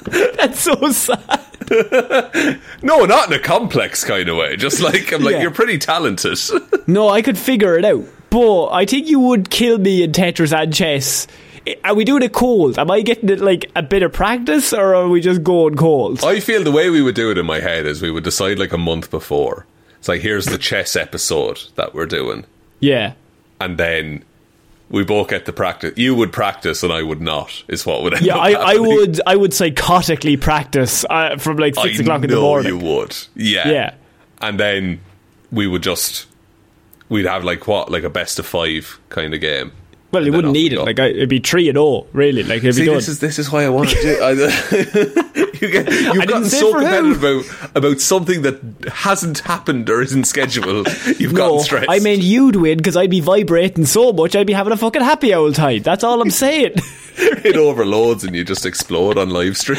That's 0.36 0.58
so 0.60 0.74
sad. 0.90 1.20
No, 2.82 3.04
not 3.04 3.28
in 3.28 3.32
a 3.38 3.42
complex 3.42 4.02
kind 4.04 4.28
of 4.28 4.36
way. 4.36 4.56
Just 4.56 4.80
like 4.82 5.12
I'm 5.12 5.22
like 5.22 5.34
Yeah. 5.34 5.42
you're 5.42 5.50
pretty 5.52 5.78
talented. 5.78 6.38
No, 6.88 7.08
I 7.08 7.22
could 7.22 7.38
figure 7.38 7.78
it 7.78 7.84
out. 7.84 8.04
But 8.30 8.70
I 8.70 8.84
think 8.84 9.06
you 9.08 9.20
would 9.20 9.48
kill 9.48 9.78
me 9.78 10.02
in 10.02 10.10
Tetris 10.10 10.52
and 10.52 10.74
chess. 10.74 11.28
Are 11.84 11.94
we 11.94 12.04
doing 12.04 12.22
it 12.24 12.32
cold? 12.32 12.78
Am 12.80 12.90
I 12.90 13.00
getting 13.02 13.28
it 13.28 13.40
like 13.40 13.70
a 13.76 13.82
bit 13.84 14.02
of 14.02 14.12
practice, 14.12 14.72
or 14.72 14.94
are 14.96 15.08
we 15.08 15.20
just 15.20 15.42
going 15.44 15.76
cold? 15.76 16.22
I 16.24 16.40
feel 16.40 16.62
the 16.64 16.70
way 16.72 16.90
we 16.90 17.00
would 17.02 17.14
do 17.14 17.30
it 17.30 17.38
in 17.38 17.46
my 17.46 17.60
head 17.60 17.86
is 17.86 18.02
we 18.02 18.10
would 18.10 18.24
decide 18.24 18.58
like 18.58 18.72
a 18.72 18.78
month 18.78 19.10
before. 19.10 19.66
It's 20.06 20.08
like 20.08 20.20
here's 20.20 20.44
the 20.44 20.56
chess 20.56 20.94
episode 20.94 21.58
that 21.74 21.92
we're 21.92 22.06
doing, 22.06 22.44
yeah. 22.78 23.14
and 23.60 23.76
then 23.76 24.22
we 24.88 25.02
both 25.02 25.30
get 25.30 25.46
to 25.46 25.52
practice. 25.52 25.94
You 25.96 26.14
would 26.14 26.32
practice, 26.32 26.84
and 26.84 26.92
I 26.92 27.02
would 27.02 27.20
not. 27.20 27.64
Is 27.66 27.84
what 27.84 28.04
would 28.04 28.14
end 28.14 28.24
Yeah, 28.24 28.36
up 28.36 28.40
I, 28.40 28.52
I 28.52 28.76
would 28.76 29.20
I 29.26 29.34
would 29.34 29.50
psychotically 29.50 30.40
practice 30.40 31.04
uh, 31.10 31.38
from 31.38 31.56
like 31.56 31.74
six 31.74 31.98
I 31.98 32.02
o'clock 32.04 32.22
in 32.22 32.30
the 32.30 32.40
morning. 32.40 32.78
You 32.78 32.78
would, 32.78 33.16
yeah, 33.34 33.68
Yeah. 33.68 33.94
And 34.40 34.60
then 34.60 35.00
we 35.50 35.66
would 35.66 35.82
just 35.82 36.28
we'd 37.08 37.26
have 37.26 37.42
like 37.42 37.66
what 37.66 37.90
like 37.90 38.04
a 38.04 38.10
best 38.10 38.38
of 38.38 38.46
five 38.46 39.00
kind 39.08 39.34
of 39.34 39.40
game. 39.40 39.72
Well, 40.12 40.24
you 40.24 40.30
wouldn't 40.30 40.52
need 40.52 40.72
it. 40.72 40.80
Like 40.80 41.00
it'd 41.00 41.28
be 41.28 41.40
three 41.40 41.68
and 41.68 41.76
all, 41.76 42.06
really. 42.12 42.44
Like 42.44 42.58
it'd 42.58 42.76
See, 42.76 42.82
be 42.82 42.86
done. 42.86 42.94
this 42.94 43.08
is 43.08 43.18
this 43.18 43.40
is 43.40 43.50
why 43.50 43.64
I 43.64 43.70
want 43.70 43.88
to 43.88 44.00
do. 44.00 45.50
You 45.66 45.70
get 45.70 45.90
you've 45.90 46.26
gotten 46.26 46.44
so 46.48 46.72
competitive 46.72 47.22
about, 47.22 47.76
about 47.76 48.00
something 48.00 48.42
that 48.42 48.60
hasn't 48.92 49.40
happened 49.40 49.88
or 49.88 50.02
isn't 50.02 50.24
scheduled. 50.24 50.88
You've 51.18 51.34
gotten 51.34 51.60
stressed. 51.60 51.86
I 51.88 51.98
mean 51.98 52.20
you'd 52.20 52.56
win 52.56 52.76
because 52.76 52.96
I'd 52.96 53.10
be 53.10 53.20
vibrating 53.20 53.86
so 53.86 54.12
much 54.12 54.36
I'd 54.36 54.46
be 54.46 54.52
having 54.52 54.72
a 54.72 54.76
fucking 54.76 55.02
happy 55.02 55.32
old 55.34 55.54
time. 55.54 55.82
That's 55.82 56.04
all 56.04 56.20
I'm 56.20 56.30
saying. 56.30 56.74
it 57.18 57.56
overloads 57.56 58.24
and 58.24 58.36
you 58.36 58.44
just 58.44 58.66
explode 58.66 59.16
on 59.16 59.30
live 59.30 59.56
stream. 59.56 59.78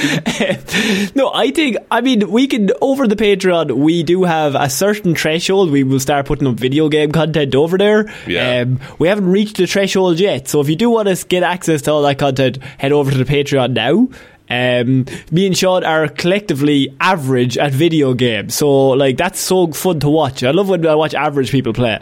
no, 1.15 1.32
I 1.34 1.51
think 1.51 1.78
I 1.91 2.01
mean 2.01 2.32
we 2.32 2.47
can 2.47 2.71
over 2.82 3.07
the 3.07 3.15
Patreon 3.15 3.73
we 3.73 4.01
do 4.03 4.23
have 4.23 4.55
a 4.55 4.69
certain 4.69 5.15
threshold. 5.15 5.69
We 5.69 5.84
will 5.84 5.99
start 5.99 6.25
putting 6.25 6.47
up 6.47 6.55
video 6.55 6.89
game 6.89 7.11
content 7.11 7.53
over 7.53 7.78
there. 7.78 8.11
Yeah. 8.25 8.61
Um, 8.61 8.80
we 8.97 9.07
haven't 9.07 9.30
reached 9.30 9.57
the 9.57 9.67
threshold 9.67 10.19
yet, 10.19 10.47
so 10.47 10.61
if 10.61 10.69
you 10.69 10.75
do 10.75 10.89
want 10.89 11.07
to 11.09 11.28
get 11.28 11.43
access 11.43 11.84
to 11.84 11.91
all 11.91 12.01
that 12.03 12.17
content, 12.17 12.57
head 12.80 12.91
over 12.91 13.11
to 13.11 13.17
the 13.17 13.25
Patreon 13.25 13.73
now. 13.73 14.09
Um, 14.49 15.05
me 15.31 15.47
and 15.47 15.57
Sean 15.57 15.83
are 15.83 16.07
collectively 16.07 16.95
average 16.99 17.57
at 17.57 17.73
video 17.73 18.13
games, 18.13 18.55
so 18.55 18.89
like 18.89 19.17
that's 19.17 19.39
so 19.39 19.71
fun 19.71 19.99
to 20.01 20.09
watch. 20.09 20.43
I 20.43 20.51
love 20.51 20.69
when 20.69 20.85
I 20.85 20.95
watch 20.95 21.13
average 21.13 21.51
people 21.51 21.73
play. 21.73 21.99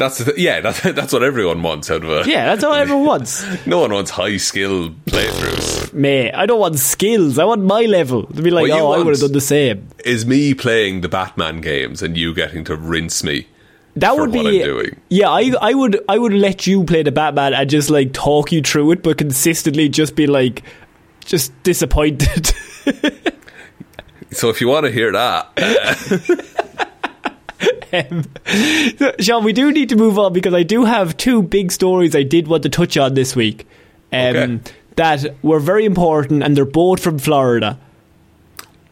That's 0.00 0.24
th- 0.24 0.38
yeah. 0.38 0.60
That's 0.62 0.80
that's 0.80 1.12
what 1.12 1.22
everyone 1.22 1.62
wants 1.62 1.90
out 1.90 2.02
of 2.02 2.10
it. 2.10 2.26
Yeah, 2.26 2.46
that's 2.46 2.64
all 2.64 2.72
everyone 2.72 3.04
wants. 3.12 3.44
No 3.66 3.80
one 3.80 3.92
wants 3.92 4.10
high 4.10 4.38
skill 4.38 4.90
playthroughs. 5.04 5.92
Mate, 5.92 6.32
I 6.32 6.46
don't 6.46 6.58
want 6.58 6.78
skills. 6.78 7.38
I 7.38 7.44
want 7.44 7.62
my 7.62 7.82
level 7.82 8.24
to 8.24 8.40
be 8.40 8.50
like, 8.50 8.70
What 8.70 8.80
oh, 8.80 8.92
I 8.92 8.98
would 8.98 9.08
have 9.08 9.20
done 9.20 9.32
the 9.32 9.42
same. 9.42 9.88
Is 10.06 10.24
me 10.24 10.54
playing 10.54 11.02
the 11.02 11.10
Batman 11.10 11.60
games 11.60 12.00
and 12.00 12.16
you 12.16 12.32
getting 12.32 12.64
to 12.64 12.76
rinse 12.76 13.22
me? 13.22 13.46
That 13.96 14.16
would 14.16 14.32
be 14.32 14.62
what 14.62 14.94
yeah. 15.10 15.28
I 15.28 15.52
I 15.60 15.74
would 15.74 16.02
I 16.08 16.16
would 16.16 16.32
let 16.32 16.66
you 16.66 16.84
play 16.84 17.02
the 17.02 17.12
Batman 17.12 17.52
and 17.52 17.68
just 17.68 17.90
like 17.90 18.14
talk 18.14 18.52
you 18.52 18.62
through 18.62 18.92
it, 18.92 19.02
but 19.02 19.18
consistently 19.18 19.90
just 19.90 20.16
be 20.16 20.26
like 20.26 20.62
just 21.24 21.52
disappointed. 21.62 22.52
So 24.32 24.48
if 24.48 24.60
you 24.60 24.68
want 24.68 24.86
to 24.86 24.92
hear 24.92 25.10
that, 25.10 25.48
Shaun, 29.18 29.42
we 29.44 29.52
do 29.52 29.72
need 29.72 29.88
to 29.88 29.96
move 29.96 30.18
on 30.20 30.32
because 30.32 30.54
I 30.54 30.62
do 30.62 30.84
have 30.84 31.16
two 31.16 31.42
big 31.42 31.72
stories 31.72 32.14
I 32.14 32.22
did 32.22 32.46
want 32.46 32.62
to 32.62 32.68
touch 32.68 32.96
on 32.96 33.14
this 33.14 33.34
week 33.34 33.66
um, 34.12 34.36
Okay. 34.36 34.60
that 34.96 35.34
were 35.42 35.58
very 35.58 35.84
important, 35.84 36.44
and 36.44 36.56
they're 36.56 36.64
both 36.64 37.02
from 37.02 37.18
Florida. 37.18 37.76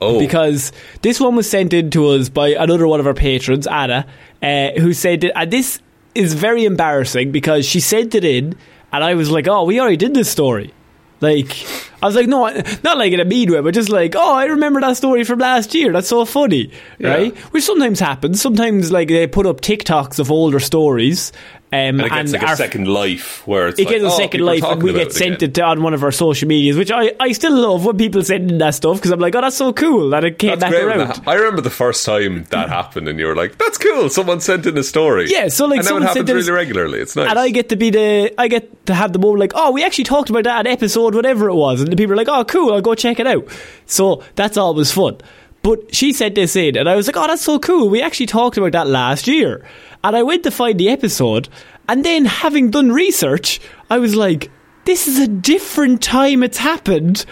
oh, 0.00 0.18
because 0.18 0.72
this 1.02 1.20
one 1.20 1.36
was 1.36 1.48
sent 1.48 1.72
in 1.72 1.90
to 1.90 2.08
us 2.08 2.28
by 2.28 2.48
another 2.48 2.88
one 2.88 2.98
of 2.98 3.06
our 3.06 3.14
patrons, 3.14 3.68
Anna, 3.68 4.06
uh, 4.42 4.70
who 4.72 4.92
said 4.92 5.20
that, 5.20 5.38
and 5.38 5.50
this 5.52 5.80
is 6.16 6.34
very 6.34 6.64
embarrassing 6.64 7.30
because 7.30 7.64
she 7.64 7.78
sent 7.78 8.14
it 8.16 8.24
in, 8.24 8.56
and 8.92 9.04
I 9.04 9.14
was 9.14 9.30
like, 9.30 9.46
"Oh, 9.46 9.62
we 9.64 9.78
already 9.80 9.96
did 9.96 10.14
this 10.14 10.28
story." 10.30 10.72
Like, 11.20 11.66
I 12.00 12.06
was 12.06 12.14
like, 12.14 12.28
no, 12.28 12.46
not 12.84 12.96
like 12.96 13.12
in 13.12 13.18
a 13.18 13.24
mean 13.24 13.50
way, 13.50 13.60
but 13.60 13.74
just 13.74 13.88
like, 13.88 14.14
oh, 14.16 14.34
I 14.34 14.44
remember 14.44 14.80
that 14.80 14.96
story 14.96 15.24
from 15.24 15.40
last 15.40 15.74
year. 15.74 15.92
That's 15.92 16.08
so 16.08 16.24
funny, 16.24 16.70
right? 17.00 17.36
Which 17.52 17.64
sometimes 17.64 17.98
happens. 17.98 18.40
Sometimes, 18.40 18.92
like, 18.92 19.08
they 19.08 19.26
put 19.26 19.46
up 19.46 19.60
TikToks 19.60 20.20
of 20.20 20.30
older 20.30 20.60
stories, 20.60 21.32
um, 21.70 21.78
and 21.78 22.00
it 22.00 22.08
gets 22.10 22.32
like 22.32 22.42
our- 22.42 22.54
a 22.54 22.56
second 22.56 22.88
life 22.88 23.46
where 23.46 23.68
it's 23.68 23.78
it 23.78 23.84
like, 23.84 23.94
gets 23.96 24.04
a 24.04 24.08
oh, 24.08 24.16
second 24.16 24.40
life, 24.40 24.62
and 24.62 24.82
we 24.82 24.92
get 24.94 25.12
sent 25.12 25.42
again. 25.42 25.50
it 25.50 25.58
on 25.58 25.82
one 25.82 25.92
of 25.92 26.02
our 26.02 26.10
social 26.10 26.48
medias, 26.48 26.76
which 26.78 26.90
I, 26.90 27.12
I 27.20 27.32
still 27.32 27.54
love 27.54 27.84
when 27.84 27.98
people 27.98 28.22
send 28.22 28.50
in 28.50 28.58
that 28.58 28.74
stuff 28.74 28.96
because 28.96 29.10
I'm 29.10 29.20
like, 29.20 29.34
oh, 29.34 29.42
that's 29.42 29.56
so 29.56 29.72
cool 29.74 30.10
that 30.10 30.24
it 30.24 30.38
came 30.38 30.58
That's 30.58 30.72
back 30.72 30.82
around. 30.82 31.22
I 31.26 31.34
remember 31.34 31.60
the 31.60 31.68
first 31.70 32.06
time 32.06 32.44
that 32.50 32.70
happened, 32.70 33.06
and 33.06 33.18
you 33.18 33.26
were 33.26 33.36
like, 33.36 33.58
"That's 33.58 33.76
cool." 33.76 34.08
Someone 34.08 34.40
sent 34.40 34.64
in 34.64 34.78
a 34.78 34.82
story. 34.82 35.26
Yeah, 35.30 35.48
so, 35.48 35.66
like, 35.66 35.80
and 35.80 35.84
now 35.84 35.84
it 35.84 35.84
someone 35.84 36.02
happens 36.04 36.14
sent 36.16 36.28
in 36.30 36.36
a- 36.36 36.38
really 36.38 36.52
regularly. 36.52 37.00
It's 37.00 37.14
nice. 37.16 37.28
And 37.28 37.38
I 37.38 37.50
get 37.50 37.68
to 37.68 37.76
be 37.76 37.90
the, 37.90 38.34
I 38.38 38.48
get 38.48 38.86
to 38.86 38.94
have 38.94 39.12
the 39.12 39.18
moment 39.18 39.40
like, 39.40 39.52
oh, 39.54 39.70
we 39.72 39.84
actually 39.84 40.04
talked 40.04 40.30
about 40.30 40.44
that 40.44 40.66
episode, 40.66 41.14
whatever 41.14 41.48
it 41.48 41.54
was. 41.54 41.82
And 41.82 41.92
the 41.92 41.96
people 41.96 42.14
are 42.14 42.16
like, 42.16 42.28
oh, 42.28 42.44
cool, 42.44 42.72
I'll 42.72 42.80
go 42.80 42.94
check 42.94 43.20
it 43.20 43.26
out. 43.26 43.46
So 43.84 44.22
that's 44.36 44.56
always 44.56 44.90
fun. 44.90 45.18
But 45.62 45.94
she 45.94 46.12
sent 46.12 46.36
this 46.36 46.56
in, 46.56 46.76
and 46.76 46.88
I 46.88 46.94
was 46.94 47.06
like, 47.06 47.16
oh, 47.16 47.26
that's 47.26 47.42
so 47.42 47.58
cool. 47.58 47.88
We 47.88 48.00
actually 48.00 48.26
talked 48.26 48.56
about 48.56 48.72
that 48.72 48.86
last 48.86 49.26
year. 49.26 49.66
And 50.04 50.16
I 50.16 50.22
went 50.22 50.44
to 50.44 50.50
find 50.50 50.78
the 50.78 50.88
episode, 50.88 51.48
and 51.88 52.04
then 52.04 52.24
having 52.24 52.70
done 52.70 52.92
research, 52.92 53.60
I 53.90 53.98
was 53.98 54.14
like, 54.14 54.50
this 54.84 55.08
is 55.08 55.18
a 55.18 55.28
different 55.28 56.02
time 56.02 56.42
it's 56.42 56.58
happened. 56.58 57.26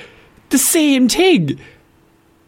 The 0.51 0.59
same 0.59 1.09
thing. 1.09 1.59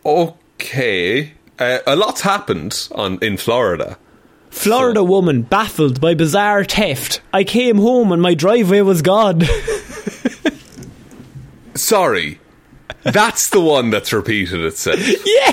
okay, 0.05 1.33
uh, 1.59 1.79
a 1.87 1.97
lot's 1.97 2.21
happened 2.21 2.89
on 2.93 3.19
in 3.23 3.37
Florida. 3.37 3.99
Florida 4.51 5.05
woman 5.05 5.43
baffled 5.43 6.01
by 6.01 6.15
bizarre 6.15 6.65
theft. 6.65 7.21
I 7.33 7.45
came 7.45 7.79
home 7.79 8.13
and 8.13 8.21
my 8.21 8.35
driveway 8.35 8.81
was 8.81 9.03
gone. 9.03 9.43
Sorry, 11.75 12.41
that's 13.03 13.51
the 13.51 13.61
one 13.61 13.91
that's 13.91 14.13
repeated 14.13 14.61
itself. 14.61 14.99
Yeah. 15.27 15.53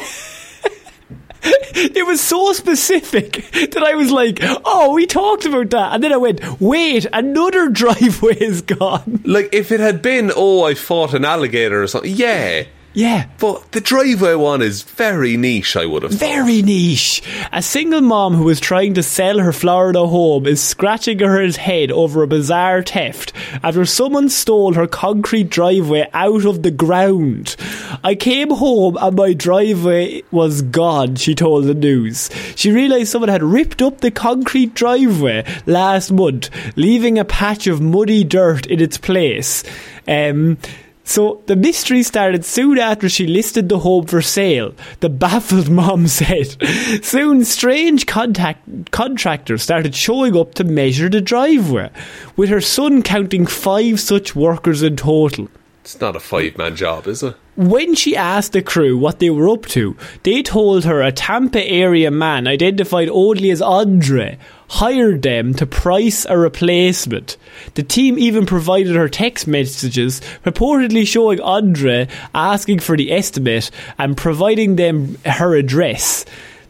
It 1.78 2.08
was 2.08 2.22
so 2.22 2.54
specific 2.54 3.52
that 3.52 3.84
I 3.84 3.93
was 3.93 4.10
like, 4.10 4.39
oh, 4.41 4.93
we 4.96 5.06
talked 5.06 5.46
about 5.46 5.70
that. 5.72 5.93
And 5.93 6.04
then 6.04 6.12
I 6.12 6.18
went, 6.18 6.41
wait, 6.60 7.06
another 7.14 7.70
driveway 7.82 8.38
is 8.38 8.62
gone. 8.62 9.22
Like 9.26 9.50
if 9.54 9.72
it 9.72 9.80
had 9.80 10.02
been, 10.02 10.32
oh, 10.36 10.64
I 10.64 10.74
fought 10.74 11.14
an 11.14 11.24
alligator 11.24 11.84
or 11.84 11.88
something. 11.88 12.12
Yeah, 12.16 12.64
Yeah. 12.96 13.28
but 13.39 13.74
the 13.74 13.82
driveway 13.82 14.36
one 14.36 14.62
is 14.62 14.82
very 14.82 15.36
niche. 15.38 15.76
I 15.76 15.86
would 15.86 16.04
have 16.04 16.14
thought. 16.14 16.20
Very 16.20 16.62
niche. 16.62 17.22
A 17.52 17.62
single 17.62 18.02
mom 18.02 18.34
who 18.36 18.46
was 18.46 18.60
trying 18.60 18.93
to 18.96 19.04
sell 19.04 19.39
her 19.39 19.52
Florida 19.52 20.08
home 20.08 20.48
is 20.48 20.64
scratching 20.64 21.20
her 21.20 21.46
head 21.52 21.91
over 21.91 22.24
a 22.24 22.28
bizarre 22.28 22.82
theft 22.82 23.34
after 23.62 23.86
someone 23.86 24.30
stole 24.30 24.74
her 24.74 24.88
concrete 24.88 25.50
driveway 25.50 26.10
out 26.14 26.46
of 26.46 26.64
the 26.64 26.72
ground. 26.72 27.56
I 28.04 28.16
came 28.16 28.50
home 28.50 28.98
and 29.00 29.16
my 29.16 29.34
driveway 29.34 30.24
was 30.32 30.62
gone, 30.62 31.16
she 31.16 31.36
told 31.36 31.66
the 31.66 31.74
news. 31.74 32.30
She 32.56 32.72
realised 32.72 33.10
someone 33.12 33.30
had 33.30 33.43
ripped 33.43 33.82
up 33.82 34.00
the 34.00 34.12
concrete 34.12 34.74
driveway 34.74 35.46
last 35.66 36.12
month, 36.12 36.50
leaving 36.78 37.20
a 37.20 37.26
patch 37.26 37.68
of 37.68 37.82
muddy 37.82 38.24
dirt 38.24 38.66
in 38.68 38.80
its 38.80 38.98
place. 38.98 39.64
Um, 40.08 40.58
so 41.06 41.43
the 41.45 41.56
mystery 41.56 42.01
started 42.01 42.43
soon 42.43 42.80
after 42.80 43.08
she 43.08 43.28
listed 43.28 43.70
the 43.70 43.80
home 43.80 44.08
for 44.08 44.24
sale. 44.24 44.74
The 44.99 45.10
baffled 45.10 45.70
mom 45.80 46.08
said. 46.08 46.58
Soon 47.06 47.45
strange 47.45 48.08
contact 48.08 48.91
contractors 48.91 49.62
started 49.62 49.95
showing 49.95 50.36
up 50.36 50.56
to 50.56 50.64
measure 50.64 51.08
the 51.08 51.22
driveway, 51.22 51.91
with 52.36 52.49
her 52.49 52.60
son 52.60 53.03
counting 53.03 53.45
five 53.45 53.99
such 53.99 54.36
workers 54.36 54.82
in 54.82 54.97
total. 54.97 55.47
It's 55.82 56.01
not 56.01 56.16
a 56.16 56.20
five 56.20 56.58
man 56.58 56.76
job, 56.76 57.06
is 57.06 57.22
it? 57.22 57.36
When 57.56 57.93
she 57.93 58.18
asked 58.18 58.53
the 58.53 58.64
crew 58.64 58.97
what 58.97 59.20
they 59.20 59.30
were 59.30 59.47
up 59.47 59.68
to, 59.68 59.95
they 60.24 60.41
told 60.41 60.84
her 60.86 61.03
a 61.03 61.12
Tampa 61.12 61.64
area 61.64 62.10
man 62.10 62.47
identified 62.47 63.08
only 63.10 63.51
as 63.51 63.62
Andre 63.62 64.39
hired 64.68 65.22
them 65.22 65.53
to 65.55 65.66
price 65.66 66.26
a 66.26 66.38
replacement. 66.38 67.38
The 67.76 67.84
team 67.84 68.18
even 68.18 68.45
provided 68.45 68.95
her 68.95 69.09
text 69.09 69.47
messages 69.47 70.22
purportedly 70.43 71.07
showing 71.07 71.39
Andre 71.41 72.07
asking 72.34 72.80
for 72.80 72.97
the 72.97 73.11
estimate 73.11 73.72
and 73.97 74.18
providing 74.18 74.76
them 74.76 75.18
her 75.26 75.55
address. 75.55 76.26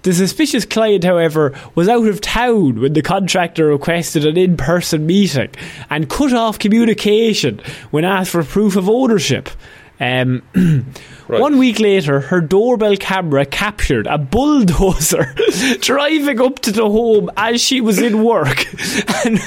The 0.05 0.13
suspicious 0.13 0.65
client, 0.65 1.03
however, 1.03 1.57
was 1.73 1.89
out 1.89 2.07
of 2.07 2.21
town 2.21 2.79
when 2.79 2.93
the 2.93 3.01
contractor 3.01 3.65
requested 3.65 4.23
an 4.23 4.37
in 4.37 4.55
person 4.55 5.07
meeting 5.07 5.49
and 5.89 6.07
cut 6.07 6.31
off 6.31 6.59
communication 6.59 7.59
when 7.89 8.05
asked 8.05 8.29
for 8.29 8.43
proof 8.43 8.75
of 8.75 8.87
ownership. 8.87 9.49
Um, 9.99 10.41
One 11.27 11.57
week 11.57 11.79
later, 11.79 12.19
her 12.19 12.41
doorbell 12.41 12.97
camera 12.97 13.45
captured 13.45 14.05
a 14.07 14.17
bulldozer 14.17 15.33
driving 15.79 16.39
up 16.39 16.59
to 16.59 16.71
the 16.71 16.89
home 16.89 17.31
as 17.35 17.61
she 17.61 17.81
was 17.81 17.99
in 17.99 18.23
work 18.23 18.65
and 19.25 19.39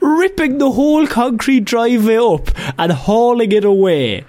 ripping 0.00 0.58
the 0.58 0.70
whole 0.70 1.06
concrete 1.06 1.64
driveway 1.64 2.18
up 2.18 2.50
and 2.78 2.92
hauling 2.92 3.50
it 3.52 3.64
away. 3.64 4.24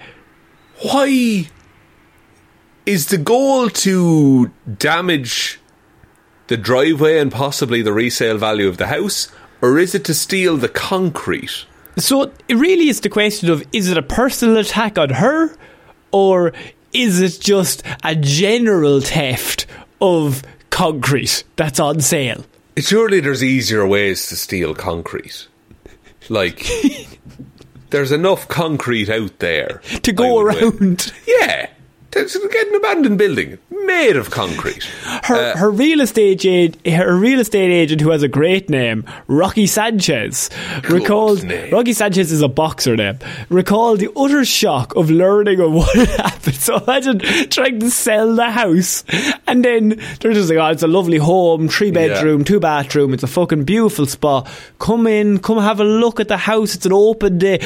Why 0.82 1.48
is 2.86 3.06
the 3.06 3.18
goal 3.18 3.68
to 3.70 4.50
damage 4.78 5.60
the 6.48 6.56
driveway 6.56 7.18
and 7.18 7.30
possibly 7.30 7.82
the 7.82 7.92
resale 7.92 8.38
value 8.38 8.68
of 8.68 8.78
the 8.78 8.86
house, 8.86 9.28
or 9.60 9.78
is 9.78 9.94
it 9.94 10.04
to 10.06 10.14
steal 10.14 10.56
the 10.56 10.68
concrete? 10.68 11.66
So 11.98 12.30
it 12.48 12.54
really 12.54 12.88
is 12.88 13.00
the 13.00 13.08
question 13.08 13.50
of 13.50 13.64
is 13.72 13.90
it 13.90 13.96
a 13.96 14.02
personal 14.02 14.58
attack 14.58 14.98
on 14.98 15.10
her 15.10 15.56
or 16.12 16.52
is 16.92 17.20
it 17.20 17.40
just 17.40 17.82
a 18.04 18.14
general 18.14 19.00
theft 19.00 19.66
of 20.00 20.42
concrete 20.70 21.44
that's 21.56 21.80
on 21.80 22.00
sale? 22.00 22.44
Surely 22.78 23.20
there's 23.20 23.42
easier 23.42 23.86
ways 23.86 24.28
to 24.28 24.36
steal 24.36 24.74
concrete. 24.74 25.48
Like, 26.28 26.66
there's 27.90 28.12
enough 28.12 28.48
concrete 28.48 29.08
out 29.08 29.38
there 29.38 29.80
To 30.02 30.12
go 30.12 30.42
would 30.44 30.54
win. 30.54 30.64
around. 30.82 31.12
Yeah. 31.26 31.70
Get 32.24 32.68
an 32.68 32.74
abandoned 32.74 33.18
building 33.18 33.58
made 33.86 34.16
of 34.16 34.30
concrete. 34.30 34.84
Her, 35.24 35.52
uh, 35.52 35.56
her 35.56 35.70
real 35.70 36.00
estate 36.00 36.44
agent, 36.44 36.86
her 36.86 37.16
real 37.16 37.40
estate 37.40 37.70
agent, 37.70 38.00
who 38.00 38.10
has 38.10 38.22
a 38.22 38.28
great 38.28 38.68
name, 38.68 39.04
Rocky 39.26 39.66
Sanchez, 39.66 40.50
recalled. 40.90 41.44
Name. 41.44 41.72
Rocky 41.72 41.92
Sanchez 41.92 42.32
is 42.32 42.42
a 42.42 42.48
boxer 42.48 42.96
name. 42.96 43.18
Recalled 43.48 44.00
the 44.00 44.10
utter 44.16 44.44
shock 44.44 44.94
of 44.96 45.10
learning 45.10 45.60
of 45.60 45.72
what 45.74 45.94
had 45.94 46.08
happened. 46.08 46.56
So 46.56 46.76
imagine 46.78 47.20
trying 47.50 47.80
to 47.80 47.90
sell 47.90 48.34
the 48.34 48.50
house, 48.50 49.04
and 49.46 49.64
then 49.64 50.00
they're 50.20 50.32
just 50.32 50.50
like, 50.50 50.58
"Oh, 50.58 50.66
it's 50.66 50.82
a 50.82 50.88
lovely 50.88 51.18
home, 51.18 51.68
three 51.68 51.90
bedroom, 51.90 52.40
yeah. 52.40 52.44
two 52.44 52.60
bathroom. 52.60 53.14
It's 53.14 53.22
a 53.22 53.28
fucking 53.28 53.64
beautiful 53.64 54.06
spot. 54.06 54.48
Come 54.78 55.06
in, 55.06 55.38
come 55.38 55.58
have 55.58 55.80
a 55.80 55.84
look 55.84 56.20
at 56.20 56.28
the 56.28 56.36
house. 56.36 56.74
It's 56.74 56.86
an 56.86 56.92
open 56.92 57.38
day." 57.38 57.60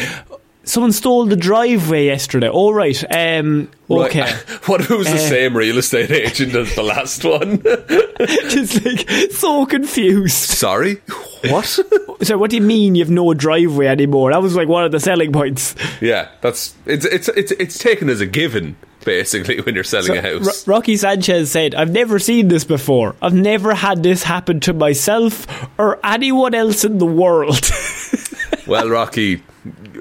Someone 0.64 0.92
stole 0.92 1.26
the 1.26 1.36
driveway 1.36 2.06
yesterday. 2.06 2.48
All 2.48 2.74
right. 2.74 3.02
Um, 3.14 3.70
okay. 3.90 4.20
Right. 4.20 4.46
What 4.68 4.82
if 4.82 4.90
it 4.90 4.96
was 4.96 5.06
the 5.06 5.14
uh, 5.14 5.18
same 5.18 5.56
real 5.56 5.78
estate 5.78 6.10
agent 6.10 6.54
as 6.54 6.74
the 6.74 6.82
last 6.82 7.24
one? 7.24 7.62
just 8.50 8.84
like 8.84 9.10
so 9.32 9.66
confused. 9.66 10.36
Sorry. 10.36 10.96
What? 11.48 11.64
so 12.22 12.38
what 12.38 12.50
do 12.50 12.56
you 12.56 12.62
mean 12.62 12.94
you 12.94 13.02
have 13.02 13.10
no 13.10 13.32
driveway 13.34 13.86
anymore? 13.86 14.32
That 14.32 14.42
was 14.42 14.54
like 14.54 14.68
one 14.68 14.84
of 14.84 14.92
the 14.92 15.00
selling 15.00 15.32
points. 15.32 15.74
Yeah, 16.00 16.28
that's 16.40 16.74
it's 16.86 17.04
it's 17.06 17.28
it's 17.28 17.52
it's 17.52 17.78
taken 17.78 18.08
as 18.08 18.20
a 18.20 18.26
given 18.26 18.76
basically 19.04 19.60
when 19.62 19.74
you're 19.74 19.82
selling 19.82 20.06
so, 20.06 20.14
a 20.14 20.20
house. 20.20 20.68
R- 20.68 20.74
Rocky 20.74 20.96
Sanchez 20.96 21.50
said, 21.50 21.74
"I've 21.74 21.90
never 21.90 22.18
seen 22.18 22.48
this 22.48 22.64
before. 22.64 23.16
I've 23.22 23.34
never 23.34 23.74
had 23.74 24.02
this 24.02 24.22
happen 24.22 24.60
to 24.60 24.72
myself 24.72 25.46
or 25.78 25.98
anyone 26.04 26.54
else 26.54 26.84
in 26.84 26.98
the 26.98 27.06
world." 27.06 27.70
Well, 28.70 28.88
Rocky, 28.88 29.42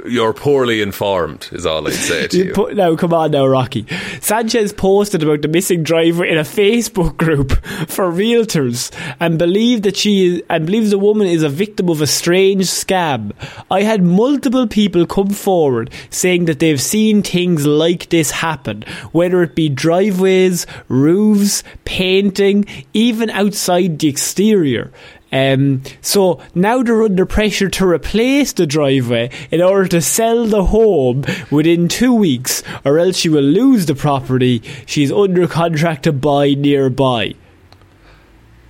you're 0.06 0.34
poorly 0.34 0.82
informed, 0.82 1.50
is 1.52 1.66
all 1.66 1.88
I'd 1.88 1.94
say 1.94 2.28
to 2.28 2.38
you. 2.46 2.54
Put, 2.54 2.76
now, 2.76 2.96
come 2.96 3.14
on 3.14 3.32
now, 3.32 3.48
Rocky. 3.48 3.86
Sanchez 4.22 4.72
posted 4.72 5.24
about 5.24 5.42
the 5.42 5.48
missing 5.48 5.84
driver 5.84 6.24
in 6.24 6.38
a 6.38 6.44
Facebook 6.44 7.18
group 7.18 7.52
for 7.90 8.12
realtors 8.12 8.92
and 9.20 9.40
believed 9.40 9.84
that 9.84 9.98
she 9.98 10.28
is, 10.28 10.44
and 10.50 10.68
believes 10.68 10.92
the 10.92 11.00
woman 11.00 11.28
is 11.28 11.42
a 11.42 11.50
victim 11.50 11.90
of 11.90 12.00
a 12.00 12.08
strange 12.08 12.66
scam. 12.66 13.32
I 13.72 13.82
had 13.82 14.04
multiple 14.04 14.68
people 14.68 15.08
come 15.08 15.32
forward 15.32 15.92
saying 16.12 16.46
that 16.46 16.60
they've 16.60 16.82
seen 16.82 17.24
things 17.24 17.66
like 17.66 18.10
this 18.10 18.32
happen, 18.32 18.84
whether 19.12 19.42
it 19.42 19.56
be 19.56 19.68
driveways, 19.68 20.68
roofs, 20.88 21.64
painting, 21.86 22.66
even 22.94 23.32
outside 23.32 23.98
the 23.98 24.08
exterior. 24.08 24.92
Um, 25.32 25.84
so 26.02 26.42
now 26.56 26.82
they're 26.82 27.04
under 27.04 27.26
pressure 27.26 27.70
to 27.70 27.88
replace 27.88 28.54
the 28.54 28.66
driveway 28.66 29.30
in 29.52 29.62
order 29.62 29.88
to 29.90 30.02
sell 30.02 30.46
the 30.46 30.66
home 30.66 31.24
within 31.52 31.88
two 31.88 32.14
weeks, 32.14 32.64
or 32.84 32.98
else 32.98 33.18
she 33.18 33.30
will 33.30 33.44
lose 33.44 33.86
the 33.86 33.96
property 33.96 34.64
she's 34.86 35.12
under 35.12 35.48
contract 35.48 36.04
to 36.04 36.12
buy 36.12 36.54
nearby. 36.54 37.36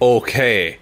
Okay. 0.01 0.79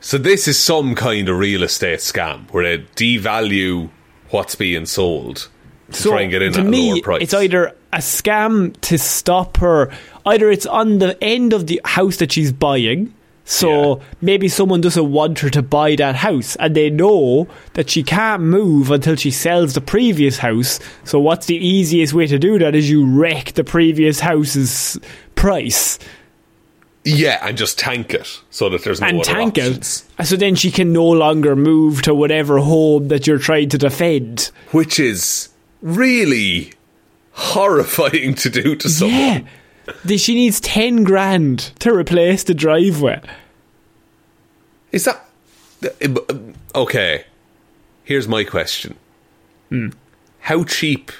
So 0.00 0.18
this 0.18 0.46
is 0.46 0.58
some 0.58 0.94
kind 0.94 1.28
of 1.28 1.38
real 1.38 1.62
estate 1.62 1.98
scam 1.98 2.50
where 2.52 2.78
they 2.78 2.84
devalue 2.94 3.90
what's 4.30 4.54
being 4.54 4.86
sold 4.86 5.48
to 5.90 5.94
so 5.94 6.10
try 6.10 6.22
and 6.22 6.30
get 6.30 6.42
in 6.42 6.58
at 6.58 6.64
me, 6.66 6.90
a 6.90 6.92
lower 6.94 7.02
price. 7.02 7.22
It's 7.22 7.34
either 7.34 7.76
a 7.92 7.98
scam 7.98 8.78
to 8.82 8.98
stop 8.98 9.56
her, 9.58 9.90
either 10.24 10.50
it's 10.50 10.66
on 10.66 10.98
the 10.98 11.22
end 11.22 11.52
of 11.52 11.66
the 11.66 11.80
house 11.84 12.18
that 12.18 12.32
she's 12.32 12.52
buying 12.52 13.14
so 13.48 13.98
yeah. 13.98 14.04
maybe 14.20 14.48
someone 14.48 14.80
doesn't 14.80 15.10
want 15.10 15.38
her 15.38 15.50
to 15.50 15.62
buy 15.62 15.94
that 15.96 16.16
house 16.16 16.56
and 16.56 16.74
they 16.74 16.90
know 16.90 17.46
that 17.74 17.88
she 17.88 18.02
can't 18.02 18.42
move 18.42 18.90
until 18.90 19.14
she 19.14 19.30
sells 19.30 19.74
the 19.74 19.80
previous 19.80 20.38
house. 20.38 20.80
So 21.04 21.20
what's 21.20 21.46
the 21.46 21.56
easiest 21.56 22.12
way 22.12 22.26
to 22.26 22.40
do 22.40 22.58
that 22.58 22.74
is 22.74 22.90
you 22.90 23.06
wreck 23.06 23.52
the 23.52 23.62
previous 23.62 24.18
house's 24.18 24.98
price. 25.36 26.00
Yeah, 27.04 27.38
and 27.40 27.56
just 27.56 27.78
tank 27.78 28.12
it 28.14 28.42
so 28.50 28.68
that 28.68 28.82
there's 28.82 29.00
no 29.00 29.06
and 29.06 29.22
tank 29.22 29.58
options. 29.58 30.04
it. 30.18 30.26
So 30.26 30.34
then 30.34 30.56
she 30.56 30.72
can 30.72 30.92
no 30.92 31.06
longer 31.06 31.54
move 31.54 32.02
to 32.02 32.14
whatever 32.16 32.58
home 32.58 33.06
that 33.08 33.28
you're 33.28 33.38
trying 33.38 33.68
to 33.68 33.78
defend. 33.78 34.50
Which 34.72 34.98
is 34.98 35.50
really 35.82 36.72
horrifying 37.30 38.34
to 38.34 38.50
do 38.50 38.74
to 38.74 38.88
someone. 38.88 39.18
Yeah 39.44 39.48
she 40.16 40.34
needs 40.34 40.60
10 40.60 41.04
grand 41.04 41.72
to 41.80 41.94
replace 41.94 42.44
the 42.44 42.54
driveway. 42.54 43.20
Is 44.92 45.04
that. 45.04 45.28
Okay. 46.74 47.24
Here's 48.04 48.28
my 48.28 48.44
question 48.44 48.96
mm. 49.70 49.92
How 50.40 50.64
cheap 50.64 51.10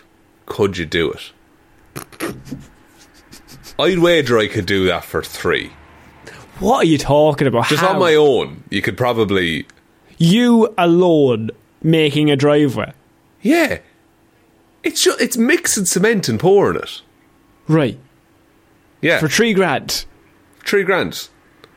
could 0.47 0.79
you 0.79 0.87
do 0.87 1.13
it? 1.13 1.33
I'd 3.79 3.99
wager 3.99 4.39
I 4.39 4.49
could 4.49 4.67
do 4.67 4.87
that 4.87 5.05
for 5.05 5.23
three. 5.23 5.73
What 6.59 6.79
are 6.79 6.87
you 6.87 6.97
talking 6.97 7.47
about? 7.47 7.67
Just 7.67 7.83
How? 7.83 7.93
on 7.93 7.99
my 7.99 8.15
own, 8.15 8.65
you 8.71 8.81
could 8.81 8.97
probably. 8.97 9.67
You 10.17 10.73
alone 10.79 11.51
making 11.83 12.31
a 12.31 12.37
driveway? 12.37 12.93
Yeah. 13.43 13.81
It's 14.83 15.03
just, 15.03 15.21
it's 15.21 15.37
mixing 15.37 15.85
cement 15.85 16.29
and 16.29 16.41
pouring 16.41 16.79
it. 16.81 17.03
Right. 17.69 17.99
Yeah. 19.01 19.19
For 19.19 19.29
three 19.29 19.55
grand. 19.55 20.05
Three 20.65 20.83
grand. 20.85 21.29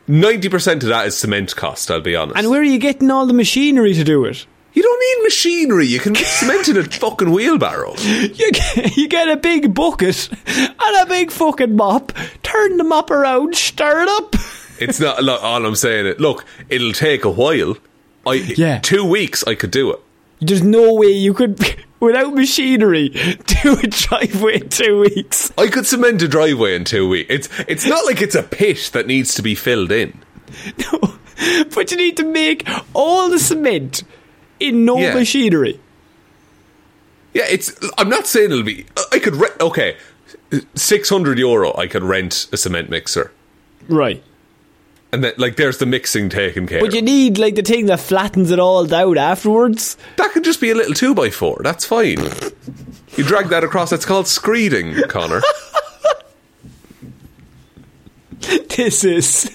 90% 0.08 0.72
of 0.82 0.88
that 0.88 1.06
is 1.06 1.16
cement 1.16 1.54
cost, 1.54 1.90
I'll 1.90 2.00
be 2.00 2.16
honest. 2.16 2.36
And 2.36 2.50
where 2.50 2.60
are 2.60 2.64
you 2.64 2.78
getting 2.78 3.10
all 3.10 3.26
the 3.26 3.32
machinery 3.32 3.94
to 3.94 4.02
do 4.02 4.24
it? 4.24 4.46
You 4.72 4.82
don't 4.82 5.00
need 5.00 5.24
machinery. 5.24 5.86
You 5.86 6.00
can 6.00 6.14
cement 6.14 6.68
in 6.68 6.76
a 6.76 6.82
fucking 6.98 7.30
wheelbarrow. 7.30 7.94
You 7.98 8.50
get, 8.52 8.96
you 8.96 9.08
get 9.08 9.28
a 9.28 9.36
big 9.36 9.74
bucket 9.74 10.28
and 10.46 10.96
a 11.00 11.06
big 11.06 11.30
fucking 11.30 11.76
mop, 11.76 12.12
turn 12.42 12.76
the 12.76 12.84
mop 12.84 13.10
around, 13.10 13.54
stir 13.56 14.02
it 14.02 14.08
up. 14.08 14.34
It's 14.80 14.98
not, 14.98 15.22
look, 15.22 15.42
all 15.42 15.64
I'm 15.64 15.74
saying 15.76 16.06
is, 16.06 16.20
look, 16.20 16.44
it'll 16.68 16.92
take 16.92 17.24
a 17.24 17.30
while. 17.30 17.76
I, 18.26 18.34
yeah. 18.34 18.78
Two 18.78 19.04
weeks, 19.04 19.44
I 19.46 19.54
could 19.54 19.70
do 19.70 19.92
it. 19.92 20.00
There's 20.40 20.62
no 20.62 20.94
way 20.94 21.08
you 21.08 21.34
could 21.34 21.58
without 22.00 22.34
machinery, 22.34 23.08
do 23.62 23.78
a 23.78 23.86
driveway 23.86 24.60
in 24.60 24.68
two 24.68 25.00
weeks. 25.00 25.52
I 25.56 25.68
could 25.68 25.86
cement 25.86 26.22
a 26.22 26.28
driveway 26.28 26.74
in 26.74 26.84
two 26.84 27.08
weeks. 27.08 27.30
It's 27.30 27.48
it's 27.68 27.86
not 27.86 28.04
like 28.06 28.20
it's 28.20 28.34
a 28.34 28.42
pit 28.42 28.90
that 28.92 29.06
needs 29.06 29.34
to 29.34 29.42
be 29.42 29.54
filled 29.54 29.92
in. 29.92 30.18
No, 30.92 31.14
but 31.74 31.90
you 31.90 31.96
need 31.96 32.18
to 32.18 32.24
make 32.24 32.68
all 32.92 33.30
the 33.30 33.38
cement 33.38 34.02
in 34.58 34.84
no 34.84 34.98
yeah. 34.98 35.14
machinery. 35.14 35.80
Yeah, 37.32 37.44
it's. 37.48 37.72
I'm 37.96 38.10
not 38.10 38.26
saying 38.26 38.50
it'll 38.50 38.62
be. 38.62 38.84
I 39.12 39.20
could. 39.20 39.36
Re- 39.36 39.48
okay, 39.60 39.96
six 40.74 41.08
hundred 41.08 41.38
euro. 41.38 41.74
I 41.76 41.86
could 41.86 42.02
rent 42.02 42.48
a 42.52 42.56
cement 42.56 42.90
mixer. 42.90 43.32
Right. 43.88 44.22
And 45.12 45.24
then, 45.24 45.32
like, 45.38 45.56
there's 45.56 45.78
the 45.78 45.86
mixing 45.86 46.28
taken 46.28 46.66
care. 46.68 46.80
But 46.80 46.94
you 46.94 47.02
need 47.02 47.38
like 47.38 47.56
the 47.56 47.62
thing 47.62 47.86
that 47.86 47.98
flattens 48.00 48.50
it 48.50 48.58
all 48.60 48.84
down 48.86 49.18
afterwards. 49.18 49.96
That 50.16 50.30
could 50.32 50.44
just 50.44 50.60
be 50.60 50.70
a 50.70 50.74
little 50.74 50.94
two 50.94 51.14
by 51.14 51.30
four. 51.30 51.60
That's 51.64 51.84
fine. 51.84 52.18
you 53.16 53.24
drag 53.24 53.48
that 53.48 53.64
across. 53.64 53.92
It's 53.92 54.04
called 54.04 54.26
screeding, 54.26 55.08
Conor. 55.08 55.42
this 58.76 59.04
is 59.04 59.44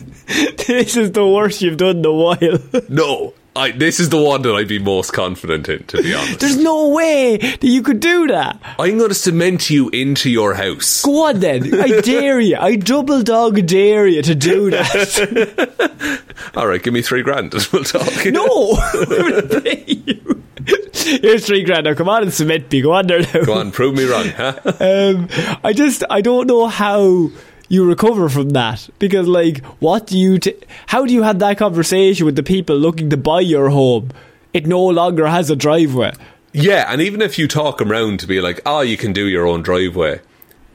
this 0.68 0.98
is 0.98 1.12
the 1.12 1.26
worst 1.26 1.62
you've 1.62 1.78
done 1.78 1.98
in 2.00 2.06
a 2.06 2.12
while. 2.12 2.60
no, 2.90 3.34
I, 3.56 3.72
this 3.72 4.02
is 4.02 4.10
the 4.10 4.22
one 4.22 4.42
that 4.42 4.54
I'd 4.54 4.68
be 4.68 4.80
most 4.80 5.14
confident 5.14 5.70
in, 5.70 5.86
to 5.86 6.04
be 6.04 6.14
honest. 6.14 6.42
There's 6.42 6.58
no 6.58 6.90
way 6.90 7.38
that 7.38 7.64
you 7.64 7.82
could 7.84 8.02
do 8.02 8.28
that. 8.28 8.60
I'm 8.78 8.98
going 8.98 9.10
to 9.10 9.16
cement 9.16 9.70
you 9.70 9.88
into 9.90 10.30
your 10.30 10.56
house. 10.56 11.04
Go 11.04 11.28
on 11.28 11.40
then. 11.40 11.74
I 11.80 12.02
dare 12.02 12.42
you. 12.42 12.58
I 12.58 12.76
double 12.76 13.24
dog 13.24 13.66
dare 13.66 14.08
you 14.08 14.22
to 14.24 14.36
do 14.36 14.72
that. 14.72 16.22
All 16.56 16.68
right, 16.68 16.84
give 16.84 16.94
me 16.94 17.02
three 17.02 17.22
grand 17.22 17.54
and 17.54 17.66
we'll 17.72 17.86
talk. 17.86 18.26
No! 18.26 18.76
Here's 21.22 21.46
three 21.46 21.64
grand. 21.64 21.86
Now 21.86 21.94
come 21.94 22.10
on 22.10 22.24
and 22.24 22.34
cement 22.34 22.70
me. 22.72 22.82
Go 22.82 22.92
on 22.92 23.08
there 23.08 23.22
now. 23.22 23.46
Go 23.46 23.54
on, 23.54 23.72
prove 23.72 23.96
me 23.96 24.04
wrong, 24.04 24.28
huh? 24.30 24.60
um, 24.82 25.30
I 25.64 25.72
just, 25.72 26.04
I 26.10 26.20
don't 26.22 26.48
know 26.48 26.68
how 26.68 27.30
you 27.70 27.88
recover 27.88 28.30
from 28.30 28.50
that 28.50 28.90
because 29.00 29.28
like 29.28 29.64
what 29.80 30.08
do 30.08 30.18
you 30.18 30.38
t- 30.40 30.56
how 30.88 31.06
do 31.06 31.14
you 31.14 31.24
have 31.24 31.40
that 31.40 31.58
conversation 31.58 32.26
with 32.26 32.36
the 32.36 32.44
people 32.44 32.76
looking 32.76 33.10
to 33.10 33.18
buy 33.18 33.40
your 33.40 33.70
home 33.70 34.10
it 34.54 34.66
no 34.68 34.84
longer 34.84 35.28
has 35.28 35.50
a 35.50 35.56
driveway 35.56 36.12
yeah 36.54 36.86
and 36.90 37.02
even 37.02 37.22
if 37.22 37.38
you 37.38 37.48
talk 37.48 37.78
them 37.78 37.92
around 37.92 38.20
to 38.20 38.28
be 38.28 38.40
like 38.42 38.62
oh 38.66 38.82
you 38.82 38.98
can 38.98 39.14
do 39.14 39.28
your 39.28 39.48
own 39.48 39.62
driveway 39.62 40.20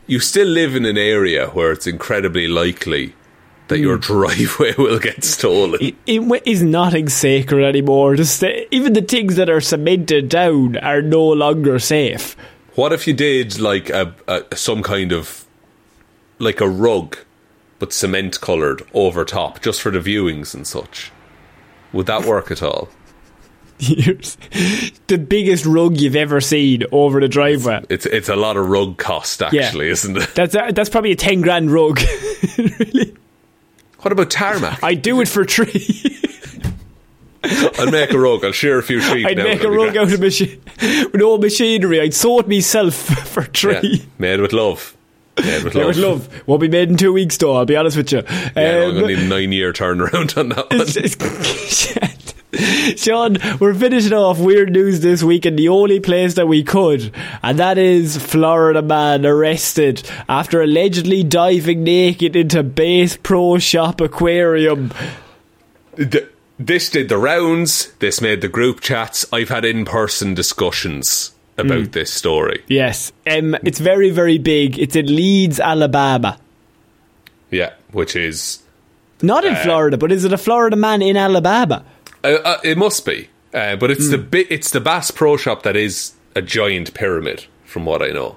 you 0.07 0.19
still 0.19 0.49
live 0.49 0.75
in 0.75 0.85
an 0.85 0.99
area 0.99 1.49
where 1.51 1.71
it's 1.71 1.87
incredibly 1.87 2.49
likely 2.49 3.15
that 3.71 3.79
your 3.79 3.97
hmm. 3.97 4.01
driveway 4.01 4.75
will 4.79 4.99
get 4.99 5.25
stolen. 5.25 5.79
It, 5.81 5.95
it 6.07 6.43
is 6.45 6.63
nothing 6.63 7.09
sacred 7.09 7.65
anymore. 7.65 8.17
Just 8.17 8.43
even 8.71 8.93
the 8.93 9.03
things 9.03 9.37
that 9.37 9.49
are 9.49 9.61
cemented 9.61 10.29
down 10.29 10.77
are 10.79 11.01
no 11.01 11.25
longer 11.25 11.79
safe. 11.79 12.37
What 12.75 12.93
if 12.93 13.07
you 13.07 13.15
did 13.15 13.59
like 13.59 13.89
a, 13.89 14.15
a 14.29 14.57
some 14.57 14.83
kind 14.83 15.13
of 15.13 15.47
like 16.41 16.61
a 16.61 16.69
rug, 16.69 17.17
but 17.79 17.93
cement 17.93 18.41
coloured 18.41 18.83
over 18.95 19.25
top, 19.25 19.61
just 19.63 19.81
for 19.81 19.91
the 19.91 19.99
viewings 20.01 20.55
and 20.55 20.67
such. 20.67 21.13
Would 21.93 22.07
that 22.07 22.25
work 22.25 22.51
at 22.51 22.63
all? 22.63 22.89
the 23.81 25.17
biggest 25.29 25.65
rug 25.65 25.97
you've 25.99 26.15
ever 26.17 26.41
seen 26.41 26.83
over 26.93 27.19
the 27.21 27.29
driveway. 27.29 27.83
It's 27.89 28.05
it's 28.07 28.29
a 28.29 28.37
lot 28.37 28.57
of 28.59 28.69
rug 28.69 28.99
cost, 28.99 29.41
actually, 29.43 29.87
Yeah. 29.87 29.93
isn't 29.93 30.17
it? 30.19 30.35
That's 30.35 30.55
a, 30.55 30.71
that's 30.73 30.91
probably 30.91 31.13
a 31.13 31.17
ten 31.17 31.41
grand 31.41 31.71
rug. 31.71 31.99
really, 32.59 33.15
What 34.01 34.13
about 34.13 34.31
tarmac? 34.31 34.83
I'd 34.85 35.01
do 35.03 35.21
it 35.23 35.29
for 35.29 35.45
tree. 35.47 36.17
I'll 37.43 37.91
make 37.91 38.13
a 38.13 38.19
rug. 38.19 38.45
I'll 38.45 38.53
shear 38.53 38.79
a 38.79 38.83
few 38.83 39.01
sheep. 39.01 39.27
I'd 39.27 39.39
make 39.39 39.63
a 39.63 39.71
rug 39.71 39.93
grand. 39.95 40.09
out 40.11 40.13
of 40.15 40.21
machine 40.21 40.61
with 41.13 41.23
all 41.23 41.39
machinery. 41.39 42.01
I'd 42.03 42.13
sew 42.13 42.39
it 42.41 42.49
myself 42.49 42.95
for 42.95 43.41
Yeah, 43.43 43.81
three. 43.81 44.07
made 44.19 44.41
with 44.41 44.53
love. 44.53 44.95
Made 45.45 45.65
with 45.65 45.75
Yeah, 45.75 45.81
love. 45.85 45.89
with 45.89 45.99
love. 45.99 46.43
Won't 46.47 46.61
be 46.61 46.69
made 46.69 46.89
in 46.91 46.97
two 46.97 47.13
weeks, 47.13 47.37
though. 47.37 47.57
I'll 47.57 47.65
be 47.65 47.77
honest 47.77 47.97
with 47.97 48.13
you. 48.13 48.23
Yeah, 48.29 48.51
no, 48.57 48.83
I'm 48.83 48.89
Um, 48.91 48.95
gonna 49.01 49.07
need 49.09 49.19
a 49.19 49.25
nine 49.29 49.53
year 49.53 49.73
turnaround 49.73 50.37
on 50.37 50.49
that 50.51 50.71
one. 50.71 50.81
It's- 50.81 50.97
it's- 50.97 52.21
Shaun, 52.97 53.39
we're 53.61 53.75
finishing 53.75 54.13
off 54.13 54.39
weird 54.41 54.73
news 54.73 55.01
this 55.01 55.23
week 55.23 55.47
in 55.47 55.55
the 55.55 55.69
only 55.69 56.01
place 56.01 56.35
that 56.35 56.49
we 56.49 56.65
could, 56.65 57.13
and 57.45 57.59
that 57.61 57.79
is 57.79 58.17
Florida 58.19 58.83
man 58.83 59.25
arrested 59.25 60.03
after 60.29 60.61
allegedly 60.61 61.23
diving 61.23 61.85
naked 61.85 62.35
into 62.35 62.65
Bass 62.65 63.17
Pro 63.23 63.59
Shop 63.59 64.01
aquarium. 64.01 64.91
Th- 65.97 66.27
This 66.59 66.91
did 66.91 67.09
the 67.09 67.19
rounds. 67.19 67.93
This 68.01 68.21
made 68.21 68.41
the 68.43 68.49
group 68.49 68.81
chats. 68.81 69.25
I've 69.33 69.49
had 69.49 69.65
in 69.65 69.85
person 69.85 70.35
discussions 70.35 71.31
about 71.61 71.79
Hmm. 71.87 71.91
this 71.93 72.13
story. 72.13 72.63
Yes, 72.69 73.13
um, 73.31 73.57
it's 73.63 73.79
very, 73.79 74.11
very 74.11 74.39
big. 74.39 74.79
It's 74.79 74.97
in 74.97 75.07
Leeds, 75.15 75.61
Alabama. 75.61 76.39
Yeah, 77.51 77.71
which 77.93 78.17
is 78.17 78.61
Not 79.23 79.45
in 79.45 79.55
Florida, 79.57 79.97
but 79.99 80.11
is 80.13 80.25
it 80.25 80.33
a 80.33 80.39
Florida 80.39 80.77
man 80.77 81.03
in 81.03 81.17
Alabama? 81.17 81.85
uh, 82.25 82.29
uh, 82.29 82.59
it 82.65 82.77
must 82.79 83.05
be, 83.07 83.29
uh, 83.55 83.77
but 83.77 83.91
it's 83.91 84.09
the 84.11 84.19
Hmm. 84.19 84.29
bi- 84.31 84.47
it's 84.51 84.71
the 84.71 84.81
Bass 84.81 85.11
Pro 85.11 85.37
Shop 85.37 85.63
that 85.63 85.77
is 85.77 86.13
a 86.37 86.43
giant 86.43 86.95
pyramid, 86.95 87.45
from 87.65 87.85
what 87.85 88.03
I 88.03 88.09
know. 88.11 88.37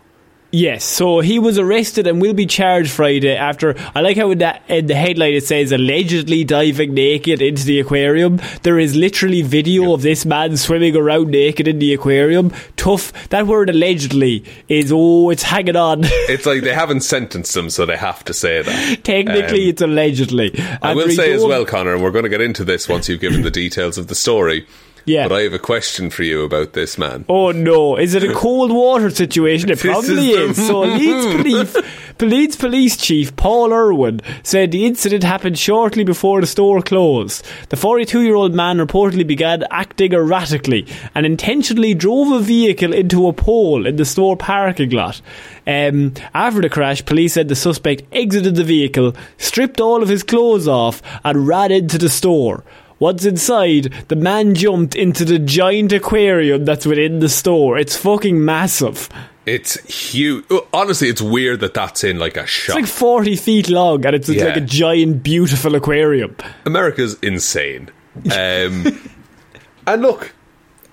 Yes, 0.55 0.85
so 0.85 1.19
he 1.19 1.39
was 1.39 1.57
arrested 1.57 2.05
and 2.05 2.21
will 2.21 2.35
be 2.35 2.45
charged 2.45 2.91
Friday 2.91 3.35
after. 3.35 3.73
I 3.95 4.01
like 4.01 4.17
how 4.17 4.29
in, 4.29 4.37
that, 4.37 4.61
in 4.67 4.85
the 4.85 4.93
headline 4.93 5.33
it 5.33 5.43
says 5.45 5.71
allegedly 5.71 6.43
diving 6.43 6.93
naked 6.93 7.41
into 7.41 7.63
the 7.65 7.79
aquarium. 7.79 8.39
There 8.61 8.77
is 8.77 8.95
literally 8.95 9.41
video 9.41 9.95
of 9.95 10.03
this 10.03 10.27
man 10.27 10.55
swimming 10.57 10.95
around 10.95 11.31
naked 11.31 11.67
in 11.67 11.79
the 11.79 11.91
aquarium. 11.95 12.51
Tough. 12.75 13.29
That 13.29 13.47
word 13.47 13.71
allegedly 13.71 14.45
is, 14.67 14.91
oh, 14.93 15.31
it's 15.31 15.41
hanging 15.41 15.75
on. 15.75 16.03
It's 16.29 16.45
like 16.45 16.61
they 16.61 16.73
haven't 16.73 17.01
sentenced 17.01 17.57
him, 17.57 17.71
so 17.71 17.87
they 17.87 17.97
have 17.97 18.23
to 18.25 18.33
say 18.33 18.61
that. 18.61 19.03
Technically, 19.03 19.63
Um, 19.63 19.69
it's 19.69 19.81
allegedly. 19.81 20.51
I 20.83 20.93
will 20.93 21.09
say 21.09 21.33
as 21.33 21.43
well, 21.43 21.65
Conor, 21.65 21.95
and 21.95 22.03
we're 22.03 22.11
going 22.11 22.25
to 22.25 22.29
get 22.29 22.41
into 22.41 22.63
this 22.63 22.87
once 22.87 23.09
you've 23.09 23.21
given 23.21 23.41
the 23.41 23.49
details 23.51 23.97
of 23.97 24.05
the 24.05 24.15
story. 24.15 24.67
Yeah. 25.05 25.27
But 25.27 25.35
I 25.35 25.41
have 25.41 25.53
a 25.53 25.59
question 25.59 26.09
for 26.09 26.23
you 26.23 26.43
about 26.43 26.73
this 26.73 26.97
man. 26.97 27.25
Oh 27.27 27.51
no! 27.51 27.97
Is 27.97 28.13
it 28.13 28.23
a 28.23 28.33
cold 28.33 28.71
water 28.71 29.09
situation? 29.09 29.69
It 29.69 29.79
probably 29.79 30.29
is 30.31 30.57
is. 30.57 30.67
So 30.67 30.81
Leeds 30.81 31.35
police, 31.35 31.77
Leeds 32.21 32.55
police 32.55 32.95
chief 32.97 33.35
Paul 33.35 33.73
Irwin 33.73 34.21
said 34.43 34.71
the 34.71 34.85
incident 34.85 35.23
happened 35.23 35.59
shortly 35.59 36.03
before 36.03 36.39
the 36.39 36.47
store 36.47 36.81
closed. 36.81 37.45
The 37.69 37.75
42-year-old 37.75 38.53
man 38.53 38.77
reportedly 38.77 39.27
began 39.27 39.65
acting 39.71 40.13
erratically 40.13 40.87
and 41.13 41.25
intentionally 41.25 41.93
drove 41.93 42.31
a 42.31 42.39
vehicle 42.39 42.93
into 42.93 43.27
a 43.27 43.33
pole 43.33 43.85
in 43.85 43.97
the 43.97 44.05
store 44.05 44.37
parking 44.37 44.91
lot. 44.91 45.21
Um, 45.67 46.13
after 46.33 46.61
the 46.61 46.69
crash, 46.69 47.03
police 47.03 47.33
said 47.33 47.49
the 47.49 47.55
suspect 47.55 48.03
exited 48.11 48.55
the 48.55 48.63
vehicle, 48.63 49.15
stripped 49.37 49.81
all 49.81 50.01
of 50.01 50.09
his 50.09 50.23
clothes 50.23 50.67
off, 50.67 51.01
and 51.23 51.47
ran 51.47 51.71
into 51.71 51.97
the 51.97 52.09
store. 52.09 52.63
Once 53.03 53.25
inside, 53.25 53.91
the 54.07 54.15
man 54.15 54.55
jumped 54.55 54.95
into 54.95 55.25
the 55.25 55.37
giant 55.37 55.91
aquarium 55.91 56.63
that's 56.63 56.85
within 56.85 57.19
the 57.19 57.27
store. 57.27 57.77
It's 57.77 57.97
fucking 57.97 58.45
massive. 58.45 59.09
It's 59.45 59.73
huge. 59.93 60.45
Honestly, 60.73 61.09
it's 61.09 61.21
weird 61.21 61.59
that 61.59 61.73
that's 61.73 62.05
in 62.05 62.17
like 62.17 62.37
a 62.37 62.47
shop. 62.47 62.77
It's 62.77 62.87
like 62.87 62.97
40 62.97 63.35
feet 63.35 63.69
long 63.69 64.05
and 64.05 64.15
it's 64.15 64.29
Yeah. 64.29 64.45
like 64.45 64.55
a 64.55 64.61
giant, 64.61 65.21
beautiful 65.21 65.75
aquarium. 65.75 66.37
America's 66.65 67.17
insane. 67.21 67.89
Um, 68.31 68.97
and 69.85 70.01
look, 70.01 70.33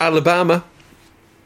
Alabama, 0.01 0.65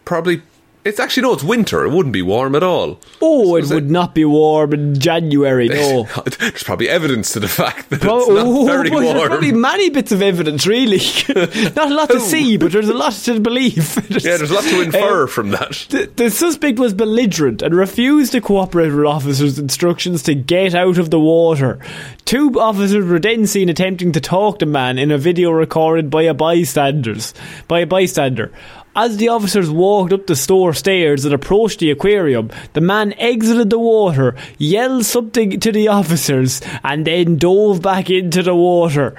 probably. 0.07 0.41
It's 0.85 1.01
actually 1.01 1.22
no, 1.22 1.32
it's 1.32 1.43
winter. 1.43 1.85
It 1.85 1.91
wouldn't 1.91 2.12
be 2.12 2.20
warm 2.20 2.55
at 2.55 2.62
all. 2.62 3.01
Oh, 3.22 3.57
it 3.57 3.64
is 3.64 3.70
it- 3.70 3.74
would 3.74 3.91
not 3.91 4.14
be 4.14 4.24
warm 4.26 4.74
in 4.74 4.99
January, 4.99 5.68
no. 5.68 6.07
There's 6.39 6.62
probably 6.62 6.91
evidence 6.91 7.32
to 7.32 7.41
the 7.41 7.49
fact 7.49 7.89
that 7.89 8.03
Pro- 8.03 8.18
it's 8.18 8.28
not 8.28 8.47
oh, 8.47 8.66
very 8.66 8.91
well, 8.91 9.01
There's 9.14 9.28
probably 9.28 9.53
many 9.53 9.89
bits 9.89 10.12
of 10.12 10.20
evidence, 10.20 10.66
really. 10.66 10.99
not 11.74 11.91
a 11.91 11.95
lot 11.95 12.11
to 12.11 12.20
see, 12.20 12.59
but 12.59 12.70
there's 12.72 12.91
a 12.91 12.95
lot 12.95 13.14
to 13.14 13.41
believe. 13.41 13.97
yeah, 14.11 14.37
there's 14.37 14.51
a 14.51 14.55
lot 14.55 14.64
to 14.64 14.82
infer 14.82 15.22
Um, 15.22 15.28
from 15.28 15.51
that. 15.51 15.87
The, 15.89 16.11
the 16.16 16.30
suspect 16.30 16.78
was 16.78 16.93
belligerent 16.93 17.62
and 17.62 17.74
refused 17.74 18.32
to 18.32 18.43
cooperate 18.43 18.91
with 18.93 19.07
officers' 19.07 19.59
instructions 19.59 20.22
to 20.24 20.35
get 20.35 20.74
out 20.74 20.99
of 20.99 21.09
the 21.11 21.20
water. 21.20 21.78
Two 22.26 22.61
officers 22.61 23.05
were 23.07 23.18
then 23.18 23.47
seen 23.47 23.70
attempting 23.70 24.12
to 24.12 24.20
talk 24.20 24.59
the 24.59 24.66
man 24.66 24.99
in 24.99 25.11
a 25.11 25.16
video 25.18 25.51
recorded 25.51 26.11
by 26.11 26.22
a 26.24 26.35
bystanders 26.35 27.32
by 27.68 27.80
a 27.80 27.87
bystander. 27.87 28.53
As 28.97 29.16
the 29.16 29.28
officers 29.28 29.70
walked 29.70 30.12
up 30.12 30.26
the 30.26 30.36
store 30.36 30.72
stairs 30.72 31.24
and 31.24 31.34
approached 31.34 31.80
the 31.80 31.90
aquarium, 31.90 32.51
the 32.74 32.80
man 32.80 33.12
exited 33.14 33.70
the 33.70 33.78
water, 33.78 34.36
yelled 34.57 35.05
something 35.05 35.59
to 35.61 35.72
the 35.72 35.88
officers, 35.88 36.61
and 36.84 37.05
then 37.05 37.36
dove 37.36 37.82
back 37.82 38.09
into 38.09 38.42
the 38.42 38.55
water. 38.55 39.16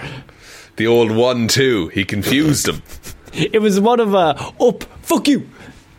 The 0.78 0.88
old 0.88 1.12
one, 1.12 1.48
too. 1.50 1.90
He 1.90 2.06
confused 2.06 2.68
them. 2.68 2.82
It 3.34 3.62
was 3.62 3.80
one 3.82 4.00
of 4.00 4.14
a 4.14 4.38
up, 4.62 4.84
fuck 5.02 5.28
you, 5.28 5.50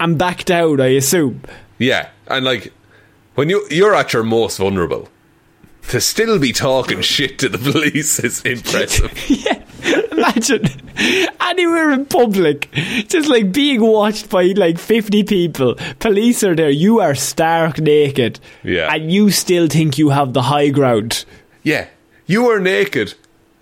and 0.01 0.17
back 0.19 0.45
down, 0.47 0.81
I 0.81 0.89
assume. 0.89 1.43
Yeah, 1.79 2.09
and 2.29 2.45
like 2.45 2.73
when 3.35 3.51
you 3.51 3.67
you're 3.71 3.95
at 3.95 4.15
your 4.15 4.23
most 4.23 4.57
vulnerable, 4.57 5.11
to 5.89 6.01
still 6.01 6.39
be 6.39 6.53
talking 6.53 7.01
shit 7.03 7.39
to 7.41 7.51
the 7.51 7.59
police 7.59 8.19
is 8.19 8.43
impressive. 8.43 9.13
Yeah, 9.29 9.63
imagine 10.13 10.69
anywhere 11.41 11.91
in 11.91 12.07
public, 12.07 12.69
just 13.09 13.29
like 13.29 13.53
being 13.53 13.81
watched 13.81 14.29
by 14.31 14.45
like 14.57 14.79
50 14.79 15.25
people. 15.25 15.77
Police 15.99 16.43
are 16.45 16.55
there, 16.55 16.71
you 16.71 17.01
are 17.01 17.15
stark 17.15 17.79
naked. 17.79 18.41
Yeah. 18.63 18.93
And 18.93 19.11
you 19.13 19.31
still 19.31 19.69
think 19.69 19.99
you 19.99 20.11
have 20.11 20.33
the 20.33 20.43
high 20.43 20.71
ground. 20.71 21.25
yeah, 21.63 21.87
you 22.27 22.51
are 22.51 22.61
naked, 22.61 23.15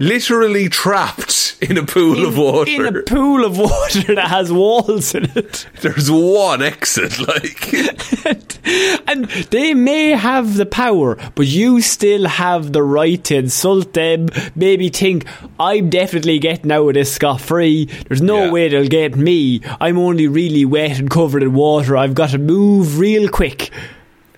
literally 0.04 0.68
trapped 0.68 1.56
in 1.60 1.78
a 1.78 1.84
pool 1.84 2.26
of 2.26 2.36
water. 2.36 2.70
In 2.86 2.96
a 2.96 3.02
pool 3.02 3.44
of 3.44 3.58
water 3.58 4.14
that 4.14 4.28
has 4.28 4.52
walls 4.52 5.14
in 5.14 5.24
it. 5.34 5.66
There's 5.80 6.10
one 6.10 6.62
exit, 6.62 7.18
like 7.20 7.72
and 9.08 9.24
they 9.50 9.74
may 9.74 10.10
have 10.10 10.56
the 10.56 10.66
power, 10.66 11.16
but 11.34 11.46
you 11.46 11.80
still 11.80 12.26
have 12.26 12.72
the 12.72 12.82
right 12.82 13.22
to 13.24 13.36
insult 13.36 13.92
them. 13.94 14.28
Maybe 14.54 14.88
think, 14.88 15.26
I'm 15.58 15.90
definitely 15.90 16.38
getting 16.38 16.72
out 16.72 16.88
of 16.88 16.94
this 16.94 17.12
scot 17.14 17.40
free. 17.40 17.86
There's 18.08 18.22
no 18.22 18.44
Yeah. 18.44 18.50
way 18.52 18.68
they'll 18.68 18.88
get 18.88 19.16
me. 19.16 19.60
I'm 19.80 19.98
only 19.98 20.26
really 20.28 20.64
wet 20.64 20.98
and 20.98 21.10
covered 21.10 21.42
in 21.42 21.54
water. 21.54 21.96
I've 21.96 22.14
got 22.14 22.30
to 22.30 22.38
move 22.38 22.98
real 22.98 23.28
quick. 23.28 23.70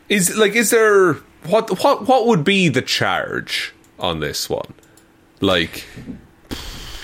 is 0.09 0.37
like 0.37 0.55
is 0.55 0.71
there 0.71 1.14
what 1.47 1.83
what 1.83 2.07
what 2.07 2.27
would 2.27 2.45
be 2.45 2.69
the 2.69 2.83
charge 2.83 3.73
on 3.99 4.21
this 4.21 4.49
one? 4.51 4.75
Like, 5.41 5.84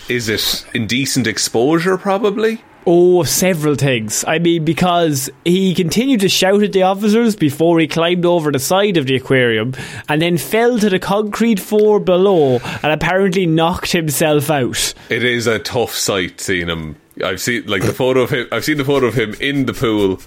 is 0.08 0.28
it 0.28 0.66
indecent 0.74 1.26
exposure? 1.26 1.96
Probably. 1.98 2.62
Oh, 2.84 3.22
several 3.22 3.76
things. 3.76 4.24
I 4.26 4.40
mean, 4.40 4.64
because 4.64 5.30
he 5.44 5.72
continued 5.72 6.20
to 6.20 6.28
shout 6.28 6.64
at 6.64 6.72
the 6.72 6.82
officers 6.82 7.36
before 7.36 7.78
he 7.78 7.86
climbed 7.86 8.26
over 8.26 8.50
the 8.50 8.58
side 8.58 8.96
of 8.96 9.06
the 9.06 9.14
aquarium 9.14 9.74
and 10.08 10.20
then 10.20 10.36
fell 10.36 10.80
to 10.80 10.90
the 10.90 10.98
concrete 10.98 11.60
floor 11.60 12.00
below 12.00 12.58
and 12.82 12.92
apparently 12.92 13.46
knocked 13.46 13.92
himself 13.92 14.50
out. 14.50 14.94
It 15.10 15.22
is 15.22 15.46
a 15.46 15.60
tough 15.60 15.94
sight 15.94 16.40
seeing 16.40 16.68
him. 16.68 16.96
I've 17.24 17.40
seen 17.40 17.66
like 17.66 17.82
the 17.82 17.92
photo 17.92 18.22
of 18.22 18.30
him. 18.30 18.48
I've 18.50 18.64
seen 18.64 18.78
the 18.78 18.84
photo 18.84 19.06
of 19.06 19.14
him 19.14 19.34
in 19.34 19.66
the 19.66 19.74
pool, 19.74 20.20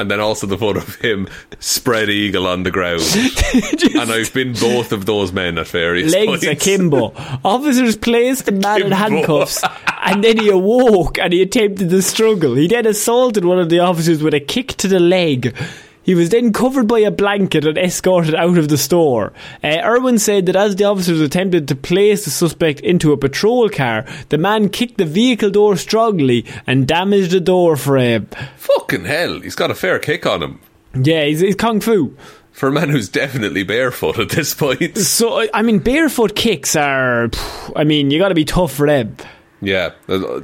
and 0.00 0.10
then 0.10 0.18
also 0.18 0.46
the 0.46 0.56
photo 0.56 0.80
of 0.80 0.94
him 0.96 1.28
spread 1.58 2.08
eagle 2.08 2.46
on 2.46 2.62
the 2.62 2.70
ground. 2.70 3.02
and 4.00 4.10
I've 4.10 4.32
been 4.32 4.54
both 4.54 4.92
of 4.92 5.04
those 5.04 5.30
men 5.30 5.58
at 5.58 5.68
various 5.68 6.12
legs 6.12 6.44
points. 6.44 6.44
akimbo. 6.46 7.12
Officers 7.44 7.96
placed 7.96 8.46
the 8.46 8.52
man 8.52 8.82
in 8.82 8.92
handcuffs, 8.92 9.62
and 10.02 10.24
then 10.24 10.38
he 10.38 10.48
awoke 10.48 11.18
and 11.18 11.34
he 11.34 11.42
attempted 11.42 11.90
to 11.90 12.02
struggle. 12.02 12.54
He 12.54 12.66
then 12.66 12.86
assaulted 12.86 13.44
one 13.44 13.58
of 13.58 13.68
the 13.68 13.80
officers 13.80 14.22
with 14.22 14.32
a 14.32 14.40
kick 14.40 14.68
to 14.78 14.88
the 14.88 15.00
leg. 15.00 15.54
He 16.02 16.14
was 16.14 16.30
then 16.30 16.52
covered 16.52 16.88
by 16.88 17.00
a 17.00 17.10
blanket 17.10 17.64
and 17.66 17.76
escorted 17.78 18.34
out 18.34 18.56
of 18.58 18.68
the 18.68 18.78
store. 18.78 19.32
Uh, 19.62 19.78
Irwin 19.84 20.18
said 20.18 20.46
that 20.46 20.56
as 20.56 20.74
the 20.76 20.84
officers 20.84 21.20
attempted 21.20 21.68
to 21.68 21.74
place 21.76 22.24
the 22.24 22.30
suspect 22.30 22.80
into 22.80 23.12
a 23.12 23.16
patrol 23.18 23.68
car, 23.68 24.04
the 24.30 24.38
man 24.38 24.70
kicked 24.70 24.96
the 24.98 25.04
vehicle 25.04 25.50
door 25.50 25.76
strongly 25.76 26.46
and 26.66 26.88
damaged 26.88 27.32
the 27.32 27.40
door 27.40 27.76
frame. 27.76 28.28
Fucking 28.56 29.04
hell, 29.04 29.40
he's 29.40 29.54
got 29.54 29.70
a 29.70 29.74
fair 29.74 29.98
kick 29.98 30.24
on 30.26 30.42
him 30.42 30.60
Yeah, 30.94 31.24
he's, 31.26 31.40
he's 31.40 31.54
kung 31.54 31.80
fu. 31.80 32.16
for 32.50 32.68
a 32.68 32.72
man 32.72 32.88
who's 32.88 33.08
definitely 33.08 33.62
barefoot 33.62 34.18
at 34.18 34.30
this 34.30 34.54
point. 34.54 34.96
So, 34.98 35.46
I- 35.52 35.62
mean, 35.62 35.78
barefoot 35.80 36.34
kicks 36.34 36.74
are. 36.76 37.28
I 37.76 37.84
mean, 37.84 38.10
you 38.10 38.18
got 38.18 38.30
to 38.30 38.34
be 38.34 38.44
tough 38.46 38.72
for 38.72 38.86
them. 38.86 39.16
Yeah. 39.60 39.90
Uh, 40.08 40.40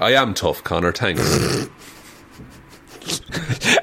I 0.00 0.12
am 0.14 0.34
tough, 0.34 0.64
Conor. 0.64 0.92
Thanks. 0.92 1.22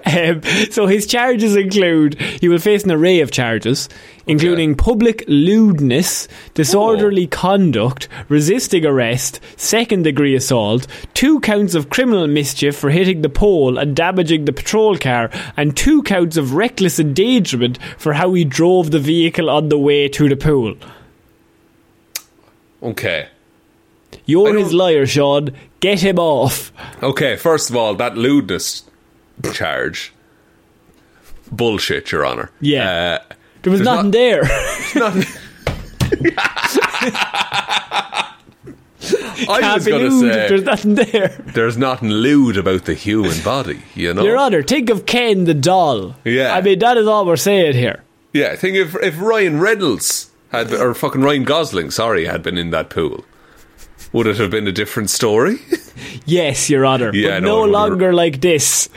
Um, 0.05 0.41
so 0.71 0.87
his 0.87 1.05
charges 1.05 1.55
include 1.55 2.19
he 2.19 2.49
will 2.49 2.59
face 2.59 2.83
an 2.83 2.91
array 2.91 3.21
of 3.21 3.31
charges, 3.31 3.87
including 4.27 4.75
public 4.75 5.23
lewdness, 5.27 6.27
disorderly 6.53 7.27
conduct, 7.27 8.09
resisting 8.27 8.85
arrest, 8.85 9.39
second 9.55 10.03
degree 10.03 10.35
assault, 10.35 10.85
two 11.13 11.39
counts 11.39 11.75
of 11.75 11.89
criminal 11.89 12.27
mischief 12.27 12.75
for 12.75 12.89
hitting 12.89 13.21
the 13.21 13.29
pole 13.29 13.77
and 13.77 13.95
damaging 13.95 14.45
the 14.45 14.53
patrol 14.53 14.97
car, 14.97 15.29
and 15.55 15.77
two 15.77 16.03
counts 16.03 16.35
of 16.35 16.55
reckless 16.55 16.99
endangerment 16.99 17.79
for 17.97 18.13
how 18.13 18.33
he 18.33 18.43
drove 18.43 18.91
the 18.91 18.99
vehicle 18.99 19.49
on 19.49 19.69
the 19.69 19.79
way 19.79 20.09
to 20.09 20.27
the 20.27 20.35
pool. 20.35 20.75
Okay. 22.83 23.29
You're 24.25 24.57
his 24.57 24.73
liar, 24.73 25.05
Shaun. 25.05 25.51
Get 25.79 26.01
him 26.01 26.19
off. 26.19 26.71
Okay, 27.01 27.37
first 27.37 27.69
of 27.69 27.75
all, 27.75 27.95
that 27.95 28.17
lewdness 28.17 28.83
charge. 29.41 30.13
Bullshit, 31.51 32.11
Your 32.11 32.25
Honour. 32.25 32.49
Yeah. 32.61 33.19
Uh, 33.29 33.33
There 33.63 33.71
was 33.71 33.81
nothing 33.81 34.05
not- 34.05 34.11
there. 34.13 34.43
nothing. 34.95 35.25
I 39.49 39.73
was 39.75 39.87
going 39.87 40.09
to 40.09 40.19
say 40.19 40.47
there's 40.49 40.63
nothing 40.63 40.95
there. 40.95 41.29
there's 41.53 41.77
nothing 41.77 42.09
lewd 42.09 42.57
about 42.57 42.85
the 42.85 42.93
human 42.93 43.41
body, 43.43 43.81
you 43.95 44.13
know? 44.13 44.23
Your 44.23 44.37
Honour, 44.37 44.63
think 44.63 44.89
of 44.89 45.05
Ken 45.05 45.45
the 45.45 45.53
doll. 45.55 46.15
Yeah. 46.23 46.53
I 46.53 46.61
mean, 46.61 46.79
that 46.79 46.97
is 46.97 47.07
all 47.07 47.25
we're 47.25 47.35
saying 47.37 47.73
here. 47.73 48.03
Yeah, 48.33 48.49
I 48.51 48.55
think 48.55 48.77
if 48.77 48.95
if 49.01 49.19
Ryan 49.19 49.59
Reynolds 49.59 50.29
had 50.51 50.71
or 50.71 50.93
fucking 50.93 51.21
Ryan 51.21 51.43
Gosling, 51.43 51.91
sorry, 51.91 52.25
had 52.25 52.41
been 52.43 52.57
in 52.57 52.69
that 52.69 52.89
pool, 52.89 53.25
would 54.13 54.25
it 54.27 54.37
have 54.37 54.51
been 54.51 54.67
a 54.67 54.71
different 54.71 55.09
story? 55.09 55.57
Yes, 56.25 56.69
Your 56.69 56.85
Honour. 56.85 57.13
Yeah, 57.13 57.39
but 57.39 57.43
no, 57.43 57.65
no 57.65 57.71
longer 57.71 58.13
like 58.13 58.39
this. 58.41 58.89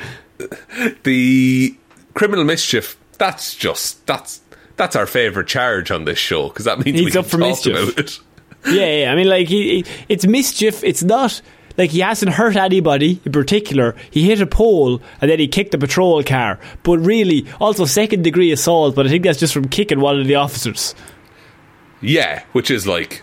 The 1.03 1.77
criminal 2.15 2.45
mischief, 2.45 2.97
that's 3.19 3.55
just 3.55 4.05
that's 4.07 4.41
that's 4.77 4.97
our 4.97 5.07
favourite 5.07 5.49
charge 5.49 5.91
on 5.91 6.05
this 6.05 6.19
show 6.19 6.49
because 6.49 6.65
that 6.65 6.79
means 6.85 6.99
He's 6.99 7.05
we 7.07 7.11
can 7.13 7.21
up 7.21 7.27
for 7.27 7.39
talk 7.39 7.49
mischief. 7.49 7.75
about 7.93 7.99
it. 7.99 8.21
Yeah, 8.67 8.97
yeah. 9.05 9.13
I 9.13 9.15
mean, 9.15 9.29
like, 9.29 9.47
he, 9.49 9.83
he- 9.83 9.91
it's 10.09 10.27
mischief. 10.27 10.83
It's 10.83 11.03
not. 11.03 11.41
Like, 11.77 11.91
he 11.91 12.01
hasn't 12.01 12.33
hurt 12.33 12.55
anybody 12.57 13.21
in 13.25 13.33
particular. 13.33 13.95
He 14.11 14.25
hit 14.29 14.41
a 14.41 14.47
pole 14.47 15.01
and 15.21 15.31
then 15.31 15.39
he 15.41 15.49
kicked 15.49 15.73
the 15.73 15.79
patrol 15.79 16.23
car. 16.23 16.59
But 16.85 16.99
really, 17.01 17.47
also 17.61 17.85
second 17.85 18.23
degree 18.23 18.53
assault, 18.53 18.95
but 18.95 19.07
I 19.07 19.09
think 19.11 19.25
that's 19.25 19.41
just 19.41 19.53
from 19.53 19.69
kicking 19.69 19.99
one 20.01 20.21
of 20.21 20.27
the 20.29 20.37
officers. 20.37 20.95
Yeah, 22.01 22.45
which 22.53 22.71
is 22.71 22.87
like, 22.87 23.23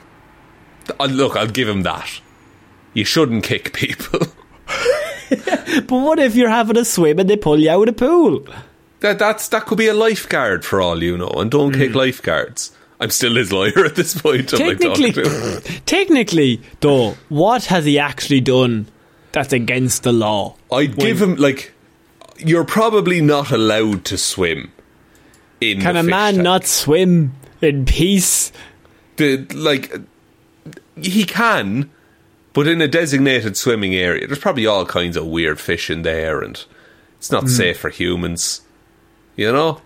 uh, 1.00 1.06
look, 1.06 1.36
I'll 1.38 1.48
give 1.48 1.70
him 1.70 1.84
that. 1.84 2.22
You 2.94 3.06
shouldn't 3.06 3.44
kick 3.46 3.74
people. 3.74 4.20
But 5.88 5.98
what 5.98 6.20
if 6.20 6.36
you're 6.36 6.50
having 6.50 6.78
a 6.78 6.86
swim 6.86 7.20
and 7.20 7.30
they 7.30 7.38
pull 7.38 7.60
you 7.60 7.70
out 7.70 7.88
of 7.88 7.96
the 7.98 8.06
pool? 8.06 8.46
that 9.00 9.18
that's 9.18 9.48
that 9.50 9.66
could 9.66 9.78
be 9.80 9.88
a 9.88 9.94
lifeguard 9.96 10.64
for 10.64 10.80
all 10.82 11.02
you 11.02 11.18
know, 11.18 11.30
and 11.30 11.50
don't 11.50 11.74
Hmm. 11.74 11.82
kick 11.82 11.96
lifeguards. 11.96 12.72
I'm 13.00 13.10
still 13.10 13.36
his 13.36 13.52
lawyer 13.52 13.84
at 13.86 13.96
this 13.96 14.20
point. 14.22 14.50
Technically, 14.50 15.12
talking 15.12 15.24
to 15.24 15.62
him. 15.74 15.82
technically, 15.88 16.62
though, 16.82 17.16
what 17.30 17.66
has 17.66 17.86
he 17.86 17.98
actually 17.98 18.42
done 18.42 18.86
that's 19.32 19.54
against 19.54 20.04
the 20.04 20.12
law? 20.12 20.56
I'd 20.72 20.96
give 20.98 21.20
him 21.20 21.36
like, 21.38 21.74
you're 22.38 22.64
probably 22.64 23.20
not 23.22 23.50
allowed 23.52 24.06
to 24.06 24.18
swim. 24.20 24.72
In 25.62 25.82
Can 25.82 25.96
a 25.98 26.04
man 26.04 26.34
tank. 26.36 26.44
not 26.44 26.66
swim 26.68 27.34
in 27.62 27.86
peace? 27.86 28.52
the 29.18 29.46
like 29.56 29.92
he 31.02 31.24
can 31.24 31.90
but 32.54 32.68
in 32.68 32.82
a 32.82 32.88
designated 32.88 33.56
swimming 33.58 33.96
area 33.96 34.28
there's 34.28 34.40
probably 34.40 34.66
all 34.66 34.86
kinds 34.86 35.16
of 35.18 35.26
weird 35.26 35.60
fish 35.60 35.90
in 35.90 36.02
there 36.04 36.42
and 36.42 36.66
it's 37.18 37.32
not 37.32 37.44
hmm. 37.44 37.50
safe 37.50 37.80
for 37.80 37.90
humans 37.90 38.62
you 39.36 39.52
know 39.52 39.82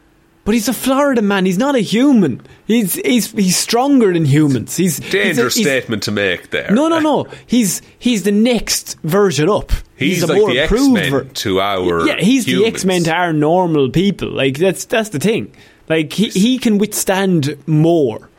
But 0.46 0.54
he's 0.54 0.70
a 0.70 0.74
Florida 0.74 1.22
man. 1.24 1.46
He's 1.48 1.58
not 1.58 1.74
a 1.76 1.80
human. 1.82 2.42
He's 2.68 2.94
he's 2.96 3.32
he's 3.32 3.58
stronger 3.58 4.14
than 4.14 4.26
humans. 4.26 4.78
He's 4.78 4.98
he's 4.98 5.08
a- 5.08 5.12
dangerous 5.12 5.56
he's- 5.56 5.66
statement 5.66 6.04
to 6.04 6.12
make 6.12 6.52
there 6.52 6.70
No, 6.70 6.88
no, 6.88 7.00
no. 7.00 7.26
He's 7.48 7.82
he's 7.98 8.22
the 8.24 8.32
next 8.32 8.96
version 9.02 9.50
up. 9.50 9.72
he's, 9.98 10.22
a 10.22 10.28
like 10.28 10.38
more 10.38 10.52
the 10.54 10.62
improved 10.62 10.98
X-Men 10.98 11.12
ver- 11.12 11.24
to 11.34 11.60
our 11.62 12.06
Yeah, 12.06 12.18
he's 12.20 12.46
the. 12.46 12.64
X 12.66 12.86
Men 12.86 13.04
to 13.06 13.12
our 13.12 13.34
normal 13.34 13.90
people. 13.90 14.30
Like 14.30 14.60
that's 14.60 14.86
that's 14.86 15.10
the 15.10 15.20
thing. 15.20 15.52
Like 15.90 16.14
he 16.14 16.30
he 16.30 16.60
can 16.60 16.78
withstand 16.78 17.58
more. 17.66 18.30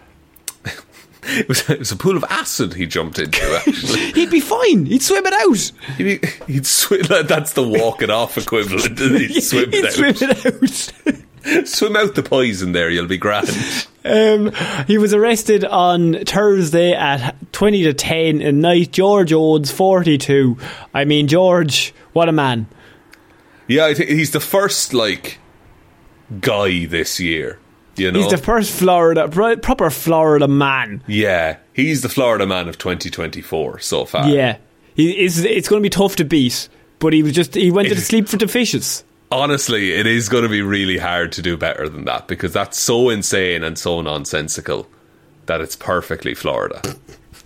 It, 1.26 1.48
was, 1.48 1.68
it 1.68 1.78
was 1.78 1.92
a 1.92 1.96
pool 1.96 2.16
of 2.16 2.24
acid 2.30 2.74
he 2.74 2.86
jumped 2.86 3.18
into 3.18 3.42
actually 3.66 4.12
He'd 4.12 4.30
be 4.30 4.40
fine. 4.40 4.86
He'd 4.86 5.02
swim 5.02 5.24
it 5.26 5.32
out. 5.32 5.72
he'd, 5.96 6.24
he'd 6.46 6.66
swim 6.66 7.02
that's 7.26 7.52
the 7.52 7.62
walk 7.66 8.02
it 8.02 8.10
off 8.10 8.38
equivalent 8.38 8.98
he'd 8.98 9.40
swim 9.42 9.70
He'd 9.72 9.84
it 9.84 9.92
swim 9.92 10.10
out 10.10 10.22
it 10.22 10.46
out. 10.46 11.66
swim 11.68 11.96
out 11.96 12.14
the 12.14 12.22
poison 12.22 12.72
there 12.72 12.90
you'll 12.90 13.06
be 13.06 13.18
grand 13.18 13.48
Um, 14.04 14.52
he 14.86 14.98
was 14.98 15.12
arrested 15.14 15.64
on 15.64 16.24
Thursday 16.24 16.92
at 16.92 17.34
20 17.52 17.82
to 17.84 17.92
10 17.92 18.40
at 18.42 18.54
night. 18.54 18.92
George 18.92 19.32
Owens, 19.32 19.72
42. 19.72 20.56
I 20.94 21.04
mean, 21.04 21.26
George, 21.26 21.92
what 22.12 22.28
a 22.28 22.32
man. 22.32 22.66
yeah 23.66 23.84
I 23.86 23.94
think 23.94 24.10
he's 24.10 24.30
the 24.30 24.40
first 24.40 24.94
like 24.94 25.38
guy 26.40 26.86
this 26.86 27.18
year 27.20 27.58
you 27.96 28.12
know 28.12 28.20
He's 28.20 28.30
the 28.30 28.38
first 28.38 28.72
Florida, 28.72 29.28
proper 29.58 29.90
Florida 29.90 30.48
man. 30.48 31.02
Yeah, 31.06 31.58
he's 31.72 32.02
the 32.02 32.08
Florida 32.08 32.46
man 32.46 32.68
of 32.68 32.78
2024 32.78 33.80
so 33.80 34.04
far. 34.04 34.28
Yeah. 34.28 34.58
He, 34.94 35.12
it's 35.12 35.38
it's 35.38 35.68
going 35.68 35.82
to 35.82 35.86
be 35.86 35.90
tough 35.90 36.16
to 36.16 36.24
beat, 36.24 36.68
but 36.98 37.12
he 37.12 37.22
was 37.22 37.32
just, 37.32 37.54
he 37.54 37.70
went 37.70 37.88
to 37.88 38.00
sleep 38.00 38.28
for 38.28 38.36
the 38.38 38.48
fishes. 38.48 39.04
Honestly, 39.30 39.92
it 39.92 40.06
is 40.06 40.28
going 40.28 40.44
to 40.44 40.48
be 40.48 40.62
really 40.62 40.98
hard 40.98 41.32
to 41.32 41.42
do 41.42 41.56
better 41.56 41.88
than 41.88 42.04
that 42.04 42.28
because 42.28 42.52
that's 42.52 42.78
so 42.78 43.10
insane 43.10 43.64
and 43.64 43.76
so 43.78 44.00
nonsensical 44.00 44.86
that 45.46 45.60
it's 45.60 45.76
perfectly 45.76 46.34
Florida. 46.34 46.80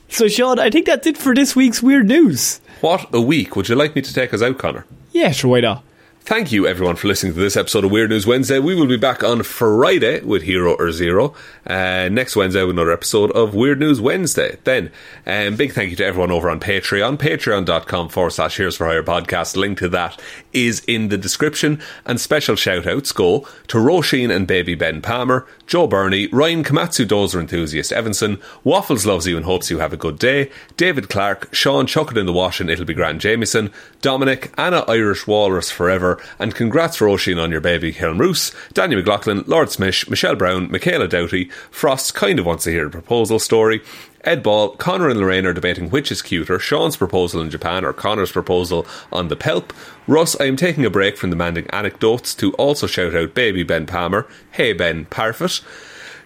So, 0.08 0.28
Shaun, 0.28 0.58
I 0.58 0.70
think 0.70 0.86
that's 0.86 1.06
it 1.06 1.16
for 1.16 1.34
this 1.34 1.54
week's 1.56 1.82
Weird 1.82 2.06
News. 2.06 2.60
What 2.80 3.08
a 3.14 3.20
week. 3.20 3.56
Would 3.56 3.68
you 3.68 3.76
like 3.76 3.94
me 3.94 4.02
to 4.02 4.12
take 4.12 4.34
us 4.34 4.42
out, 4.42 4.58
Conor? 4.58 4.84
Yeah, 5.12 5.30
sure, 5.30 5.50
why 5.52 5.60
not? 5.60 5.84
Thank 6.22 6.52
you, 6.52 6.64
everyone, 6.66 6.94
for 6.94 7.08
listening 7.08 7.32
to 7.32 7.40
this 7.40 7.56
episode 7.56 7.82
of 7.84 7.90
Weird 7.90 8.10
News 8.10 8.24
Wednesday. 8.24 8.60
We 8.60 8.76
will 8.76 8.86
be 8.86 8.96
back 8.98 9.24
on 9.24 9.42
Friday 9.42 10.20
with 10.20 10.42
Hero 10.42 10.74
or 10.74 10.92
Zero. 10.92 11.34
Uh, 11.66 12.08
next 12.12 12.36
Wednesday 12.36 12.60
with 12.62 12.70
another 12.70 12.92
episode 12.92 13.32
of 13.32 13.52
Weird 13.54 13.80
News 13.80 14.00
Wednesday. 14.00 14.56
Then, 14.62 14.92
um, 15.26 15.56
big 15.56 15.72
thank 15.72 15.90
you 15.90 15.96
to 15.96 16.04
everyone 16.04 16.30
over 16.30 16.48
on 16.48 16.60
Patreon. 16.60 17.16
Patreon.com 17.16 18.10
forward 18.10 18.30
slash 18.30 18.58
Heroes 18.58 18.76
for 18.76 18.86
Hire 18.86 19.02
podcast. 19.02 19.56
Link 19.56 19.78
to 19.78 19.88
that 19.88 20.20
is 20.52 20.84
in 20.86 21.08
the 21.08 21.18
description. 21.18 21.80
And 22.06 22.20
special 22.20 22.54
shout 22.54 22.86
outs 22.86 23.10
go 23.10 23.48
to 23.68 23.78
Roisin 23.78 24.30
and 24.34 24.46
baby 24.46 24.76
Ben 24.76 25.02
Palmer, 25.02 25.48
Joe 25.66 25.88
Bernie, 25.88 26.28
Ryan 26.28 26.62
Komatsu 26.62 27.06
Dozer 27.06 27.40
Enthusiast 27.40 27.92
Evanson, 27.92 28.38
Waffles 28.62 29.06
loves 29.06 29.26
you 29.26 29.36
and 29.36 29.46
hopes 29.46 29.70
you 29.70 29.78
have 29.78 29.92
a 29.92 29.96
good 29.96 30.18
day, 30.18 30.50
David 30.76 31.08
Clarke, 31.08 31.52
Shaun 31.52 31.86
Chuck 31.86 32.12
it 32.12 32.18
in 32.18 32.26
the 32.26 32.32
wash 32.32 32.60
and 32.60 32.70
it'll 32.70 32.84
be 32.84 32.94
Grand 32.94 33.20
Jamieson, 33.20 33.72
Dominic, 34.00 34.52
Anna 34.56 34.84
Irish 34.86 35.26
Walrus 35.26 35.70
Forever, 35.70 36.09
and 36.38 36.54
congrats 36.54 36.96
for 36.96 37.06
Roisin 37.06 37.42
on 37.42 37.50
your 37.50 37.60
baby 37.60 37.92
Hjelmroos, 37.92 38.54
Danny 38.72 38.96
McLaughlin, 38.96 39.44
Lordsmish, 39.44 40.08
Michelle 40.08 40.36
Browne, 40.36 40.70
Michaela 40.70 41.08
Doughty, 41.08 41.50
Frost 41.70 42.14
kind 42.14 42.38
of 42.38 42.46
wants 42.46 42.64
to 42.64 42.70
hear 42.70 42.86
a 42.86 42.90
proposal 42.90 43.38
story, 43.38 43.82
Ed 44.22 44.42
Ball, 44.42 44.76
Conor 44.76 45.08
and 45.08 45.18
Lorraine 45.18 45.46
are 45.46 45.54
debating 45.54 45.88
which 45.88 46.12
is 46.12 46.20
cuter, 46.20 46.58
Shaun's 46.58 46.96
proposal 46.96 47.40
in 47.40 47.48
Japan 47.48 47.84
or 47.84 47.92
Conor's 47.94 48.32
proposal 48.32 48.86
on 49.10 49.28
the 49.28 49.36
Pelp. 49.36 49.70
Russ, 50.06 50.38
I 50.38 50.44
am 50.44 50.56
taking 50.56 50.84
a 50.84 50.90
break 50.90 51.16
from 51.16 51.30
demanding 51.30 51.66
anecdotes 51.70 52.34
to 52.34 52.52
also 52.54 52.86
shout 52.86 53.14
out 53.14 53.34
baby 53.34 53.62
Ben 53.62 53.86
Palmer. 53.86 54.26
Hey 54.50 54.74
Ben 54.74 55.06
Parfitt. 55.06 55.62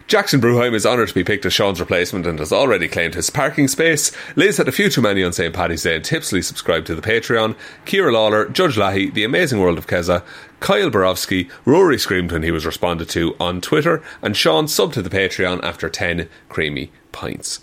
Jackson 0.06 0.38
Brueheim 0.38 0.74
is 0.74 0.84
honoured 0.84 1.08
to 1.08 1.14
be 1.14 1.24
picked 1.24 1.46
as 1.46 1.54
Sean's 1.54 1.80
replacement 1.80 2.26
and 2.26 2.38
has 2.38 2.52
already 2.52 2.88
claimed 2.88 3.14
his 3.14 3.30
parking 3.30 3.68
space. 3.68 4.12
Liz 4.36 4.58
had 4.58 4.68
a 4.68 4.72
few 4.72 4.90
too 4.90 5.00
many 5.00 5.24
on 5.24 5.32
St. 5.32 5.54
Paddy's 5.54 5.82
Day 5.82 5.96
and 5.96 6.04
tipsily 6.04 6.42
subscribed 6.42 6.86
to 6.88 6.94
the 6.94 7.00
Patreon. 7.00 7.56
Ciara 7.86 8.12
Lawler, 8.12 8.46
Judge 8.50 8.76
Leahy, 8.76 9.08
The 9.08 9.24
Amazing 9.24 9.60
World 9.60 9.78
of 9.78 9.86
Kezza, 9.86 10.22
Kyle 10.60 10.90
Barowsky, 10.90 11.50
Ruairi 11.64 11.98
screamed 11.98 12.32
when 12.32 12.42
he 12.42 12.50
was 12.50 12.66
responded 12.66 13.08
to 13.10 13.34
on 13.40 13.62
Twitter, 13.62 14.02
and 14.20 14.36
Sean 14.36 14.66
subbed 14.66 14.92
to 14.92 15.02
the 15.02 15.08
Patreon 15.08 15.64
after 15.64 15.88
10 15.88 16.28
creamy 16.50 16.92
pints. 17.12 17.60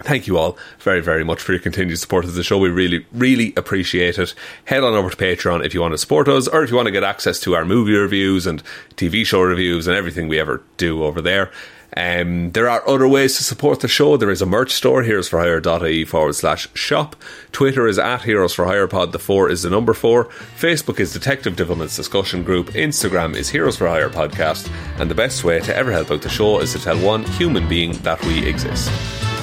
Thank 0.00 0.26
you 0.26 0.36
all 0.36 0.58
very, 0.80 1.00
very 1.00 1.24
much 1.24 1.40
for 1.40 1.52
your 1.52 1.60
continued 1.60 1.98
support 1.98 2.26
of 2.26 2.34
the 2.34 2.42
show. 2.42 2.58
We 2.58 2.68
really, 2.68 3.06
really 3.12 3.54
appreciate 3.56 4.18
it. 4.18 4.34
Head 4.66 4.84
on 4.84 4.92
over 4.92 5.08
to 5.10 5.16
Patreon 5.16 5.64
if 5.64 5.72
you 5.72 5.80
want 5.80 5.92
to 5.92 5.98
support 5.98 6.28
us, 6.28 6.46
or 6.48 6.62
if 6.62 6.70
you 6.70 6.76
want 6.76 6.86
to 6.86 6.92
get 6.92 7.02
access 7.02 7.40
to 7.40 7.54
our 7.54 7.64
movie 7.64 7.94
reviews 7.94 8.46
and 8.46 8.62
TV 8.96 9.24
show 9.24 9.40
reviews 9.40 9.86
and 9.86 9.96
everything 9.96 10.28
we 10.28 10.38
ever 10.38 10.62
do 10.76 11.02
over 11.02 11.22
there. 11.22 11.50
Um, 11.96 12.50
there 12.50 12.68
are 12.68 12.86
other 12.86 13.08
ways 13.08 13.38
to 13.38 13.44
support 13.44 13.80
the 13.80 13.88
show. 13.88 14.18
There 14.18 14.30
is 14.30 14.42
a 14.42 14.46
merch 14.46 14.72
store, 14.72 15.02
here: 15.02 15.18
is 15.18 15.30
heroesforhire.ie 15.30 16.04
forward 16.04 16.34
slash 16.34 16.68
shop. 16.74 17.16
Twitter 17.52 17.86
is 17.86 17.98
at 17.98 18.22
Heroes 18.22 18.52
for 18.52 18.66
Hire 18.66 18.86
Pod. 18.86 19.12
The 19.12 19.18
four 19.18 19.48
is 19.48 19.62
the 19.62 19.70
number 19.70 19.94
four. 19.94 20.26
Facebook 20.58 21.00
is 21.00 21.14
Detective 21.14 21.56
Divilment's 21.56 21.96
discussion 21.96 22.42
group. 22.42 22.68
Instagram 22.72 23.34
is 23.34 23.48
Heroes 23.48 23.78
for 23.78 23.88
Hire 23.88 24.10
Podcast. 24.10 24.70
And 25.00 25.10
the 25.10 25.14
best 25.14 25.42
way 25.42 25.60
to 25.60 25.74
ever 25.74 25.90
help 25.90 26.10
out 26.10 26.20
the 26.20 26.28
show 26.28 26.60
is 26.60 26.72
to 26.72 26.78
tell 26.78 26.98
one 26.98 27.24
human 27.24 27.66
being 27.66 27.92
that 28.02 28.22
we 28.26 28.46
exist. 28.46 28.90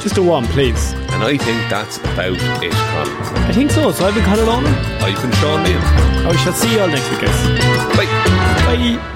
Just 0.04 0.18
a 0.18 0.22
one, 0.22 0.46
please. 0.48 0.92
And 1.14 1.24
I 1.24 1.38
think 1.38 1.70
that's 1.70 1.96
about 1.96 2.34
it, 2.62 2.74
Conor. 2.74 3.24
I 3.48 3.54
think 3.54 3.72
so. 3.72 3.90
So 3.94 4.06
I've 4.06 4.14
been 4.14 4.26
Conor 4.26 4.44
Lawler. 4.44 4.68
I've 5.00 5.22
been 5.22 5.32
Shaun 5.32 5.64
Meighan. 5.64 5.80
I 5.80 6.30
oh, 6.30 6.34
shall 6.44 6.52
see 6.52 6.74
you 6.74 6.82
all 6.82 6.90
next 6.90 7.10
week, 7.10 7.22
guys. 7.22 7.96
Bye. 7.96 8.06
Bye. 8.66 9.13